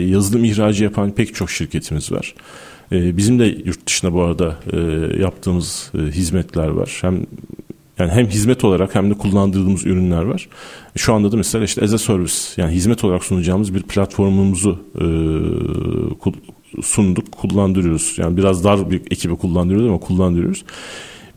yazılım 0.08 0.44
ihracı 0.44 0.84
yapan 0.84 1.10
pek 1.10 1.34
çok 1.34 1.50
şirketimiz 1.50 2.12
var. 2.12 2.34
E, 2.92 3.16
bizim 3.16 3.38
de 3.38 3.44
yurt 3.64 3.86
dışına 3.86 4.12
bu 4.12 4.22
arada 4.22 4.58
yaptığımız 5.20 5.92
hizmetler 5.94 6.68
var. 6.68 6.98
Hem 7.00 7.26
yani 7.98 8.12
hem 8.12 8.26
hizmet 8.26 8.64
olarak 8.64 8.94
hem 8.94 9.10
de 9.10 9.14
kullandırdığımız 9.14 9.86
ürünler 9.86 10.22
var. 10.22 10.48
Şu 10.96 11.14
anda 11.14 11.32
da 11.32 11.36
mesela 11.36 11.64
işte 11.64 11.84
as 11.84 11.92
a 11.92 11.98
service 11.98 12.34
yani 12.56 12.72
hizmet 12.72 13.04
olarak 13.04 13.24
sunacağımız 13.24 13.74
bir 13.74 13.82
platformumuzu 13.82 14.78
e, 15.00 15.06
sunduk, 16.82 17.32
kullandırıyoruz. 17.32 18.14
Yani 18.18 18.36
biraz 18.36 18.64
dar 18.64 18.90
bir 18.90 19.00
ekibe 19.10 19.34
kullandırıyoruz 19.34 19.88
ama 19.88 19.98
kullandırıyoruz. 19.98 20.64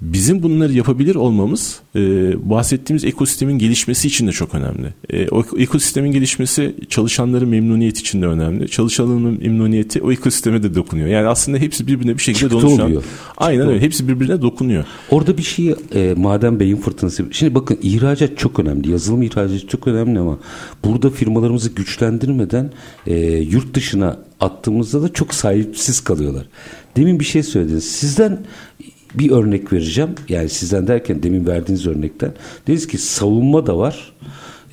Bizim 0.01 0.43
bunları 0.43 0.73
yapabilir 0.73 1.15
olmamız 1.15 1.79
e, 1.95 1.99
bahsettiğimiz 2.49 3.05
ekosistemin 3.05 3.59
gelişmesi 3.59 4.07
için 4.07 4.27
de 4.27 4.31
çok 4.31 4.55
önemli. 4.55 4.93
E, 5.09 5.29
o 5.29 5.45
ekosistemin 5.57 6.11
gelişmesi 6.11 6.75
çalışanların 6.89 7.49
memnuniyet 7.49 7.97
için 7.97 8.21
de 8.21 8.25
önemli. 8.25 8.69
Çalışanların 8.69 9.39
memnuniyeti 9.39 10.01
o 10.01 10.11
ekosisteme 10.11 10.63
de 10.63 10.75
dokunuyor. 10.75 11.07
Yani 11.07 11.27
aslında 11.27 11.57
hepsi 11.57 11.87
birbirine 11.87 12.17
bir 12.17 12.21
şekilde 12.21 12.49
Çıktı 12.49 12.61
donuşan. 12.61 12.85
Oluyor. 12.85 13.03
Aynen 13.37 13.67
öyle. 13.67 13.81
Hepsi 13.81 14.07
birbirine 14.07 14.41
dokunuyor. 14.41 14.85
Orada 15.11 15.37
bir 15.37 15.43
şey 15.43 15.75
e, 15.95 16.13
madem 16.17 16.59
beyin 16.59 16.77
fırtınası. 16.77 17.25
Şimdi 17.31 17.55
bakın 17.55 17.79
ihracat 17.81 18.37
çok 18.37 18.59
önemli. 18.59 18.91
Yazılım 18.91 19.21
ihracatı 19.21 19.67
çok 19.67 19.87
önemli 19.87 20.19
ama 20.19 20.39
burada 20.85 21.09
firmalarımızı 21.09 21.69
güçlendirmeden 21.69 22.71
e, 23.07 23.17
yurt 23.27 23.73
dışına 23.73 24.19
attığımızda 24.39 25.01
da 25.01 25.13
çok 25.13 25.33
sahipsiz 25.33 25.99
kalıyorlar. 25.99 26.45
Demin 26.95 27.19
bir 27.19 27.25
şey 27.25 27.43
söylediniz. 27.43 27.91
Sizden 27.91 28.39
bir 29.13 29.31
örnek 29.31 29.73
vereceğim. 29.73 30.09
Yani 30.29 30.49
sizden 30.49 30.87
derken 30.87 31.23
demin 31.23 31.47
verdiğiniz 31.47 31.87
örnekten. 31.87 32.33
Dediniz 32.67 32.87
ki 32.87 32.97
savunma 32.97 33.65
da 33.65 33.77
var. 33.77 34.13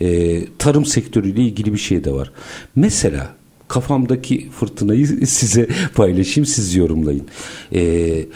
E, 0.00 0.40
tarım 0.58 0.84
sektörüyle 0.84 1.42
ilgili 1.42 1.72
bir 1.72 1.78
şey 1.78 2.04
de 2.04 2.12
var. 2.12 2.32
Mesela 2.76 3.34
kafamdaki 3.68 4.50
fırtınayı 4.50 5.06
size 5.26 5.68
paylaşayım 5.94 6.46
siz 6.46 6.74
yorumlayın. 6.74 7.26
E, 7.74 8.26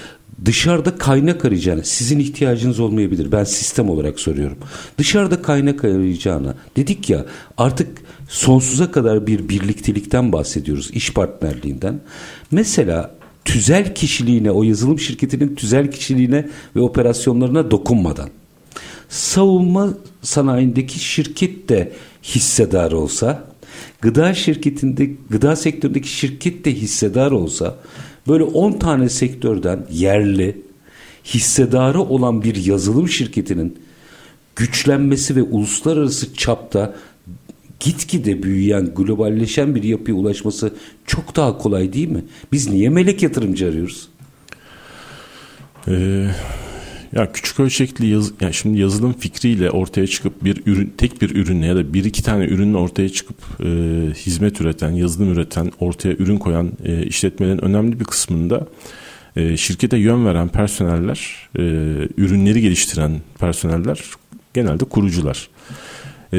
dışarıda 0.45 0.99
kaynak 0.99 1.45
arayacağına 1.45 1.83
sizin 1.83 2.19
ihtiyacınız 2.19 2.81
olmayabilir. 2.81 3.33
Ben 3.33 3.45
sistem 3.45 3.91
olarak 3.91 4.21
soruyorum. 4.21 4.59
Dışarıda 4.99 5.43
kaynak 5.43 5.85
arayacağına 5.85 6.55
dedik 6.77 7.11
ya 7.11 7.27
artık 7.59 7.89
sonsuza 8.29 8.91
kadar 8.91 9.27
bir 9.27 9.49
birliktelikten 9.49 10.33
bahsediyoruz. 10.33 10.91
iş 10.91 11.13
partnerliğinden. 11.13 12.01
Mesela 12.51 13.20
tüzel 13.45 13.95
kişiliğine, 13.95 14.51
o 14.51 14.63
yazılım 14.63 14.99
şirketinin 14.99 15.55
tüzel 15.55 15.91
kişiliğine 15.91 16.49
ve 16.77 16.81
operasyonlarına 16.81 17.71
dokunmadan 17.71 18.31
savunma 19.11 19.95
sanayindeki 20.23 20.99
şirket 20.99 21.69
de 21.69 21.93
hissedar 22.23 22.93
olsa, 22.93 23.45
gıda 24.01 24.35
şirketinde, 24.35 25.11
gıda 25.31 25.57
sektöründeki 25.57 26.09
şirket 26.09 26.65
de 26.65 26.73
hissedar 26.75 27.31
olsa, 27.31 27.77
böyle 28.29 28.45
10 28.45 28.73
tane 28.73 29.09
sektörden 29.09 29.87
yerli, 29.93 30.63
hissedarı 31.25 32.01
olan 32.01 32.43
bir 32.43 32.65
yazılım 32.65 33.09
şirketinin 33.09 33.79
güçlenmesi 34.57 35.37
ve 35.37 35.43
uluslararası 35.43 36.35
çapta 36.35 36.95
gitgide 37.81 38.43
büyüyen, 38.43 38.95
globalleşen 38.95 39.75
bir 39.75 39.83
yapıya 39.83 40.17
ulaşması 40.17 40.75
çok 41.07 41.37
daha 41.37 41.59
kolay 41.59 41.93
değil 41.93 42.09
mi? 42.09 42.25
Biz 42.53 42.71
niye 42.71 42.89
melek 42.89 43.23
yatırımcı 43.23 43.69
arıyoruz? 43.69 44.09
Ee, 45.89 46.27
ya 47.13 47.33
küçük 47.33 47.61
ölçekli 47.61 48.07
yaz, 48.07 48.33
yani 48.41 48.55
şimdi 48.55 48.79
yazılım 48.79 49.13
fikriyle 49.13 49.71
ortaya 49.71 50.07
çıkıp 50.07 50.45
bir 50.45 50.63
ürün, 50.67 50.93
tek 50.99 51.23
bir 51.23 51.37
ürünle 51.37 51.67
ya 51.67 51.77
da 51.77 51.95
bir 51.95 52.05
iki 52.05 52.23
tane 52.23 52.45
ürünle 52.45 52.77
ortaya 52.77 53.09
çıkıp 53.09 53.37
e, 53.61 53.67
hizmet 54.15 54.61
üreten, 54.61 54.91
yazılım 54.91 55.33
üreten, 55.33 55.73
ortaya 55.81 56.15
ürün 56.15 56.37
koyan 56.37 56.73
e, 56.85 57.07
işletmelerin 57.07 57.65
önemli 57.65 58.01
bir 58.01 58.05
kısmında 58.05 58.67
e, 59.37 59.57
şirkete 59.57 59.97
yön 59.97 60.27
veren 60.27 60.49
personeller, 60.49 61.49
e, 61.59 61.63
ürünleri 62.17 62.61
geliştiren 62.61 63.21
personeller 63.39 64.01
genelde 64.55 64.85
kurucular. 64.85 65.49
E, 66.33 66.39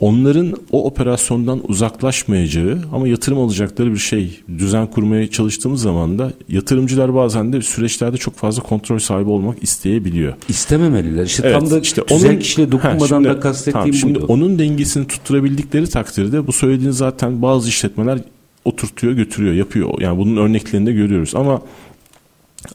onların 0.00 0.56
o 0.72 0.86
operasyondan 0.86 1.70
uzaklaşmayacağı 1.70 2.78
ama 2.92 3.08
yatırım 3.08 3.38
alacakları 3.38 3.92
bir 3.92 3.98
şey 3.98 4.40
düzen 4.58 4.86
kurmaya 4.86 5.30
çalıştığımız 5.30 5.82
zaman 5.82 6.18
da 6.18 6.32
yatırımcılar 6.48 7.14
bazen 7.14 7.52
de 7.52 7.62
süreçlerde 7.62 8.16
çok 8.16 8.34
fazla 8.34 8.62
kontrol 8.62 8.98
sahibi 8.98 9.30
olmak 9.30 9.62
isteyebiliyor. 9.62 10.34
İstememeliler. 10.48 11.26
İşte 11.26 11.42
evet, 11.46 11.60
tam 11.60 11.70
da 11.70 11.80
işte 11.80 12.02
tüzel 12.04 12.30
onun, 12.30 12.38
kişiyle 12.38 12.72
dokunmadan 12.72 13.00
ha, 13.00 13.06
şimdi, 13.06 13.28
da 13.28 13.40
kastettiğim 13.40 13.72
tamam, 13.72 13.94
şimdi 13.94 14.14
buydu. 14.14 14.26
Onun 14.28 14.58
dengesini 14.58 15.06
tutturabildikleri 15.06 15.86
takdirde 15.88 16.46
bu 16.46 16.52
söylediğiniz 16.52 16.96
zaten 16.96 17.42
bazı 17.42 17.68
işletmeler 17.68 18.18
oturtuyor 18.64 19.12
götürüyor 19.12 19.54
yapıyor. 19.54 20.00
Yani 20.00 20.18
bunun 20.18 20.36
örneklerini 20.36 20.86
de 20.86 20.92
görüyoruz 20.92 21.34
ama 21.34 21.62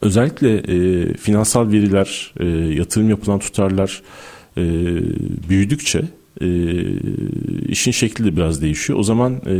özellikle 0.01 0.55
e, 0.57 1.13
finansal 1.13 1.71
veriler 1.71 2.33
e, 2.39 2.45
yatırım 2.77 3.09
yapılan 3.09 3.39
tutarlar 3.39 4.01
e, 4.57 4.63
büyüdükçe 5.49 6.01
e, 6.41 6.49
işin 7.67 7.91
şekli 7.91 8.25
de 8.25 8.35
biraz 8.35 8.61
değişiyor. 8.61 8.99
O 8.99 9.03
zaman 9.03 9.33
e, 9.33 9.55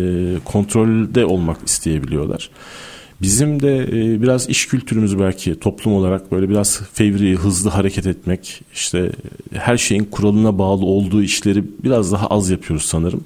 kontrolde 0.45 1.25
olmak 1.25 1.57
isteyebiliyorlar. 1.67 2.49
Bizim 3.21 3.61
de 3.61 3.77
e, 3.77 4.21
biraz 4.21 4.49
iş 4.49 4.67
kültürümüz 4.67 5.19
belki 5.19 5.59
toplum 5.59 5.93
olarak 5.93 6.31
böyle 6.31 6.49
biraz 6.49 6.81
fevri, 6.93 7.35
hızlı 7.35 7.69
hareket 7.69 8.07
etmek, 8.07 8.61
işte 8.73 9.11
her 9.53 9.77
şeyin 9.77 10.03
kuralına 10.03 10.57
bağlı 10.57 10.85
olduğu 10.85 11.23
işleri 11.23 11.63
biraz 11.83 12.11
daha 12.11 12.27
az 12.27 12.49
yapıyoruz 12.49 12.85
sanırım. 12.85 13.23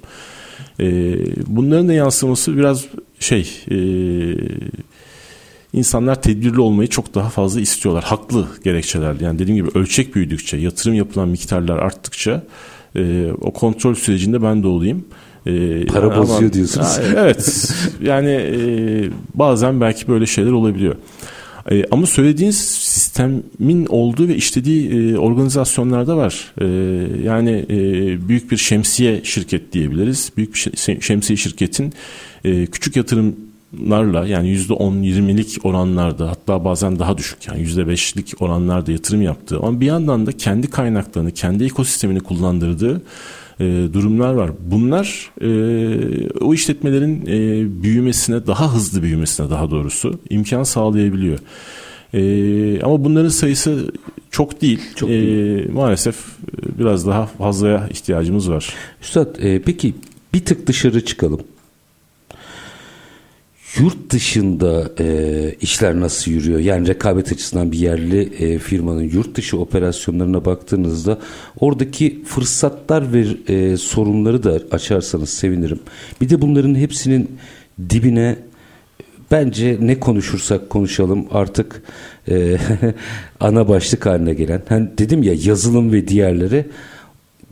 E, 0.80 1.18
bunların 1.48 1.88
da 1.88 1.94
yansıması 1.94 2.58
biraz 2.58 2.86
şey, 3.20 3.52
e, 3.72 3.78
insanlar 5.74 6.22
tedbirli 6.22 6.62
olmayı 6.62 6.90
çok 6.90 7.16
daha 7.16 7.30
fazla 7.30 7.62
istiyorlar. 7.62 8.04
Haklı 8.04 8.48
gerekçeler. 8.64 9.16
Yani 9.20 9.40
dediğim 9.40 9.66
gibi 9.66 9.80
ölçek 9.80 10.16
büyüdükçe, 10.16 10.58
yatırım 10.58 10.94
yapılan 10.96 11.30
miktarlar 11.30 11.78
arttıkça 11.78 12.44
e, 12.96 13.32
o 13.42 13.54
kontrol 13.54 13.96
sürecinde 13.96 14.42
ben 14.42 14.64
de 14.64 14.68
olayım. 14.68 15.06
E, 15.46 15.86
Para 15.86 16.06
ama, 16.06 16.18
bozuyor 16.18 16.54
diyorsunuz. 16.54 17.00
Evet. 17.16 17.72
yani 18.04 18.30
e, 18.30 18.58
bazen 19.34 19.82
belki 19.82 20.08
böyle 20.08 20.26
şeyler 20.26 20.52
olabiliyor. 20.52 20.96
E, 21.72 21.86
ama 21.92 22.06
söylediğiniz 22.06 22.58
sistemin 22.58 23.86
olduğu 23.90 24.28
ve 24.28 24.36
işlediği 24.36 24.90
e, 24.92 25.18
organizasyonlarda 25.18 26.18
var. 26.18 26.54
E, 26.62 26.66
yani 27.24 27.66
e, 27.70 27.78
büyük 28.28 28.52
bir 28.52 28.58
şemsiye 28.58 29.24
şirket 29.24 29.74
diyebiliriz. 29.74 30.32
Büyük 30.38 30.54
bir 30.54 31.02
şemsiye 31.02 31.38
şirketin 31.38 31.94
e, 32.44 32.66
küçük 32.66 32.96
yatırım 32.96 33.36
larla 33.90 34.28
yani 34.28 34.56
%10-20'lik 34.56 35.66
oranlarda 35.66 36.30
hatta 36.30 36.66
bazen 36.66 37.00
daha 37.00 37.18
düşük 37.18 37.48
yani 37.48 37.64
%5'lik 37.64 38.42
oranlarda 38.42 38.92
yatırım 38.92 39.22
yaptığı 39.22 39.58
ama 39.58 39.82
bir 39.82 39.86
yandan 39.86 40.26
da 40.26 40.32
kendi 40.32 40.70
kaynaklarını, 40.70 41.32
kendi 41.32 41.64
ekosistemini 41.64 42.20
kullandırdığı 42.20 43.02
e, 43.60 43.64
durumlar 43.94 44.34
var. 44.34 44.52
Bunlar 44.60 45.32
e, 45.42 45.50
o 46.42 46.54
işletmelerin 46.54 47.22
e, 47.26 47.84
büyümesine, 47.84 48.48
daha 48.48 48.76
hızlı 48.76 49.04
büyümesine 49.04 49.50
daha 49.50 49.72
doğrusu 49.72 50.20
imkan 50.30 50.64
sağlayabiliyor. 50.64 51.40
E, 52.14 52.82
ama 52.82 53.06
bunların 53.06 53.30
sayısı 53.30 53.92
çok 54.32 54.62
değil. 54.62 54.80
Çok 54.96 55.10
e, 55.10 55.14
Maalesef 55.74 56.16
e, 56.16 56.80
biraz 56.80 57.08
daha 57.08 57.26
fazlaya 57.26 57.88
ihtiyacımız 57.88 58.50
var. 58.50 58.74
Üstad 59.02 59.36
e, 59.40 59.62
peki 59.62 59.94
bir 60.34 60.46
tık 60.46 60.68
dışarı 60.68 61.06
çıkalım. 61.06 61.42
Yurt 63.80 64.10
dışında 64.10 64.92
e, 65.00 65.56
işler 65.62 66.00
nasıl 66.00 66.32
yürüyor? 66.32 66.60
Yani 66.60 66.88
rekabet 66.88 67.32
açısından 67.32 67.72
bir 67.72 67.80
yerli 67.80 68.22
e, 68.22 68.60
firmanın 68.60 69.04
yurt 69.04 69.36
dışı 69.36 69.60
operasyonlarına 69.60 70.46
baktığınızda 70.46 71.20
oradaki 71.60 72.24
fırsatlar 72.26 73.14
ve 73.14 73.26
e, 73.48 73.78
sorunları 73.78 74.44
da 74.44 74.60
açarsanız 74.72 75.30
sevinirim. 75.30 75.80
Bir 76.22 76.30
de 76.30 76.42
bunların 76.42 76.76
hepsinin 76.76 77.38
dibine 77.90 78.36
bence 79.32 79.78
ne 79.82 80.00
konuşursak 80.00 80.70
konuşalım 80.70 81.28
artık 81.32 81.84
e, 82.30 82.58
ana 83.40 83.68
başlık 83.68 84.06
haline 84.06 84.34
gelen. 84.34 84.62
Hani 84.70 84.90
dedim 84.98 85.24
ya 85.24 85.34
yazılım 85.44 85.92
ve 85.92 86.08
diğerleri 86.08 86.66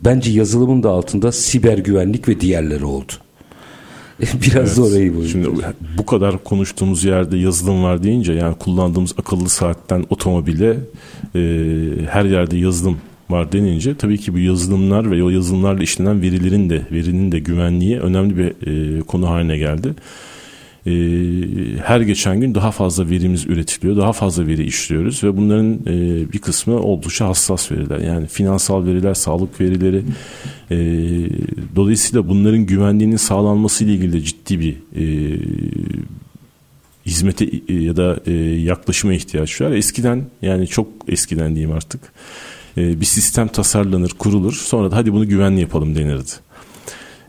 bence 0.04 0.30
yazılımın 0.30 0.82
da 0.82 0.90
altında 0.90 1.32
siber 1.32 1.78
güvenlik 1.78 2.28
ve 2.28 2.40
diğerleri 2.40 2.84
oldu. 2.84 3.12
Biraz 4.20 4.78
evet. 4.78 4.90
orayı 4.90 5.16
bu. 5.16 5.24
Şimdi 5.24 5.48
bu 5.98 6.06
kadar 6.06 6.44
konuştuğumuz 6.44 7.04
yerde 7.04 7.36
yazılım 7.36 7.82
var 7.82 8.02
deyince 8.02 8.32
yani 8.32 8.54
kullandığımız 8.54 9.14
akıllı 9.18 9.48
saatten 9.48 10.04
otomobile 10.10 10.76
e, 11.34 11.40
her 12.10 12.24
yerde 12.24 12.56
yazılım 12.56 12.98
var 13.30 13.52
denince 13.52 13.96
tabii 13.96 14.18
ki 14.18 14.34
bu 14.34 14.38
yazılımlar 14.38 15.10
ve 15.10 15.22
o 15.22 15.30
yazılımlarla 15.30 15.82
işlenen 15.82 16.22
verilerin 16.22 16.70
de 16.70 16.82
verinin 16.92 17.32
de 17.32 17.38
güvenliği 17.38 17.98
önemli 17.98 18.36
bir 18.36 18.50
e, 18.66 19.00
konu 19.00 19.30
haline 19.30 19.58
geldi 19.58 19.94
e, 20.86 20.92
her 21.84 22.00
geçen 22.00 22.40
gün 22.40 22.54
daha 22.54 22.70
fazla 22.70 23.10
verimiz 23.10 23.46
üretiliyor, 23.46 23.96
daha 23.96 24.12
fazla 24.12 24.46
veri 24.46 24.64
işliyoruz 24.64 25.24
ve 25.24 25.36
bunların 25.36 25.72
e, 25.86 26.32
bir 26.32 26.38
kısmı 26.38 26.78
oldukça 26.78 27.28
hassas 27.28 27.72
veriler. 27.72 27.98
Yani 27.98 28.26
finansal 28.26 28.86
veriler, 28.86 29.14
sağlık 29.14 29.60
verileri. 29.60 30.02
E, 30.70 30.76
dolayısıyla 31.76 32.28
bunların 32.28 32.66
güvenliğinin 32.66 33.16
sağlanması 33.16 33.84
ile 33.84 33.92
ilgili 33.92 34.12
de 34.12 34.20
ciddi 34.20 34.60
bir 34.60 34.76
e, 34.96 35.38
hizmete 37.06 37.50
e, 37.68 37.74
ya 37.74 37.96
da 37.96 38.20
e, 38.26 38.32
yaklaşıma 38.42 39.12
ihtiyaç 39.14 39.60
var. 39.60 39.72
Eskiden 39.72 40.24
yani 40.42 40.66
çok 40.66 40.88
eskiden 41.08 41.54
diyeyim 41.54 41.72
artık 41.72 42.00
e, 42.76 43.00
bir 43.00 43.06
sistem 43.06 43.48
tasarlanır, 43.48 44.10
kurulur. 44.10 44.52
Sonra 44.52 44.90
da 44.90 44.96
hadi 44.96 45.12
bunu 45.12 45.28
güvenli 45.28 45.60
yapalım 45.60 45.96
denirdi. 45.96 46.30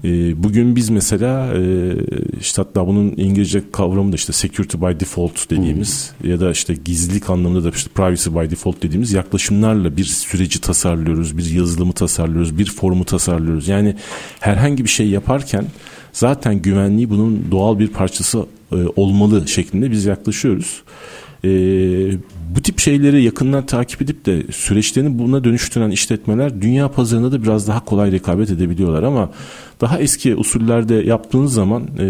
Ee, 0.04 0.43
bugün 0.43 0.76
biz 0.76 0.89
mesela 0.89 1.54
e, 1.54 1.93
işte 2.39 2.62
hatta 2.62 2.88
bunun 2.88 3.14
İngilizce 3.18 3.62
kavramı 3.72 4.12
da 4.12 4.16
işte 4.16 4.34
security 4.34 4.78
by 4.78 5.00
default 5.00 5.50
dediğimiz 5.50 6.14
hmm. 6.22 6.30
ya 6.30 6.39
da 6.39 6.52
işte 6.52 6.76
gizlilik 6.86 7.30
anlamında 7.30 7.64
da 7.64 7.70
işte 7.70 7.89
privacy 7.96 8.30
by 8.30 8.52
default 8.52 8.84
dediğimiz 8.84 9.14
yaklaşımlarla 9.14 9.98
bir 9.98 10.04
süreci 10.04 10.62
tasarlıyoruz, 10.62 11.38
bir 11.38 11.52
yazılımı 11.52 11.93
tasarlıyoruz, 11.93 12.58
bir 12.58 12.66
formu 12.66 13.06
tasarlıyoruz. 13.06 13.68
Yani 13.68 13.96
herhangi 14.39 14.84
bir 14.84 14.89
şey 14.89 15.10
yaparken 15.10 15.66
zaten 16.14 16.62
güvenliği 16.62 17.10
bunun 17.10 17.48
doğal 17.52 17.80
bir 17.80 17.88
parçası 17.88 18.46
e, 18.72 18.76
olmalı 18.96 19.48
şeklinde 19.48 19.91
biz 19.91 20.06
yaklaşıyoruz. 20.06 20.84
E, 21.43 21.50
bu 22.56 22.62
tip 22.62 22.80
şeyleri 22.80 23.24
yakından 23.24 23.66
takip 23.66 24.02
edip 24.02 24.26
de 24.26 24.43
süreçlerini 24.52 25.20
buna 25.20 25.43
dönüştüren 25.43 25.91
işletmeler 25.91 26.62
dünya 26.62 26.91
pazarında 26.91 27.32
da 27.32 27.43
biraz 27.43 27.68
daha 27.68 27.86
kolay 27.86 28.12
rekabet 28.12 28.52
edebiliyorlar 28.52 29.04
ama 29.04 29.32
daha 29.82 30.00
eski 30.00 30.36
usullerde 30.36 30.96
yaptığınız 30.96 31.54
zaman 31.54 31.84
e, 32.00 32.08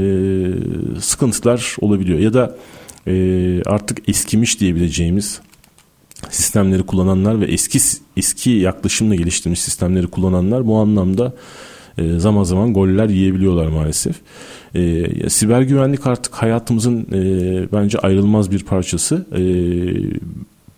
sıkıntılar 1.00 1.76
olabiliyor 1.82 2.20
ya 2.20 2.34
da 2.34 2.56
e, 3.08 3.64
artık 3.66 4.10
eskimiş 4.10 4.60
diyebileceğimiz 4.60 5.42
sistemleri 6.30 6.84
kullananlar 6.84 7.42
ve 7.42 7.46
eski 7.46 7.80
eski 8.18 8.50
yaklaşımla 8.50 9.16
geliştirmiş 9.16 9.62
sistemleri 9.62 10.08
kullananlar 10.08 10.68
bu 10.68 10.78
anlamda 10.78 11.34
e, 11.98 12.20
zaman 12.20 12.44
zaman 12.44 12.74
goller 12.74 13.10
yiyebiliyorlar 13.10 13.68
maalesef. 13.68 14.16
E, 14.76 15.30
siber 15.30 15.62
güvenlik 15.62 16.08
artık 16.08 16.34
hayatımızın 16.34 17.08
e, 17.14 17.68
bence 17.74 18.00
ayrılmaz 18.00 18.52
bir 18.52 18.64
parçası. 18.64 19.26
E, 19.36 19.42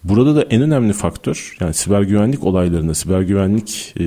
Burada 0.10 0.36
da 0.36 0.42
en 0.42 0.62
önemli 0.62 0.94
faktör 0.94 1.58
yani 1.60 1.74
siber 1.74 2.02
güvenlik 2.02 2.44
olaylarında, 2.44 2.94
siber 2.94 3.22
güvenlik 3.22 3.94
e, 4.00 4.04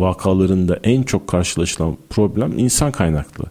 vakalarında 0.00 0.80
en 0.84 1.02
çok 1.02 1.28
karşılaşılan 1.28 1.96
problem 2.10 2.58
insan 2.58 2.92
kaynaklı. 2.92 3.44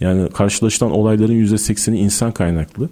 Yani 0.00 0.30
karşılaşılan 0.30 0.92
olayların 0.92 1.46
%80'i 1.46 1.98
insan 1.98 2.32
kaynaklı. 2.32 2.88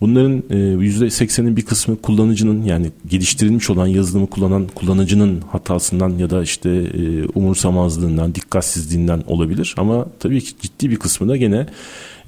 Bunların 0.00 0.42
e, 0.50 0.54
%80'in 0.54 1.56
bir 1.56 1.62
kısmı 1.62 1.96
kullanıcının 1.96 2.64
yani 2.64 2.90
geliştirilmiş 3.06 3.70
olan 3.70 3.86
yazılımı 3.86 4.26
kullanan 4.26 4.66
kullanıcının 4.74 5.40
hatasından 5.40 6.10
ya 6.10 6.30
da 6.30 6.42
işte 6.42 6.70
e, 6.70 7.24
umursamazlığından, 7.34 8.34
dikkatsizliğinden 8.34 9.24
olabilir. 9.26 9.74
Ama 9.78 10.06
tabii 10.20 10.40
ki 10.40 10.52
ciddi 10.60 10.90
bir 10.90 10.96
kısmı 10.96 11.28
da 11.28 11.36
gene 11.36 11.66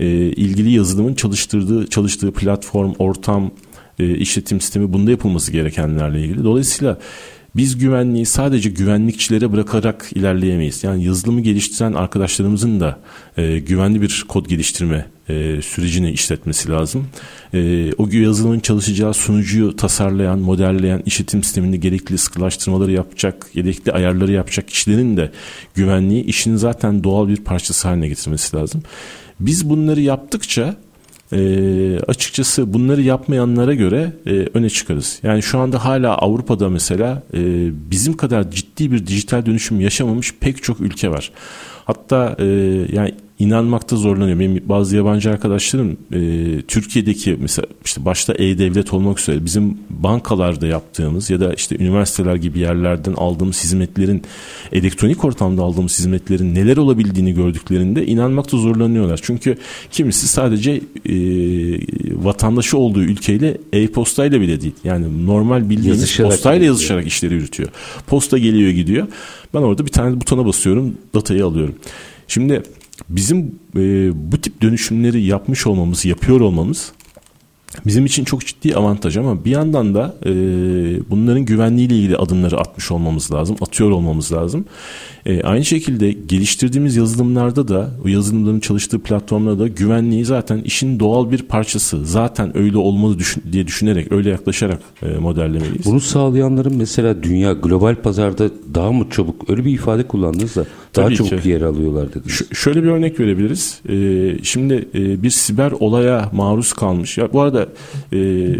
e, 0.00 0.06
ilgili 0.16 0.70
yazılımın 0.70 1.14
çalıştırdığı 1.14 1.86
çalıştığı 1.86 2.32
platform, 2.32 2.92
ortam, 2.98 3.50
e, 3.98 4.14
işletim 4.16 4.60
sistemi 4.60 4.92
bunda 4.92 5.10
yapılması 5.10 5.52
gerekenlerle 5.52 6.20
ilgili. 6.20 6.44
Dolayısıyla 6.44 6.98
biz 7.56 7.78
güvenliği 7.78 8.26
sadece 8.26 8.70
güvenlikçilere 8.70 9.52
bırakarak 9.52 10.10
ilerleyemeyiz. 10.14 10.84
Yani 10.84 11.04
yazılımı 11.04 11.40
geliştiren 11.40 11.92
arkadaşlarımızın 11.92 12.80
da 12.80 12.98
e, 13.36 13.58
güvenli 13.58 14.02
bir 14.02 14.24
kod 14.28 14.46
geliştirme 14.46 15.06
e, 15.28 15.62
sürecini 15.62 16.10
işletmesi 16.10 16.70
lazım. 16.70 17.06
E, 17.54 17.92
o 17.98 18.08
yazılımın 18.12 18.60
çalışacağı 18.60 19.14
sunucuyu 19.14 19.76
tasarlayan, 19.76 20.38
modelleyen, 20.38 21.02
işletim 21.06 21.44
sisteminde 21.44 21.76
gerekli 21.76 22.18
sıkılaştırmaları 22.18 22.92
yapacak, 22.92 23.50
gerekli 23.54 23.92
ayarları 23.92 24.32
yapacak 24.32 24.68
kişilerin 24.68 25.16
de 25.16 25.30
güvenliği 25.74 26.24
işin 26.24 26.56
zaten 26.56 27.04
doğal 27.04 27.28
bir 27.28 27.36
parçası 27.36 27.88
haline 27.88 28.08
getirmesi 28.08 28.56
lazım. 28.56 28.82
Biz 29.40 29.70
bunları 29.70 30.00
yaptıkça 30.00 30.76
e, 31.32 31.98
açıkçası 32.08 32.74
bunları 32.74 33.02
yapmayanlara 33.02 33.74
göre 33.74 34.12
e, 34.26 34.30
öne 34.30 34.70
çıkarız. 34.70 35.18
Yani 35.22 35.42
şu 35.42 35.58
anda 35.58 35.84
hala 35.84 36.16
Avrupa'da 36.18 36.68
mesela 36.68 37.22
e, 37.34 37.40
bizim 37.90 38.16
kadar 38.16 38.50
ciddi 38.50 38.92
bir 38.92 39.06
dijital 39.06 39.46
dönüşüm 39.46 39.80
yaşamamış 39.80 40.34
pek 40.40 40.62
çok 40.62 40.80
ülke 40.80 41.10
var. 41.10 41.30
Hatta 41.84 42.36
e, 42.38 42.44
yani 42.92 43.14
inanmakta 43.38 43.96
zorlanıyorum. 43.96 44.40
Benim 44.40 44.62
bazı 44.68 44.96
yabancı 44.96 45.30
arkadaşlarım 45.30 45.96
e, 46.12 46.62
Türkiye'deki 46.62 47.36
mesela 47.40 47.66
işte 47.84 48.04
başta 48.04 48.34
e-devlet 48.34 48.92
olmak 48.92 49.20
üzere 49.20 49.44
bizim 49.44 49.78
bankalarda 49.90 50.66
yaptığımız 50.66 51.30
ya 51.30 51.40
da 51.40 51.54
işte 51.54 51.76
üniversiteler 51.78 52.34
gibi 52.36 52.58
yerlerden 52.58 53.12
aldığımız 53.12 53.64
hizmetlerin 53.64 54.22
elektronik 54.72 55.24
ortamda 55.24 55.62
aldığımız 55.62 55.98
hizmetlerin 55.98 56.54
neler 56.54 56.76
olabildiğini 56.76 57.34
gördüklerinde 57.34 58.06
inanmakta 58.06 58.56
zorlanıyorlar. 58.56 59.20
Çünkü 59.22 59.56
kimisi 59.90 60.28
sadece 60.28 60.80
e, 61.08 61.14
vatandaşı 62.24 62.78
olduğu 62.78 63.02
ülkeyle 63.02 63.58
e-postayla 63.72 64.40
bile 64.40 64.60
değil. 64.60 64.74
Yani 64.84 65.26
normal 65.26 65.70
bildiğimiz 65.70 66.00
yazışarak 66.00 66.30
postayla 66.30 66.66
yazışarak 66.66 67.06
işleri 67.06 67.34
yürütüyor. 67.34 67.68
Posta 68.06 68.38
geliyor 68.38 68.70
gidiyor. 68.70 69.06
Ben 69.54 69.58
orada 69.58 69.86
bir 69.86 69.92
tane 69.92 70.20
butona 70.20 70.46
basıyorum, 70.46 70.94
datayı 71.14 71.44
alıyorum. 71.44 71.74
Şimdi 72.28 72.62
bizim 73.08 73.54
e, 73.76 74.10
bu 74.32 74.40
tip 74.40 74.62
dönüşümleri 74.62 75.22
yapmış 75.22 75.66
olmamız, 75.66 76.04
yapıyor 76.04 76.40
olmamız 76.40 76.92
bizim 77.86 78.04
için 78.06 78.24
çok 78.24 78.46
ciddi 78.46 78.76
avantaj 78.76 79.16
ama 79.16 79.44
bir 79.44 79.50
yandan 79.50 79.94
da 79.94 80.14
e, 80.26 80.30
bunların 81.10 81.44
güvenliğiyle 81.44 81.96
ilgili 81.96 82.16
adımları 82.16 82.58
atmış 82.60 82.90
olmamız 82.90 83.32
lazım, 83.32 83.56
atıyor 83.60 83.90
olmamız 83.90 84.32
lazım. 84.32 84.64
E, 85.26 85.42
aynı 85.42 85.64
şekilde 85.64 86.12
geliştirdiğimiz 86.12 86.96
yazılımlarda 86.96 87.68
da, 87.68 87.90
o 88.04 88.08
yazılımların 88.08 88.60
çalıştığı 88.60 88.98
platformlarda 88.98 89.58
da 89.58 89.68
güvenliği 89.68 90.24
zaten 90.24 90.58
işin 90.58 91.00
doğal 91.00 91.30
bir 91.30 91.42
parçası. 91.42 92.04
Zaten 92.06 92.58
öyle 92.58 92.76
olmalı 92.78 93.18
düşün, 93.18 93.42
diye 93.52 93.66
düşünerek, 93.66 94.12
öyle 94.12 94.30
yaklaşarak 94.30 94.80
e, 95.02 95.06
modellemeliyiz. 95.18 95.86
Bunu 95.86 96.00
sağlayanların 96.00 96.76
mesela 96.76 97.22
dünya 97.22 97.52
global 97.52 97.94
pazarda 97.94 98.48
daha 98.74 98.92
mı 98.92 99.06
çabuk, 99.10 99.50
öyle 99.50 99.64
bir 99.64 99.72
ifade 99.72 100.02
kullandınız 100.02 100.56
da 100.56 100.64
daha 100.96 101.04
Tabii 101.06 101.16
çabuk 101.16 101.42
ki. 101.42 101.48
yer 101.48 101.60
alıyorlar 101.60 102.08
dediniz. 102.08 102.30
Ş- 102.32 102.44
şöyle 102.54 102.82
bir 102.82 102.88
örnek 102.88 103.20
verebiliriz. 103.20 103.80
E, 103.88 103.94
şimdi 104.42 104.88
e, 104.94 105.22
bir 105.22 105.30
siber 105.30 105.72
olaya 105.72 106.30
maruz 106.32 106.72
kalmış. 106.72 107.18
Ya 107.18 107.32
bu 107.32 107.40
arada 107.40 107.63
e, 108.12 108.54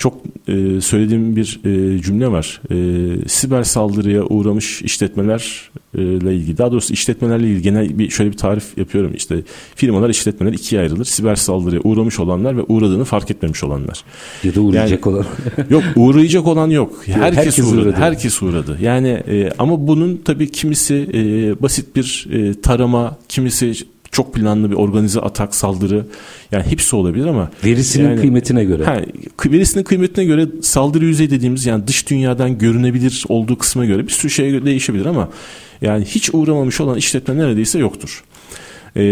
çok 0.00 0.14
e, 0.48 0.80
söylediğim 0.80 1.36
bir 1.36 1.60
e, 1.64 2.02
cümle 2.02 2.32
var. 2.32 2.60
E, 2.70 3.28
siber 3.28 3.62
saldırıya 3.62 4.24
uğramış 4.24 4.82
işletmeler 4.82 5.70
e, 5.98 6.02
ile 6.02 6.34
ilgili. 6.34 6.58
Daha 6.58 6.72
doğrusu 6.72 6.92
işletmelerle 6.92 7.46
ilgili 7.46 7.62
genel 7.62 7.98
bir 7.98 8.10
şöyle 8.10 8.32
bir 8.32 8.36
tarif 8.36 8.78
yapıyorum. 8.78 9.12
İşte 9.14 9.42
firmalar, 9.74 10.10
işletmeler 10.10 10.52
ikiye 10.52 10.80
ayrılır. 10.80 11.04
Siber 11.04 11.36
saldırıya 11.36 11.80
uğramış 11.84 12.20
olanlar 12.20 12.56
ve 12.56 12.62
uğradığını 12.68 13.04
fark 13.04 13.30
etmemiş 13.30 13.64
olanlar. 13.64 14.04
Ya 14.44 14.54
da 14.54 14.60
uğrayacak 14.60 15.06
yani, 15.06 15.16
olan. 15.16 15.26
yok, 15.70 15.82
uğrayacak 15.96 16.46
olan 16.46 16.70
yok. 16.70 17.02
Herkes, 17.06 17.38
herkes 17.38 17.58
uğradı. 17.58 17.82
uğradı. 17.82 17.96
Herkes 17.96 18.42
uğradı. 18.42 18.78
Yani 18.82 19.08
e, 19.08 19.50
ama 19.58 19.86
bunun 19.86 20.20
tabii 20.24 20.50
kimisi 20.50 21.08
e, 21.14 21.62
basit 21.62 21.96
bir 21.96 22.28
e, 22.32 22.60
tarama, 22.60 23.18
kimisi 23.28 23.72
çok 24.12 24.34
planlı 24.34 24.70
bir 24.70 24.76
organize 24.76 25.20
atak 25.20 25.54
saldırı 25.54 26.06
yani 26.52 26.64
hepsi 26.64 26.96
olabilir 26.96 27.26
ama 27.26 27.50
verisinin 27.64 28.08
yani, 28.08 28.20
kıymetine 28.20 28.64
göre. 28.64 28.84
Ha, 28.84 29.00
verisinin 29.46 29.84
kıymetine 29.84 30.24
göre 30.24 30.46
saldırı 30.62 31.04
yüzey 31.04 31.30
dediğimiz 31.30 31.66
yani 31.66 31.86
dış 31.86 32.10
dünyadan 32.10 32.58
görünebilir 32.58 33.24
olduğu 33.28 33.58
kısma 33.58 33.86
göre 33.86 34.06
bir 34.06 34.12
sürü 34.12 34.30
şey 34.30 34.64
değişebilir 34.64 35.06
ama 35.06 35.28
yani 35.82 36.04
hiç 36.04 36.30
uğramamış 36.32 36.80
olan 36.80 36.96
işletme 36.96 37.36
neredeyse 37.36 37.78
yoktur. 37.78 38.24
E, 38.96 39.02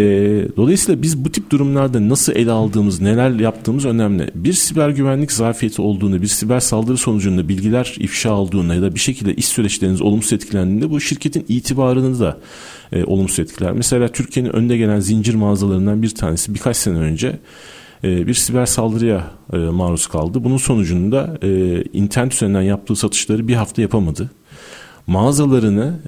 dolayısıyla 0.56 1.02
biz 1.02 1.24
bu 1.24 1.32
tip 1.32 1.50
durumlarda 1.50 2.08
nasıl 2.08 2.32
ele 2.36 2.52
aldığımız, 2.52 3.00
neler 3.00 3.30
yaptığımız 3.30 3.84
önemli. 3.84 4.30
Bir 4.34 4.52
siber 4.52 4.88
güvenlik 4.88 5.32
zafiyeti 5.32 5.82
olduğunu, 5.82 6.22
bir 6.22 6.26
siber 6.26 6.60
saldırı 6.60 6.96
sonucunda 6.96 7.48
bilgiler 7.48 7.94
ifşa 7.98 8.32
olduğunda 8.32 8.74
ya 8.74 8.82
da 8.82 8.94
bir 8.94 9.00
şekilde 9.00 9.34
iş 9.34 9.46
süreçleriniz 9.46 10.02
olumsuz 10.02 10.32
etkilendiğinde 10.32 10.90
bu 10.90 11.00
şirketin 11.00 11.44
itibarını 11.48 12.20
da 12.20 12.38
e, 12.92 13.04
olumsuz 13.04 13.38
etkiler. 13.38 13.72
Mesela 13.72 14.08
Türkiye'nin 14.08 14.50
önde 14.50 14.76
gelen 14.76 15.00
zincir 15.00 15.34
mağazalarından 15.34 16.02
bir 16.02 16.10
tanesi 16.10 16.54
birkaç 16.54 16.76
sene 16.76 16.98
önce 16.98 17.38
e, 18.04 18.26
bir 18.26 18.34
siber 18.34 18.66
saldırıya 18.66 19.30
e, 19.52 19.56
maruz 19.56 20.06
kaldı. 20.06 20.44
Bunun 20.44 20.56
sonucunda 20.56 21.38
e, 21.42 21.82
internet 21.92 22.34
üzerinden 22.34 22.62
yaptığı 22.62 22.96
satışları 22.96 23.48
bir 23.48 23.54
hafta 23.54 23.82
yapamadı. 23.82 24.30
Mağazalarını 25.06 25.98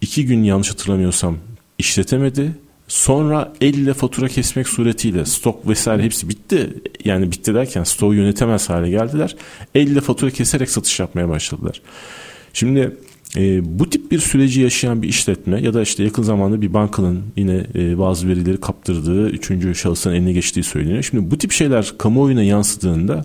iki 0.00 0.26
gün 0.26 0.42
yanlış 0.42 0.70
hatırlamıyorsam 0.70 1.36
işletemedi. 1.80 2.52
Sonra 2.88 3.52
elle 3.60 3.94
fatura 3.94 4.28
kesmek 4.28 4.68
suretiyle 4.68 5.24
stok 5.24 5.68
vesaire 5.68 6.02
hepsi 6.02 6.28
bitti. 6.28 6.74
Yani 7.04 7.32
bitti 7.32 7.54
derken 7.54 7.84
stoğu 7.84 8.14
yönetemez 8.14 8.70
hale 8.70 8.90
geldiler. 8.90 9.36
Elle 9.74 10.00
fatura 10.00 10.30
keserek 10.30 10.70
satış 10.70 11.00
yapmaya 11.00 11.28
başladılar. 11.28 11.82
Şimdi 12.52 12.96
e, 13.36 13.78
bu 13.78 13.90
tip 13.90 14.10
bir 14.10 14.18
süreci 14.18 14.60
yaşayan 14.60 15.02
bir 15.02 15.08
işletme 15.08 15.60
ya 15.60 15.74
da 15.74 15.82
işte 15.82 16.04
yakın 16.04 16.22
zamanda 16.22 16.60
bir 16.60 16.74
bankanın 16.74 17.22
yine 17.36 17.66
e, 17.74 17.98
bazı 17.98 18.28
verileri 18.28 18.60
kaptırdığı 18.60 19.30
üçüncü 19.30 19.74
şahısın 19.74 20.12
eline 20.12 20.32
geçtiği 20.32 20.62
söyleniyor. 20.62 21.02
Şimdi 21.02 21.30
bu 21.30 21.38
tip 21.38 21.52
şeyler 21.52 21.92
kamuoyuna 21.98 22.42
yansıdığında 22.42 23.24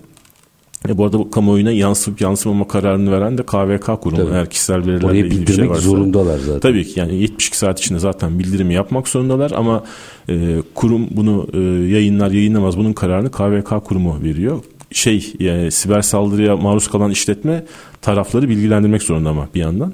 e 0.90 0.98
bu 0.98 1.06
arada 1.06 1.20
bu 1.20 1.32
kamuoyuna 1.32 1.72
yansıp 1.72 2.22
yansımama 2.22 2.68
kararını 2.68 3.12
veren 3.12 3.38
de 3.38 3.44
KVK 3.44 4.02
kurumu. 4.02 4.24
Tabii. 4.24 4.34
Eğer 4.36 4.50
kişisel 4.50 4.78
verilerle 4.78 5.06
Oraya 5.06 5.20
ilgili 5.20 5.48
bir 5.48 5.54
şey 5.54 5.70
varsa. 5.70 5.82
zorundalar 5.82 6.40
zaten. 6.40 6.60
Tabii 6.60 6.86
ki 6.86 7.00
yani 7.00 7.16
72 7.16 7.58
saat 7.58 7.80
içinde 7.80 8.00
zaten 8.00 8.40
bildirimi 8.40 8.74
yapmak 8.74 9.08
zorundalar 9.08 9.52
ama 9.52 9.84
e, 10.30 10.58
kurum 10.76 11.08
bunu 11.12 11.48
e, 11.54 11.60
yayınlar 11.94 12.32
yayınlamaz 12.32 12.78
bunun 12.78 12.94
kararını 12.94 13.32
KVK 13.32 13.86
kurumu 13.86 14.24
veriyor. 14.24 14.60
Şey 14.92 15.34
yani 15.40 15.72
siber 15.72 16.02
saldırıya 16.02 16.58
maruz 16.58 16.88
kalan 16.88 17.12
işletme 17.12 17.66
tarafları 18.02 18.50
bilgilendirmek 18.50 19.04
zorunda 19.04 19.30
ama 19.30 19.48
bir 19.56 19.60
yandan. 19.60 19.94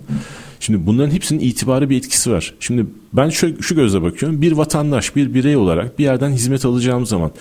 Şimdi 0.59 0.85
bunların 0.85 1.11
hepsinin 1.11 1.39
itibarı 1.39 1.89
bir 1.89 1.97
etkisi 1.97 2.31
var. 2.31 2.53
Şimdi 2.59 2.85
ben 3.13 3.29
şu, 3.29 3.63
şu 3.63 3.75
gözle 3.75 4.01
bakıyorum. 4.01 4.41
Bir 4.41 4.51
vatandaş, 4.51 5.15
bir 5.15 5.33
birey 5.33 5.55
olarak 5.57 5.99
bir 5.99 6.03
yerden 6.03 6.31
hizmet 6.31 6.65
alacağım 6.65 7.05
zaman 7.05 7.31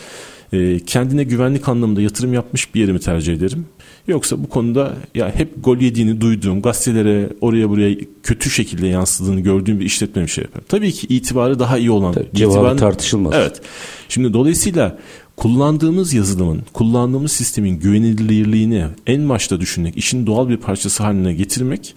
e, 0.52 0.80
kendine 0.80 1.24
güvenlik 1.24 1.68
anlamında 1.68 2.02
yatırım 2.02 2.32
yapmış 2.32 2.74
bir 2.74 2.80
yerimi 2.80 3.00
tercih 3.00 3.34
ederim. 3.34 3.66
Yoksa 4.08 4.42
bu 4.42 4.48
konuda 4.48 4.94
ya 5.14 5.34
hep 5.34 5.64
gol 5.64 5.78
yediğini 5.78 6.20
duyduğum, 6.20 6.62
gazetelere 6.62 7.28
oraya 7.40 7.68
buraya 7.68 7.96
kötü 8.22 8.50
şekilde 8.50 8.86
yansıdığını 8.86 9.40
gördüğüm 9.40 9.80
bir 9.80 9.84
işletme 9.84 10.22
bir 10.22 10.28
şey 10.28 10.44
yapar. 10.44 10.62
Tabii 10.68 10.92
ki 10.92 11.06
itibarı 11.06 11.58
daha 11.58 11.78
iyi 11.78 11.90
olan. 11.90 12.12
Tabii, 12.12 12.28
cevabı 12.34 12.76
tartışılmaz. 12.76 13.34
Evet. 13.36 13.60
Şimdi 14.08 14.32
dolayısıyla 14.32 14.98
kullandığımız 15.36 16.14
yazılımın, 16.14 16.62
kullandığımız 16.72 17.32
sistemin 17.32 17.78
güvenilirliğini 17.78 18.86
en 19.06 19.28
başta 19.28 19.60
düşünmek, 19.60 19.96
işin 19.96 20.26
doğal 20.26 20.48
bir 20.48 20.56
parçası 20.56 21.02
haline 21.02 21.34
getirmek 21.34 21.94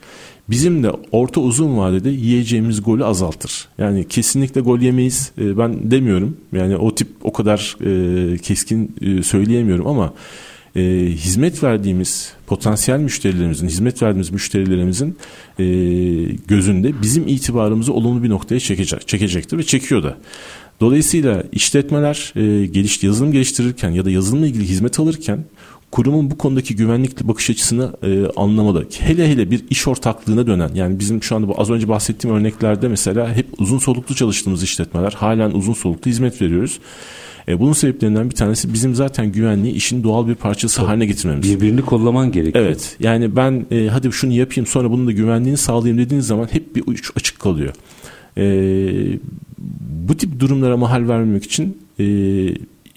bizim 0.49 0.83
de 0.83 0.91
orta 1.11 1.41
uzun 1.41 1.77
vadede 1.77 2.09
yiyeceğimiz 2.09 2.83
golü 2.83 3.05
azaltır. 3.05 3.67
Yani 3.77 4.07
kesinlikle 4.07 4.61
gol 4.61 4.79
yemeyiz 4.79 5.31
e, 5.37 5.57
ben 5.57 5.91
demiyorum. 5.91 6.37
Yani 6.53 6.77
o 6.77 6.95
tip 6.95 7.07
o 7.23 7.33
kadar 7.33 7.77
e, 7.85 8.37
keskin 8.37 8.95
e, 9.01 9.23
söyleyemiyorum 9.23 9.87
ama 9.87 10.13
e, 10.75 10.81
hizmet 11.09 11.63
verdiğimiz 11.63 12.33
potansiyel 12.47 12.99
müşterilerimizin, 12.99 13.67
hizmet 13.67 14.03
verdiğimiz 14.03 14.29
müşterilerimizin 14.29 15.17
gözünde 16.47 17.01
bizim 17.01 17.27
itibarımızı 17.27 17.93
olumlu 17.93 18.23
bir 18.23 18.29
noktaya 18.29 18.59
çekecek, 18.59 19.07
çekecektir 19.07 19.57
ve 19.57 19.63
çekiyor 19.63 20.03
da. 20.03 20.17
Dolayısıyla 20.79 21.43
işletmeler 21.51 22.33
e, 22.35 22.65
geliş, 22.65 23.03
yazılım 23.03 23.31
geliştirirken 23.31 23.89
ya 23.89 24.05
da 24.05 24.09
yazılımla 24.09 24.47
ilgili 24.47 24.63
hizmet 24.63 24.99
alırken 24.99 25.45
kurumun 25.93 26.31
bu 26.31 26.37
konudaki 26.37 26.75
güvenlikli 26.75 27.27
bakış 27.27 27.49
açısını 27.49 27.93
e, 28.03 28.25
anlamalı. 28.35 28.87
Hele 28.99 29.29
hele 29.29 29.51
bir 29.51 29.63
iş 29.69 29.87
ortaklığına 29.87 30.47
dönen 30.47 30.69
yani 30.73 30.99
bizim 30.99 31.23
şu 31.23 31.35
anda 31.35 31.47
bu 31.47 31.61
az 31.61 31.69
önce 31.69 31.87
bahsettiğim 31.87 32.37
örneklerde 32.37 32.87
mesela 32.87 33.33
hep 33.35 33.47
uzun 33.57 33.77
soluklu 33.77 34.15
çalıştığımız 34.15 34.63
işletmeler 34.63 35.11
halen 35.11 35.51
uzun 35.51 35.73
soluklu 35.73 36.11
hizmet 36.11 36.41
veriyoruz. 36.41 36.79
E, 37.47 37.59
bunun 37.59 37.73
sebeplerinden 37.73 38.29
bir 38.29 38.35
tanesi 38.35 38.73
bizim 38.73 38.95
zaten 38.95 39.31
güvenliği 39.31 39.73
işin 39.73 40.03
doğal 40.03 40.27
bir 40.27 40.35
parçası 40.35 40.77
Tabii, 40.77 40.87
haline 40.87 41.05
getirmemiz. 41.05 41.49
Birbirini 41.49 41.81
kollaman 41.81 42.31
gerekiyor. 42.31 42.65
Evet. 42.65 42.95
Yani 42.99 43.35
ben 43.35 43.65
e, 43.71 43.87
hadi 43.87 44.11
şunu 44.11 44.33
yapayım 44.33 44.67
sonra 44.67 44.91
bunun 44.91 45.07
da 45.07 45.11
güvenliğini 45.11 45.57
sağlayayım 45.57 45.97
dediğiniz 45.97 46.27
zaman 46.27 46.47
hep 46.51 46.75
bir 46.75 46.83
uç 46.87 47.11
açık 47.15 47.39
kalıyor. 47.39 47.73
E, 48.37 48.43
bu 50.07 50.17
tip 50.17 50.39
durumlara 50.39 50.77
mahal 50.77 51.07
vermemek 51.07 51.43
için 51.43 51.77
e, 51.99 52.05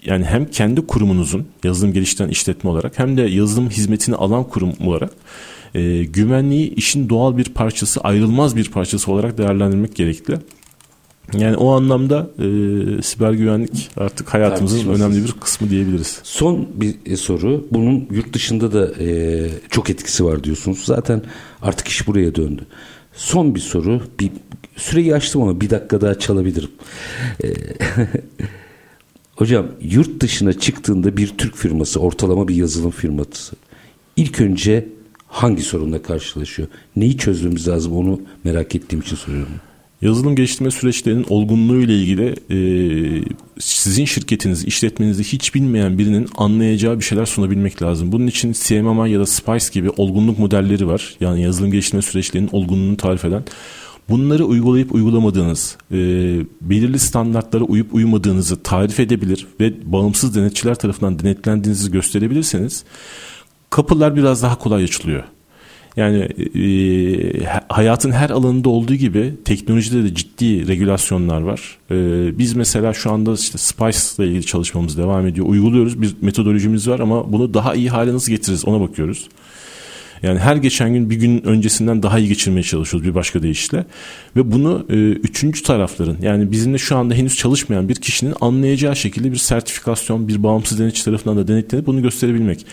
yani 0.07 0.25
hem 0.25 0.45
kendi 0.45 0.87
kurumunuzun 0.87 1.47
yazılım 1.63 1.93
geliştiren 1.93 2.29
işletme 2.29 2.69
olarak 2.69 2.99
hem 2.99 3.17
de 3.17 3.21
yazılım 3.21 3.69
hizmetini 3.69 4.15
alan 4.15 4.43
kurum 4.43 4.73
olarak 4.85 5.11
e, 5.75 6.03
güvenliği 6.03 6.75
işin 6.75 7.09
doğal 7.09 7.37
bir 7.37 7.45
parçası, 7.45 8.01
ayrılmaz 8.01 8.55
bir 8.55 8.71
parçası 8.71 9.11
olarak 9.11 9.37
değerlendirmek 9.37 9.95
gerekli. 9.95 10.37
Yani 11.33 11.57
o 11.57 11.71
anlamda 11.71 12.29
e, 12.39 12.45
siber 13.01 13.31
güvenlik 13.31 13.89
artık 13.97 14.33
hayatımızın 14.33 14.89
önemli 14.89 15.23
bir 15.23 15.31
kısmı 15.31 15.69
diyebiliriz. 15.69 16.19
Son 16.23 16.67
bir 16.75 16.95
e, 17.05 17.17
soru. 17.17 17.67
Bunun 17.71 18.07
yurt 18.11 18.33
dışında 18.33 18.73
da 18.73 19.03
e, 19.03 19.49
çok 19.69 19.89
etkisi 19.89 20.25
var 20.25 20.43
diyorsunuz. 20.43 20.85
Zaten 20.85 21.21
artık 21.61 21.87
iş 21.87 22.07
buraya 22.07 22.35
döndü. 22.35 22.67
Son 23.13 23.55
bir 23.55 23.59
soru. 23.59 24.01
Bir 24.19 24.31
süreyi 24.75 25.15
açtım 25.15 25.41
ama 25.41 25.61
bir 25.61 25.69
dakika 25.69 26.01
daha 26.01 26.19
çalabilirim. 26.19 26.69
E, 27.43 27.47
Hocam 29.37 29.67
yurt 29.81 30.21
dışına 30.21 30.53
çıktığında 30.53 31.17
bir 31.17 31.27
Türk 31.27 31.55
firması, 31.55 31.99
ortalama 31.99 32.47
bir 32.47 32.55
yazılım 32.55 32.91
firması 32.91 33.55
ilk 34.15 34.41
önce 34.41 34.87
hangi 35.27 35.61
sorunla 35.61 36.01
karşılaşıyor? 36.01 36.67
Neyi 36.95 37.17
çözmemiz 37.17 37.67
lazım 37.67 37.95
onu 37.95 38.21
merak 38.43 38.75
ettiğim 38.75 39.01
için 39.01 39.15
soruyorum. 39.15 39.53
Yazılım 40.01 40.35
geliştirme 40.35 40.71
süreçlerinin 40.71 41.25
olgunluğu 41.29 41.81
ile 41.81 41.95
ilgili 41.95 42.35
e, 42.49 42.59
sizin 43.59 44.05
şirketiniz, 44.05 44.65
işletmenizi 44.65 45.23
hiç 45.23 45.55
bilmeyen 45.55 45.97
birinin 45.97 46.27
anlayacağı 46.37 46.99
bir 46.99 47.03
şeyler 47.03 47.25
sunabilmek 47.25 47.81
lazım. 47.81 48.11
Bunun 48.11 48.27
için 48.27 48.53
CMMI 48.53 49.11
ya 49.11 49.19
da 49.19 49.25
SPICE 49.25 49.69
gibi 49.73 49.89
olgunluk 49.89 50.39
modelleri 50.39 50.87
var. 50.87 51.15
Yani 51.19 51.41
yazılım 51.41 51.71
geliştirme 51.71 52.01
süreçlerinin 52.01 52.49
olgunluğunu 52.51 52.97
tarif 52.97 53.25
eden. 53.25 53.43
Bunları 54.09 54.45
uygulayıp 54.45 54.95
uygulamadığınız, 54.95 55.77
e, 55.91 55.97
belirli 56.61 56.99
standartlara 56.99 57.63
uyup 57.63 57.93
uymadığınızı 57.93 58.63
tarif 58.63 58.99
edebilir 58.99 59.47
ve 59.59 59.73
bağımsız 59.91 60.35
denetçiler 60.35 60.75
tarafından 60.75 61.19
denetlendiğinizi 61.19 61.91
gösterebilirseniz 61.91 62.83
kapılar 63.69 64.15
biraz 64.15 64.43
daha 64.43 64.57
kolay 64.57 64.83
açılıyor. 64.83 65.23
Yani 65.97 66.17
e, 66.55 67.45
hayatın 67.69 68.11
her 68.11 68.29
alanında 68.29 68.69
olduğu 68.69 68.95
gibi 68.95 69.33
teknolojide 69.45 70.03
de 70.03 70.15
ciddi 70.15 70.67
regülasyonlar 70.67 71.41
var. 71.41 71.77
E, 71.91 71.95
biz 72.37 72.53
mesela 72.53 72.93
şu 72.93 73.11
anda 73.11 73.33
işte 73.33 73.57
Spice 73.57 73.99
ile 74.17 74.27
ilgili 74.27 74.45
çalışmamız 74.45 74.97
devam 74.97 75.27
ediyor. 75.27 75.47
Uyguluyoruz. 75.47 76.01
Bir 76.01 76.15
metodolojimiz 76.21 76.87
var 76.87 76.99
ama 76.99 77.31
bunu 77.31 77.53
daha 77.53 77.75
iyi 77.75 77.89
hale 77.89 78.13
nasıl 78.13 78.31
getiririz 78.31 78.65
ona 78.65 78.81
bakıyoruz. 78.81 79.29
Yani 80.23 80.39
her 80.39 80.55
geçen 80.55 80.93
gün 80.93 81.09
bir 81.09 81.15
gün 81.15 81.45
öncesinden 81.45 82.03
daha 82.03 82.19
iyi 82.19 82.27
geçirmeye 82.27 82.63
çalışıyoruz 82.63 83.09
bir 83.09 83.15
başka 83.15 83.43
deyişle. 83.43 83.85
Ve 84.35 84.51
bunu 84.51 84.85
e, 84.89 84.93
üçüncü 84.95 85.63
tarafların 85.63 86.17
yani 86.21 86.51
bizimle 86.51 86.77
şu 86.77 86.97
anda 86.97 87.13
henüz 87.13 87.35
çalışmayan 87.35 87.89
bir 87.89 87.95
kişinin 87.95 88.33
anlayacağı 88.41 88.95
şekilde 88.95 89.31
bir 89.31 89.37
sertifikasyon, 89.37 90.27
bir 90.27 90.43
bağımsız 90.43 90.79
denetçi 90.79 91.05
tarafından 91.05 91.37
da 91.37 91.47
denetlenip 91.47 91.85
bunu 91.85 92.01
gösterebilmek 92.01 92.65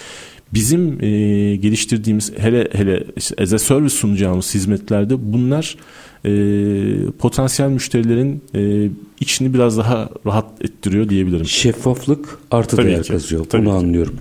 bizim 0.55 1.05
e, 1.05 1.09
geliştirdiğimiz 1.57 2.33
hele 2.39 2.69
hele 2.73 3.05
işte 3.17 3.43
as 3.43 3.53
a 3.53 3.59
service 3.59 3.95
sunacağımız 3.95 4.55
hizmetlerde 4.55 5.33
bunlar 5.33 5.77
e, 6.25 6.31
potansiyel 7.19 7.71
müşterilerin 7.71 8.43
e, 8.55 8.91
içini 9.21 9.55
biraz 9.55 9.79
daha 9.79 10.09
rahat 10.27 10.65
ettiriyor 10.65 11.09
diyebilirim. 11.09 11.47
Şeffaflık 11.47 12.39
artı 12.51 12.77
Tabii 12.77 12.89
değer 12.89 13.03
ki. 13.03 13.13
kazıyor. 13.13 13.45
Tabii 13.45 13.67
Bunu 13.67 13.79
ki. 13.79 13.85
anlıyorum. 13.85 14.15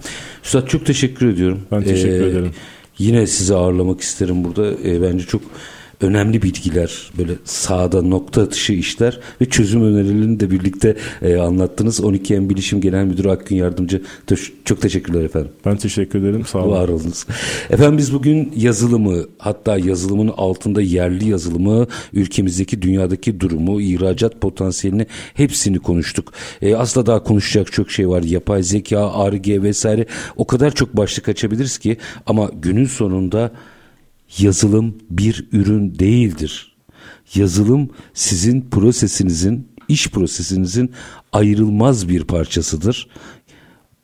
Üstad 0.44 0.68
çok 0.68 0.86
teşekkür 0.86 1.30
ediyorum. 1.30 1.60
Ben 1.72 1.84
teşekkür 1.84 2.26
ee, 2.26 2.30
ederim. 2.30 2.52
Yine 3.04 3.28
sizi 3.28 3.56
ağırlamak 3.56 4.02
isterim 4.02 4.44
burada. 4.44 4.72
E, 4.72 5.02
bence 5.02 5.26
çok 5.26 5.42
önemli 6.04 6.42
bilgiler, 6.42 7.12
böyle 7.18 7.32
sahada 7.46 8.02
nokta 8.02 8.42
atışı 8.42 8.74
işler 8.74 9.20
ve 9.42 9.46
çözüm 9.46 9.84
önerilerini 9.84 10.40
de 10.40 10.52
birlikte 10.52 10.96
e, 11.22 11.38
anlattınız. 11.38 12.00
12M 12.00 12.50
Bilişim 12.50 12.82
Genel 12.82 13.06
Müdürü 13.06 13.30
Akgün 13.30 13.56
Yardımcı. 13.56 14.02
Çok 14.66 14.82
teşekkürler 14.82 15.24
efendim. 15.24 15.52
Ben 15.66 15.78
teşekkür 15.78 16.20
ederim. 16.20 16.46
Sağ 16.46 16.60
olun. 16.60 16.72
Var 16.72 16.88
olunuz. 16.88 17.26
Efendim 17.70 17.98
biz 17.98 18.14
bugün 18.14 18.54
yazılımı, 18.56 19.26
hatta 19.38 19.78
yazılımın 19.78 20.34
altında 20.38 20.82
yerli 20.82 21.30
yazılımı, 21.30 21.88
ülkemizdeki 22.14 22.82
dünyadaki 22.82 23.40
durumu, 23.40 23.82
ihracat 23.82 24.42
potansiyelini 24.42 25.08
hepsini 25.34 25.80
konuştuk. 25.80 26.34
E, 26.62 26.76
aslında 26.76 27.06
daha 27.06 27.24
konuşacak 27.24 27.72
çok 27.72 27.92
şey 27.92 28.10
var. 28.10 28.24
Yapay 28.24 28.64
zeka, 28.64 29.12
ARG 29.14 29.48
vesaire 29.48 30.06
o 30.36 30.48
kadar 30.48 30.72
çok 30.72 30.98
başlık 30.98 31.30
açabiliriz 31.30 31.78
ki 31.78 31.98
ama 32.26 32.52
günün 32.62 32.86
sonunda 32.86 33.52
yazılım 34.38 34.98
bir 35.10 35.48
ürün 35.52 36.00
değildir. 36.00 36.76
Yazılım 37.36 37.90
sizin 38.14 38.62
prosesinizin, 38.62 39.68
iş 39.88 40.10
prosesinizin 40.10 40.92
ayrılmaz 41.32 42.10
bir 42.10 42.24
parçasıdır. 42.24 43.08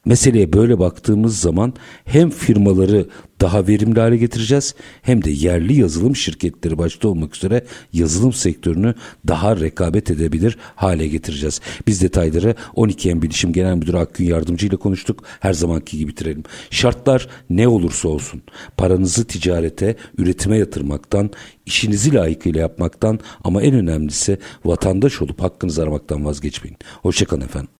Meseleye 0.05 0.53
böyle 0.53 0.79
baktığımız 0.79 1.39
zaman 1.39 1.73
hem 2.05 2.29
firmaları 2.29 3.05
daha 3.41 3.67
verimli 3.67 3.99
hale 3.99 4.17
getireceğiz 4.17 4.75
hem 5.01 5.23
de 5.23 5.31
yerli 5.31 5.79
yazılım 5.79 6.15
şirketleri 6.15 6.77
başta 6.77 7.07
olmak 7.07 7.35
üzere 7.35 7.65
yazılım 7.93 8.33
sektörünü 8.33 8.95
daha 9.27 9.59
rekabet 9.59 10.11
edebilir 10.11 10.57
hale 10.75 11.07
getireceğiz. 11.07 11.61
Biz 11.87 12.01
detayları 12.01 12.55
12M 12.75 13.21
Bilişim 13.21 13.53
Genel 13.53 13.75
Müdürü 13.75 13.97
Akgün 13.97 14.25
Yardımcı 14.25 14.67
ile 14.67 14.75
konuştuk. 14.75 15.23
Her 15.39 15.53
zamanki 15.53 15.97
gibi 15.97 16.11
bitirelim. 16.11 16.43
Şartlar 16.69 17.27
ne 17.49 17.67
olursa 17.67 18.09
olsun 18.09 18.41
paranızı 18.77 19.27
ticarete, 19.27 19.95
üretime 20.17 20.57
yatırmaktan, 20.57 21.29
işinizi 21.65 22.13
layıkıyla 22.13 22.61
yapmaktan 22.61 23.19
ama 23.43 23.61
en 23.61 23.73
önemlisi 23.73 24.37
vatandaş 24.65 25.21
olup 25.21 25.41
hakkınızı 25.41 25.83
aramaktan 25.83 26.25
vazgeçmeyin. 26.25 26.77
Hoşçakalın 27.01 27.41
efendim. 27.41 27.67